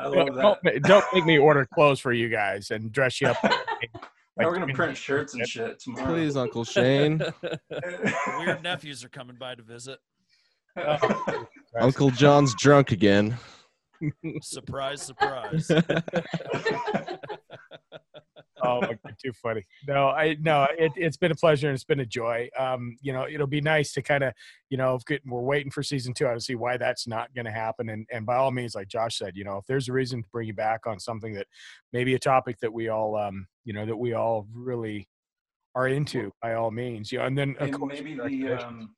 Don't, 0.03 0.15
love 0.15 0.57
that. 0.63 0.63
don't 0.63 0.81
don't 0.83 1.05
make 1.13 1.25
me 1.25 1.37
order 1.37 1.67
clothes 1.73 1.99
for 1.99 2.13
you 2.13 2.29
guys 2.29 2.71
and 2.71 2.91
dress 2.91 3.19
you 3.21 3.27
up. 3.27 3.37
Now 4.37 4.47
we're 4.47 4.57
gonna 4.57 4.73
print 4.73 4.95
shirts 4.95 5.33
and 5.33 5.45
shit 5.45 5.79
tomorrow. 5.81 6.13
Please, 6.13 6.37
Uncle 6.37 6.63
Shane. 6.63 7.17
The 7.17 7.59
weird 8.37 8.63
nephews 8.63 9.03
are 9.03 9.09
coming 9.09 9.35
by 9.35 9.55
to 9.55 9.61
visit. 9.61 9.99
Oh, 10.77 11.45
Uncle 11.81 12.09
John's 12.11 12.55
drunk 12.55 12.93
again. 12.93 13.35
Surprise, 14.41 15.01
surprise. 15.01 15.69
oh, 18.63 18.81
my 18.81 18.97
God, 19.03 19.15
too 19.23 19.33
funny. 19.33 19.65
No, 19.87 20.09
I 20.09 20.37
no, 20.39 20.67
it, 20.77 20.91
it's 20.95 21.17
been 21.17 21.31
a 21.31 21.35
pleasure 21.35 21.67
and 21.67 21.75
it's 21.75 21.83
been 21.83 21.99
a 21.99 22.05
joy. 22.05 22.49
Um, 22.57 22.97
you 23.01 23.13
know, 23.13 23.27
it'll 23.29 23.47
be 23.47 23.61
nice 23.61 23.93
to 23.93 24.01
kind 24.01 24.23
of, 24.23 24.33
you 24.69 24.77
know, 24.77 24.95
if 24.95 25.05
get, 25.05 25.21
we're 25.25 25.41
waiting 25.41 25.71
for 25.71 25.83
season 25.83 26.13
two. 26.13 26.27
I 26.27 26.31
don't 26.31 26.39
see 26.41 26.55
why 26.55 26.77
that's 26.77 27.07
not 27.07 27.33
going 27.33 27.45
to 27.45 27.51
happen. 27.51 27.89
And 27.89 28.05
and 28.11 28.25
by 28.25 28.35
all 28.35 28.51
means, 28.51 28.75
like 28.75 28.87
Josh 28.87 29.17
said, 29.17 29.35
you 29.35 29.43
know, 29.43 29.57
if 29.57 29.65
there's 29.67 29.89
a 29.89 29.93
reason 29.93 30.23
to 30.23 30.29
bring 30.29 30.47
you 30.47 30.53
back 30.53 30.87
on 30.87 30.99
something 30.99 31.33
that 31.33 31.47
maybe 31.93 32.15
a 32.15 32.19
topic 32.19 32.57
that 32.61 32.73
we 32.73 32.89
all, 32.89 33.15
um, 33.15 33.47
you 33.65 33.73
know, 33.73 33.85
that 33.85 33.97
we 33.97 34.13
all 34.13 34.47
really 34.53 35.07
are 35.75 35.87
into, 35.87 36.31
by 36.41 36.55
all 36.55 36.71
means, 36.71 37.11
you 37.11 37.19
know, 37.19 37.25
and 37.25 37.37
then 37.37 37.55
of 37.59 37.67
And 37.67 37.79
course, 37.79 37.93
maybe 37.93 38.15
the 38.15 38.23
the 38.23 38.65
um, 38.65 38.95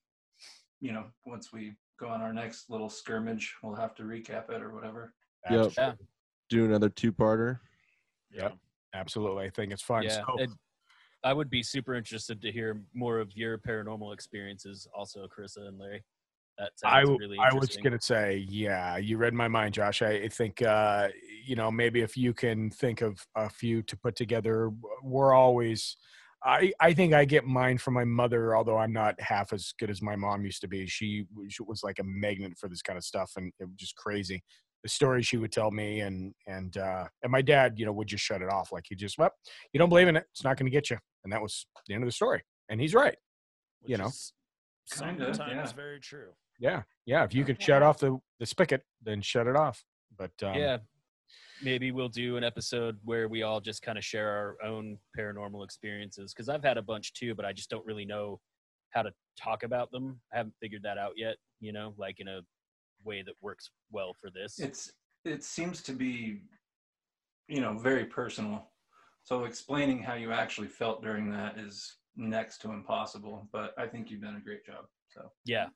you 0.80 0.92
know, 0.92 1.06
once 1.26 1.54
we 1.54 1.76
go 2.02 2.10
on 2.10 2.22
our 2.22 2.34
next 2.34 2.70
little 2.70 2.90
skirmish, 2.90 3.56
we'll 3.62 3.76
have 3.76 3.94
to 3.96 4.04
recap 4.04 4.50
it 4.50 4.62
or 4.62 4.74
whatever. 4.74 5.14
Yep. 5.50 5.66
Absolutely. 5.68 6.06
Do 6.50 6.66
another 6.66 6.90
two-parter. 6.90 7.60
Yep. 8.34 8.58
Absolutely. 8.94 9.46
I 9.46 9.50
think 9.52 9.72
it's 9.72 9.84
fun. 9.84 10.04
Yeah, 10.04 10.24
So- 10.26 10.40
it- 10.40 10.50
I 11.24 11.34
would 11.34 11.52
be 11.52 11.62
super 11.62 11.94
interested 11.94 12.42
to 12.42 12.52
hear 12.52 12.82
more 12.96 13.20
of 13.20 13.38
your 13.38 13.60
paranormal 13.60 14.12
experiences, 14.12 14.88
also, 14.92 15.28
Carissa 15.28 15.68
and 15.68 15.78
Larry. 15.78 16.04
That 16.58 16.72
sounds 16.80 16.94
I, 16.96 17.02
w- 17.02 17.20
really 17.20 17.38
I 17.38 17.54
was 17.54 17.78
going 17.78 17.94
to 17.98 18.04
say, 18.04 18.38
yeah, 18.50 18.98
you 18.98 19.18
read 19.18 19.36
my 19.36 19.48
mind, 19.48 19.76
Josh. 19.76 20.02
I 20.02 20.14
I 20.24 20.28
think, 20.30 20.64
uh, 20.64 21.10
you 21.46 21.56
know, 21.56 21.70
maybe 21.70 22.02
if 22.02 22.18
you 22.18 22.34
can 22.34 22.72
think 22.72 23.02
of 23.02 23.24
a 23.36 23.48
few 23.50 23.84
to 23.84 23.96
put 23.98 24.16
together, 24.16 24.72
we're 25.04 25.34
always, 25.34 25.96
I, 26.44 26.72
I 26.80 26.94
think 26.94 27.14
I 27.14 27.26
get 27.26 27.46
mine 27.46 27.78
from 27.78 27.94
my 27.94 28.04
mother, 28.04 28.56
although 28.56 28.78
I'm 28.78 28.94
not 28.94 29.20
half 29.22 29.54
as 29.54 29.74
good 29.80 29.90
as 29.92 30.02
my 30.02 30.16
mom 30.16 30.44
used 30.44 30.62
to 30.62 30.68
be. 30.68 30.88
She, 30.88 31.26
was- 31.36 31.54
she 31.54 31.64
was 31.64 31.84
like 31.84 32.00
a 32.00 32.04
magnet 32.04 32.54
for 32.58 32.68
this 32.68 32.82
kind 32.82 32.98
of 32.98 33.04
stuff 33.04 33.32
and 33.38 33.52
it 33.60 33.66
was 33.66 33.76
just 33.78 33.96
crazy. 33.96 34.42
The 34.84 34.90
stories 34.90 35.28
she 35.28 35.38
would 35.38 35.52
tell 35.52 35.70
me 35.70 36.00
and, 36.00 36.34
and, 36.48 36.76
uh, 36.78 37.06
and 37.22 37.32
my 37.32 37.44
dad, 37.44 37.76
you 37.78 37.86
know, 37.86 37.92
would 37.94 38.08
just 38.08 38.24
shut 38.24 38.42
it 38.42 38.50
off. 38.50 38.72
Like 38.72 38.86
he 38.90 38.96
just, 38.96 39.20
well, 39.20 39.30
you 39.74 39.78
don't 39.78 39.90
believe 39.90 40.08
in 40.08 40.16
it. 40.16 40.26
It's 40.32 40.44
not 40.44 40.58
going 40.58 40.66
to 40.66 40.72
get 40.72 40.90
you. 40.90 40.98
And 41.24 41.32
that 41.32 41.42
was 41.42 41.68
the 41.88 41.94
end 41.94 42.04
of 42.04 42.08
the 42.08 42.12
story. 42.14 42.42
And 42.70 42.82
he's 42.82 42.96
right. 42.96 43.16
Which 43.82 43.92
You 43.92 43.98
know. 43.98 44.08
is 44.08 44.34
Kinda, 44.92 45.36
sometimes 45.36 45.70
yeah. 45.70 45.76
very 45.76 46.00
true. 46.00 46.30
Yeah. 46.60 46.82
Yeah. 47.06 47.24
If 47.24 47.36
you 47.36 47.46
could 47.46 47.62
shut 47.62 47.84
off 47.84 48.00
the, 48.00 48.18
the 48.40 48.48
spigot, 48.48 48.82
then 49.04 49.22
shut 49.22 49.46
it 49.46 49.56
off. 49.56 49.84
But, 50.18 50.32
um, 50.44 50.56
yeah, 50.56 50.78
maybe 51.62 51.92
we'll 51.92 52.10
do 52.10 52.38
an 52.38 52.44
episode 52.44 52.98
where 53.04 53.28
we 53.28 53.44
all 53.44 53.60
just 53.60 53.82
kind 53.82 53.98
of 53.98 54.04
share 54.04 54.30
our 54.30 54.58
own 54.64 54.98
paranormal 55.18 55.64
experiences 55.64 56.34
because 56.34 56.50
I've 56.50 56.64
had 56.64 56.78
a 56.78 56.82
bunch 56.82 57.14
too, 57.14 57.36
but 57.36 57.46
I 57.46 57.54
just 57.54 57.70
don't 57.70 57.86
really 57.86 58.06
know 58.06 58.40
how 58.92 59.02
to 59.02 59.12
talk 59.42 59.64
about 59.64 59.92
them. 59.92 60.20
I 60.34 60.38
haven't 60.38 60.56
figured 60.60 60.84
that 60.84 60.98
out 60.98 61.14
yet. 61.16 61.36
You 61.60 61.74
know, 61.74 61.94
like 61.98 62.20
in 62.20 62.28
a 62.28 62.42
way 63.04 63.22
that 63.24 63.36
works 63.42 63.70
well 63.92 64.14
for 64.20 64.30
this. 64.30 64.60
It's 64.60 64.92
it 65.26 65.44
seems 65.44 65.82
to 65.84 65.94
be, 65.94 66.42
you 67.48 67.62
know, 67.62 67.78
very 67.78 68.06
personal. 68.06 68.68
So 69.24 69.44
explaining 69.44 70.02
how 70.02 70.16
you 70.16 70.32
actually 70.32 70.68
felt 70.68 71.04
during 71.04 71.30
that 71.32 71.60
is 71.60 71.98
next 72.16 72.60
to 72.60 72.72
impossible. 72.72 73.48
But 73.52 73.74
I 73.78 73.86
think 73.88 74.10
you've 74.10 74.22
done 74.22 74.36
a 74.36 74.44
great 74.44 74.66
job. 74.66 74.86
So 75.10 75.32
yeah, 75.46 75.68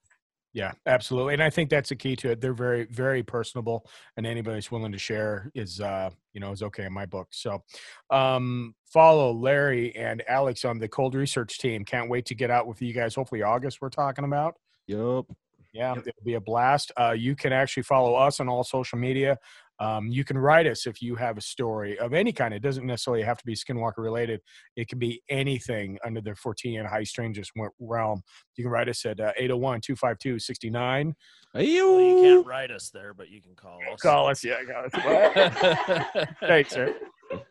Yeah, 0.56 0.72
absolutely. 0.86 1.34
And 1.34 1.43
I 1.43 1.49
think 1.49 1.70
that's 1.70 1.89
the 1.89 1.97
key 1.97 2.16
to 2.16 2.32
it. 2.32 2.39
They're 2.39 2.53
very, 2.53 2.86
very 2.86 3.22
personable 3.22 3.86
and 4.16 4.26
anybody 4.26 4.56
that's 4.56 4.72
willing 4.72 4.93
to 4.93 4.97
share 4.97 5.51
is 5.53 5.82
uh, 5.82 6.10
you 6.32 6.39
know, 6.39 6.53
is 6.53 6.64
okay 6.64 6.86
in 6.86 6.93
my 6.93 7.06
book. 7.06 7.28
So 7.32 7.62
um 8.10 8.74
follow 8.86 9.34
Larry 9.34 9.93
and 9.97 10.24
Alex 10.30 10.64
on 10.64 10.80
the 10.80 10.88
cold 10.88 11.14
research 11.14 11.60
team. 11.60 11.84
Can't 11.84 12.10
wait 12.10 12.26
to 12.28 12.36
get 12.36 12.49
out 12.49 12.68
with 12.68 12.82
you 12.82 12.93
guys. 12.93 13.16
Hopefully 13.16 13.43
August 13.43 13.82
we're 13.82 13.89
talking 13.89 14.24
about. 14.24 14.56
Yup. 14.88 15.26
Yeah, 15.74 15.91
it'll 15.91 16.24
be 16.24 16.36
a 16.36 16.39
blast. 16.39 16.93
Uh, 16.97 17.12
you 17.12 17.36
can 17.36 17.51
actually 17.51 17.84
follow 17.84 18.16
us 18.16 18.39
on 18.39 18.47
all 18.47 18.64
social 18.64 18.97
media. 18.97 19.38
Um, 19.80 20.08
you 20.08 20.24
can 20.24 20.38
write 20.38 20.68
us 20.68 20.88
if 20.88 21.02
you 21.02 21.16
have 21.16 21.38
a 21.38 21.42
story 21.42 22.00
of 22.00 22.14
any 22.14 22.32
kind. 22.32 22.54
It 22.54 22.62
doesn't 22.62 22.86
necessarily 22.86 23.24
have 23.24 23.38
to 23.40 23.46
be 23.46 23.54
Skinwalker 23.56 23.98
related. 23.98 24.40
It 24.76 24.88
can 24.88 25.00
be 25.00 25.22
anything 25.30 25.98
under 26.06 26.22
the 26.22 26.32
Fortean 26.32 26.88
High 26.88 27.04
strangeness 27.04 27.50
realm. 27.80 28.22
You 28.56 28.64
can 28.64 28.72
write 28.72 28.88
us 28.90 29.06
at 29.06 29.20
uh, 29.20 29.32
801 29.38 29.82
252 29.82 30.40
69. 30.40 31.14
You 31.56 32.20
can't 32.24 32.46
write 32.48 32.72
us 32.72 32.90
there, 32.94 33.14
but 33.14 33.30
you 33.30 33.42
can 33.42 33.56
call 33.56 33.80
us. 33.94 34.02
Call 34.02 34.28
us. 34.30 34.44
Yeah, 34.44 34.58
call 34.64 34.86
us. 34.86 36.28
Thanks, 36.42 36.72
sir. 36.72 36.96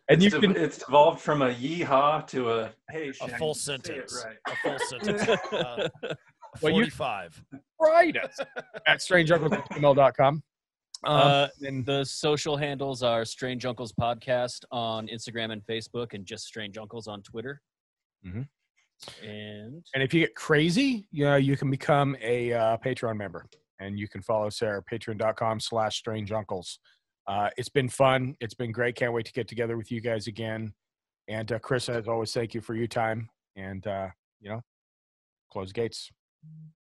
And 0.09 0.22
you 0.22 0.29
it's, 0.29 0.39
can. 0.39 0.57
it's 0.57 0.85
evolved 0.89 1.20
from 1.20 1.43
a 1.43 1.51
yeehaw 1.53 2.27
to 2.29 2.51
a 2.53 2.72
hey, 2.91 3.12
A 3.20 3.29
full 3.39 3.55
sentence. 3.55 4.25
right. 4.25 4.37
A 4.49 4.57
full 4.62 4.79
sentence. 5.01 5.29
Uh, 5.53 5.89
Well, 6.62 6.72
you- 6.72 6.89
45. 6.91 7.43
write 7.81 8.16
us 8.16 8.39
at 8.87 8.99
strangeuncles.gmail.com. 9.01 10.43
Um, 11.07 11.20
Uh, 11.20 11.48
and 11.62 11.84
the 11.84 12.05
social 12.05 12.57
handles 12.57 13.02
are 13.02 13.24
Strange 13.24 13.64
Uncles 13.66 13.92
Podcast 13.92 14.64
on 14.70 15.07
Instagram 15.09 15.52
and 15.52 15.64
Facebook, 15.66 16.14
and 16.14 16.24
just 16.24 16.44
Strange 16.46 16.78
Uncles 16.78 17.07
on 17.09 17.22
Twitter. 17.22 17.61
Mhm. 18.24 18.48
And 19.22 19.84
And 19.92 20.02
if 20.02 20.14
you 20.14 20.20
get 20.20 20.34
crazy, 20.34 21.07
you 21.11 21.24
know, 21.24 21.36
you 21.36 21.57
can 21.57 21.70
become 21.70 22.16
a 22.20 22.52
uh, 22.52 22.76
Patreon 22.78 23.16
member 23.16 23.46
and 23.80 23.98
you 23.98 24.09
can 24.09 24.22
follow 24.22 24.46
us 24.46 24.59
there, 24.61 24.80
patreon.com 24.82 25.61
slash 25.61 25.98
strange 25.98 26.32
uncles. 26.32 26.78
Uh, 27.26 27.50
it's 27.57 27.68
been 27.68 27.88
fun. 27.88 28.36
It's 28.40 28.55
been 28.55 28.72
great. 28.72 28.94
Can't 28.96 29.12
wait 29.12 29.26
to 29.26 29.32
get 29.32 29.48
together 29.48 29.76
with 29.76 29.90
you 29.90 30.00
guys 30.00 30.26
again. 30.26 30.74
And 31.28 31.50
uh, 31.52 31.59
Chris, 31.59 31.88
as 31.88 32.07
always, 32.07 32.32
thank 32.32 32.55
you 32.55 32.61
for 32.61 32.74
your 32.74 32.86
time 32.86 33.28
and, 33.57 33.86
uh, 33.86 34.09
you 34.40 34.50
know, 34.50 34.62
close 35.50 35.72
gates. 35.72 36.11